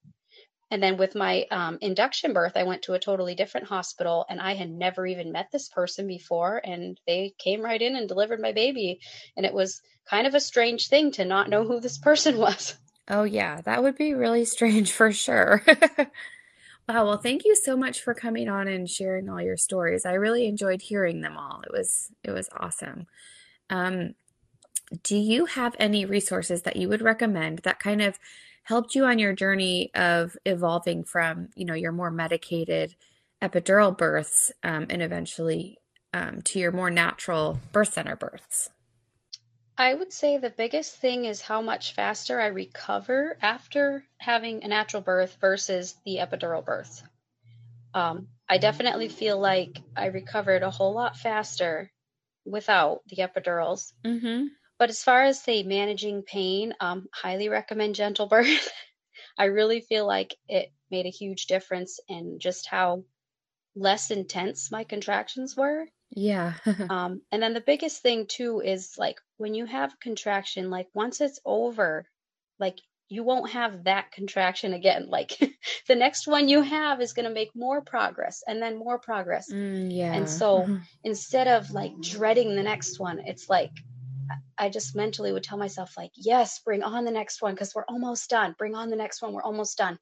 And 0.76 0.84
then 0.84 0.98
with 0.98 1.16
my 1.16 1.46
um, 1.52 1.78
induction 1.80 2.34
birth, 2.34 2.58
I 2.58 2.64
went 2.64 2.82
to 2.82 2.96
a 2.96 3.00
totally 3.00 3.34
different 3.34 3.68
hospital, 3.68 4.26
and 4.30 4.42
I 4.42 4.56
had 4.56 4.70
never 4.70 5.08
even 5.08 5.32
met 5.32 5.48
this 5.50 5.70
person 5.70 6.06
before. 6.06 6.60
And 6.66 7.00
they 7.08 7.34
came 7.38 7.62
right 7.62 7.82
in 7.82 7.96
and 7.96 8.10
delivered 8.10 8.42
my 8.42 8.52
baby, 8.52 9.00
and 9.38 9.46
it 9.46 9.54
was 9.54 9.82
kind 10.04 10.28
of 10.28 10.36
a 10.36 10.42
strange 10.42 10.90
thing 10.90 11.12
to 11.12 11.24
not 11.24 11.48
know 11.48 11.64
who 11.64 11.80
this 11.80 11.98
person 11.98 12.38
was. 12.46 12.76
Oh, 13.08 13.24
yeah, 13.24 13.62
that 13.62 13.84
would 13.84 13.96
be 13.96 14.16
really 14.16 14.44
strange 14.44 14.92
for 14.92 15.14
sure. 15.14 15.64
Wow, 16.88 17.08
well, 17.08 17.18
thank 17.18 17.46
you 17.46 17.56
so 17.56 17.76
much 17.76 18.02
for 18.02 18.14
coming 18.14 18.48
on 18.48 18.68
and 18.68 18.88
sharing 18.88 19.28
all 19.28 19.42
your 19.42 19.58
stories. 19.58 20.06
I 20.06 20.14
really 20.14 20.46
enjoyed 20.46 20.84
hearing 20.84 21.22
them 21.22 21.36
all. 21.36 21.64
It 21.66 21.72
was 21.72 22.12
it 22.24 22.30
was 22.30 22.48
awesome. 22.56 23.08
Um, 23.72 24.14
do 25.04 25.18
you 25.18 25.46
have 25.46 25.76
any 25.80 26.06
resources 26.06 26.64
that 26.64 26.76
you 26.76 26.90
would 26.90 27.02
recommend 27.02 27.60
that 27.60 27.80
kind 27.80 28.02
of 28.02 28.20
helped 28.64 28.96
you 28.96 29.06
on 29.06 29.20
your 29.20 29.34
journey 29.34 29.92
of 29.94 30.36
evolving 30.46 31.04
from, 31.04 31.50
you 31.56 31.66
know, 31.66 31.74
your 31.74 31.92
more 31.92 32.12
medicated 32.12 32.96
epidural 33.42 33.96
births, 33.96 34.52
um, 34.64 34.88
and 34.90 35.02
eventually 35.02 35.78
um, 36.14 36.42
to 36.42 36.60
your 36.60 36.72
more 36.72 36.90
natural 36.90 37.60
birth 37.72 37.94
center 37.94 38.16
births? 38.16 38.70
I 39.78 39.94
would 39.94 40.14
say 40.14 40.38
the 40.38 40.50
biggest 40.50 40.96
thing 40.96 41.26
is 41.26 41.42
how 41.42 41.62
much 41.62 41.94
faster 41.94 42.40
I 42.40 42.48
recover 42.48 43.38
after 43.42 44.06
having 44.18 44.64
a 44.64 44.70
natural 44.70 45.02
birth 45.02 45.38
versus 45.42 45.96
the 46.06 46.18
epidural 46.18 46.64
birth. 46.64 47.04
Um, 47.94 48.28
I 48.48 48.58
definitely 48.58 49.10
feel 49.10 49.38
like 49.38 49.82
I 49.96 50.08
recovered 50.08 50.64
a 50.64 50.70
whole 50.70 50.94
lot 50.94 51.18
faster 51.18 51.92
without 52.46 53.02
the 53.08 53.18
epidurals. 53.18 53.92
Mm-hmm. 54.06 54.46
But 54.78 54.90
as 54.90 55.04
far 55.04 55.24
as 55.24 55.42
say 55.42 55.64
managing 55.64 56.24
pain, 56.24 56.74
um, 56.80 57.08
highly 57.14 57.50
recommend 57.50 57.96
gentle 57.96 58.28
birth. 58.28 58.70
I 59.38 59.46
really 59.46 59.82
feel 59.82 60.06
like 60.06 60.36
it 60.48 60.72
made 60.92 61.06
a 61.06 61.10
huge 61.10 61.48
difference 61.48 62.00
in 62.08 62.40
just 62.40 62.68
how 62.68 63.04
less 63.76 64.12
intense 64.12 64.72
my 64.72 64.84
contractions 64.84 65.56
were. 65.56 65.88
Yeah. 66.12 66.54
Um, 66.90 67.22
and 67.32 67.42
then 67.42 67.54
the 67.54 67.62
biggest 67.62 68.02
thing 68.02 68.28
too 68.28 68.62
is 68.62 68.96
like 68.98 69.20
when 69.38 69.54
you 69.54 69.66
have 69.66 69.94
a 69.94 69.98
contraction, 70.04 70.70
like 70.70 70.88
once 70.94 71.22
it's 71.22 71.40
over, 71.46 72.06
like 72.60 72.78
you 73.08 73.24
won't 73.24 73.52
have 73.52 73.84
that 73.84 74.12
contraction 74.12 74.74
again. 74.74 75.08
Like 75.10 75.38
the 75.88 75.96
next 75.96 76.28
one 76.28 76.48
you 76.48 76.62
have 76.62 77.02
is 77.02 77.14
going 77.14 77.28
to 77.28 77.34
make 77.34 77.52
more 77.56 77.82
progress 77.82 78.44
and 78.48 78.62
then 78.62 78.78
more 78.78 79.00
progress. 79.00 79.52
Mm, 79.52 79.88
yeah. 79.92 80.14
And 80.14 80.30
so 80.30 80.80
instead 81.04 81.48
of 81.48 81.72
like 81.72 82.00
dreading 82.02 82.56
the 82.56 82.64
next 82.64 83.00
one, 83.00 83.20
it's 83.26 83.50
like 83.50 83.72
I 84.58 84.70
just 84.70 84.96
mentally 84.96 85.32
would 85.32 85.44
tell 85.44 85.58
myself, 85.58 85.96
like, 85.98 86.12
yes, 86.16 86.60
bring 86.60 86.84
on 86.84 87.06
the 87.06 87.12
next 87.12 87.42
one 87.42 87.54
because 87.54 87.74
we're 87.76 87.86
almost 87.86 88.30
done. 88.30 88.56
Bring 88.58 88.76
on 88.76 88.90
the 88.90 88.96
next 88.96 89.22
one. 89.22 89.34
We're 89.34 89.44
almost 89.44 89.78
done. 89.78 90.00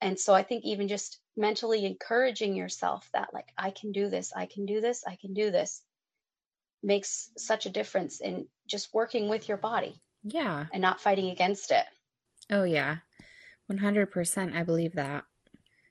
And 0.00 0.18
so 0.18 0.34
I 0.34 0.42
think 0.42 0.64
even 0.64 0.88
just 0.88 1.20
mentally 1.36 1.84
encouraging 1.86 2.54
yourself 2.54 3.08
that, 3.12 3.32
like, 3.32 3.48
I 3.56 3.70
can 3.70 3.92
do 3.92 4.10
this, 4.10 4.32
I 4.34 4.46
can 4.46 4.66
do 4.66 4.80
this, 4.80 5.04
I 5.06 5.16
can 5.16 5.34
do 5.34 5.50
this 5.50 5.82
makes 6.82 7.30
such 7.36 7.66
a 7.66 7.70
difference 7.70 8.20
in 8.20 8.46
just 8.68 8.94
working 8.94 9.28
with 9.28 9.48
your 9.48 9.56
body 9.58 10.00
Yeah. 10.22 10.66
and 10.72 10.80
not 10.80 11.00
fighting 11.00 11.30
against 11.30 11.72
it. 11.72 11.84
Oh, 12.50 12.64
yeah. 12.64 12.98
100%. 13.70 14.54
I 14.54 14.62
believe 14.62 14.94
that. 14.94 15.24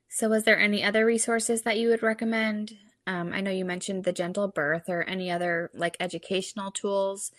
So, 0.08 0.30
was 0.30 0.44
there 0.44 0.58
any 0.58 0.84
other 0.84 1.06
resources 1.06 1.64
that 1.64 1.78
you 1.78 1.90
would 1.90 2.02
recommend? 2.04 2.78
Um, 3.08 3.32
I 3.34 3.42
know 3.42 3.52
you 3.52 3.66
mentioned 3.66 4.04
the 4.04 4.12
gentle 4.12 4.48
birth 4.48 4.90
or 4.90 5.04
any 5.04 5.30
other 5.30 5.70
like 5.74 5.98
educational 6.00 6.72
tools 6.72 7.32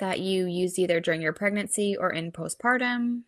that 0.00 0.18
you 0.18 0.46
use 0.46 0.78
either 0.78 0.98
during 0.98 1.22
your 1.22 1.32
pregnancy 1.32 1.96
or 1.96 2.10
in 2.10 2.32
postpartum? 2.32 3.22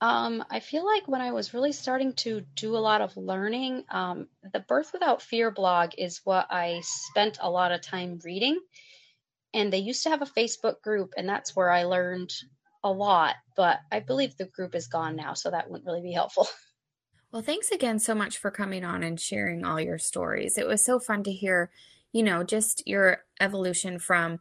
Um, 0.00 0.44
I 0.50 0.60
feel 0.60 0.84
like 0.84 1.06
when 1.06 1.20
I 1.20 1.30
was 1.30 1.54
really 1.54 1.72
starting 1.72 2.14
to 2.14 2.42
do 2.56 2.76
a 2.76 2.78
lot 2.78 3.02
of 3.02 3.16
learning, 3.16 3.84
um, 3.90 4.26
the 4.52 4.60
Birth 4.60 4.92
Without 4.92 5.22
Fear 5.22 5.52
blog 5.52 5.92
is 5.98 6.20
what 6.24 6.46
I 6.50 6.80
spent 6.82 7.38
a 7.40 7.50
lot 7.50 7.70
of 7.70 7.82
time 7.82 8.18
reading. 8.24 8.58
And 9.54 9.72
they 9.72 9.78
used 9.78 10.02
to 10.04 10.10
have 10.10 10.22
a 10.22 10.26
Facebook 10.26 10.80
group, 10.82 11.12
and 11.16 11.28
that's 11.28 11.54
where 11.54 11.70
I 11.70 11.84
learned 11.84 12.32
a 12.82 12.90
lot. 12.90 13.36
But 13.54 13.80
I 13.92 14.00
believe 14.00 14.36
the 14.36 14.46
group 14.46 14.74
is 14.74 14.88
gone 14.88 15.14
now, 15.14 15.34
so 15.34 15.50
that 15.50 15.70
wouldn't 15.70 15.86
really 15.86 16.02
be 16.02 16.12
helpful. 16.12 16.48
Well, 17.32 17.40
thanks 17.42 17.70
again 17.70 17.98
so 17.98 18.14
much 18.14 18.36
for 18.36 18.50
coming 18.50 18.84
on 18.84 19.02
and 19.02 19.18
sharing 19.18 19.64
all 19.64 19.80
your 19.80 19.96
stories. 19.96 20.58
It 20.58 20.66
was 20.66 20.84
so 20.84 20.98
fun 20.98 21.22
to 21.24 21.32
hear, 21.32 21.70
you 22.12 22.22
know, 22.22 22.44
just 22.44 22.86
your 22.86 23.24
evolution 23.40 23.98
from 23.98 24.38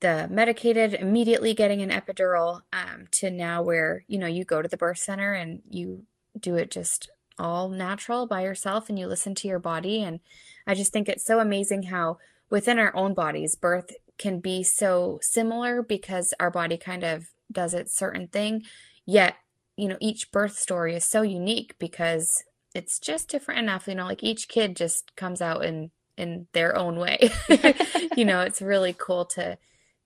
the 0.00 0.28
medicated 0.30 0.94
immediately 0.94 1.52
getting 1.52 1.82
an 1.82 1.90
epidural 1.90 2.60
um, 2.72 3.08
to 3.10 3.30
now 3.30 3.60
where 3.62 4.04
you 4.06 4.16
know 4.16 4.28
you 4.28 4.44
go 4.44 4.62
to 4.62 4.68
the 4.68 4.76
birth 4.76 4.98
center 4.98 5.32
and 5.32 5.60
you 5.68 6.04
do 6.38 6.54
it 6.54 6.70
just 6.70 7.10
all 7.36 7.68
natural 7.68 8.24
by 8.24 8.42
yourself 8.42 8.88
and 8.88 8.96
you 8.96 9.08
listen 9.08 9.34
to 9.34 9.48
your 9.48 9.58
body 9.58 10.02
and 10.02 10.20
i 10.68 10.74
just 10.74 10.92
think 10.92 11.08
it's 11.08 11.24
so 11.24 11.40
amazing 11.40 11.84
how 11.84 12.16
within 12.48 12.78
our 12.78 12.94
own 12.94 13.12
bodies 13.12 13.56
birth 13.56 13.92
can 14.18 14.38
be 14.38 14.62
so 14.62 15.18
similar 15.20 15.82
because 15.82 16.32
our 16.38 16.50
body 16.50 16.76
kind 16.76 17.02
of 17.02 17.30
does 17.50 17.74
its 17.74 17.96
certain 17.96 18.28
thing 18.28 18.62
yet 19.04 19.34
you 19.78 19.88
know 19.88 19.96
each 20.00 20.30
birth 20.32 20.58
story 20.58 20.94
is 20.94 21.04
so 21.04 21.22
unique 21.22 21.74
because 21.78 22.44
it's 22.74 22.98
just 22.98 23.28
different 23.28 23.60
enough 23.60 23.88
you 23.88 23.94
know 23.94 24.04
like 24.04 24.22
each 24.22 24.48
kid 24.48 24.76
just 24.76 25.14
comes 25.16 25.40
out 25.40 25.64
in 25.64 25.90
in 26.16 26.46
their 26.52 26.76
own 26.76 26.98
way 26.98 27.30
you 28.16 28.24
know 28.24 28.40
it's 28.40 28.60
really 28.60 28.94
cool 28.98 29.24
to 29.24 29.56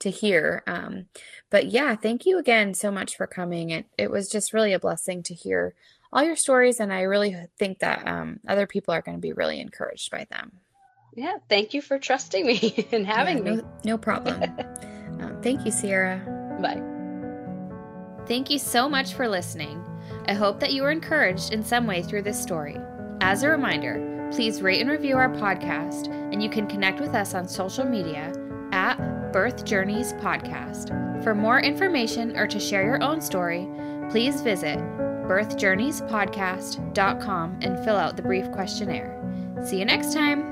to 0.03 0.11
hear. 0.11 0.63
Um, 0.67 1.07
but 1.51 1.67
yeah, 1.67 1.97
thank 1.97 2.27
you 2.27 2.39
again 2.39 2.75
so 2.75 2.91
much 2.91 3.17
for 3.17 3.27
coming. 3.27 3.71
It 3.71 3.87
it 3.97 4.11
was 4.11 4.29
just 4.29 4.53
really 4.53 4.73
a 4.73 4.79
blessing 4.79 5.23
to 5.25 5.35
hear 5.35 5.75
all 6.13 6.23
your 6.23 6.37
stories, 6.37 6.79
and 6.79 6.93
I 6.93 7.03
really 7.03 7.37
think 7.59 7.79
that 7.79 8.07
um, 8.07 8.41
other 8.47 8.67
people 8.67 8.93
are 8.93 9.03
going 9.03 9.17
to 9.17 9.23
be 9.23 9.33
really 9.33 9.61
encouraged 9.61 10.11
by 10.11 10.27
them. 10.31 10.53
Yeah, 11.15 11.37
thank 11.49 11.75
you 11.75 11.81
for 11.83 11.99
trusting 11.99 12.47
me 12.47 12.87
and 12.93 13.07
having 13.07 13.39
yeah, 13.39 13.45
no, 13.45 13.57
me. 13.57 13.63
No 13.85 13.99
problem. 13.99 14.43
um, 15.21 15.41
thank 15.43 15.65
you, 15.65 15.71
Sierra. 15.71 16.21
Bye. 16.61 17.02
Thank 18.27 18.51
you 18.51 18.59
so 18.59 18.89
much 18.89 19.15
for 19.15 19.29
listening. 19.29 19.85
I 20.27 20.35
hope 20.35 20.59
that 20.61 20.73
you 20.73 20.83
were 20.83 20.91
encouraged 20.91 21.53
in 21.53 21.65
some 21.65 21.87
way 21.87 22.03
through 22.03 22.23
this 22.23 22.41
story. 22.41 22.77
As 23.21 23.43
a 23.43 23.49
reminder, 23.49 24.31
please 24.33 24.63
rate 24.63 24.81
and 24.81 24.91
review 24.91 25.17
our 25.17 25.29
podcast, 25.29 26.09
and 26.33 26.43
you 26.43 26.49
can 26.49 26.67
connect 26.67 27.01
with 27.01 27.15
us 27.15 27.35
on 27.35 27.47
social 27.49 27.85
media 27.85 28.33
at 28.73 28.97
Birth 29.33 29.65
Journeys 29.65 30.13
Podcast. 30.15 31.23
For 31.23 31.35
more 31.35 31.61
information 31.61 32.37
or 32.37 32.47
to 32.47 32.61
share 32.61 32.85
your 32.85 33.03
own 33.03 33.21
story, 33.21 33.69
please 34.11 34.41
visit 34.41 34.79
birthjourneyspodcast.com 34.79 37.59
and 37.63 37.85
fill 37.85 37.97
out 37.97 38.17
the 38.17 38.23
brief 38.23 38.51
questionnaire. 38.53 39.19
See 39.65 39.79
you 39.79 39.85
next 39.85 40.13
time. 40.13 40.52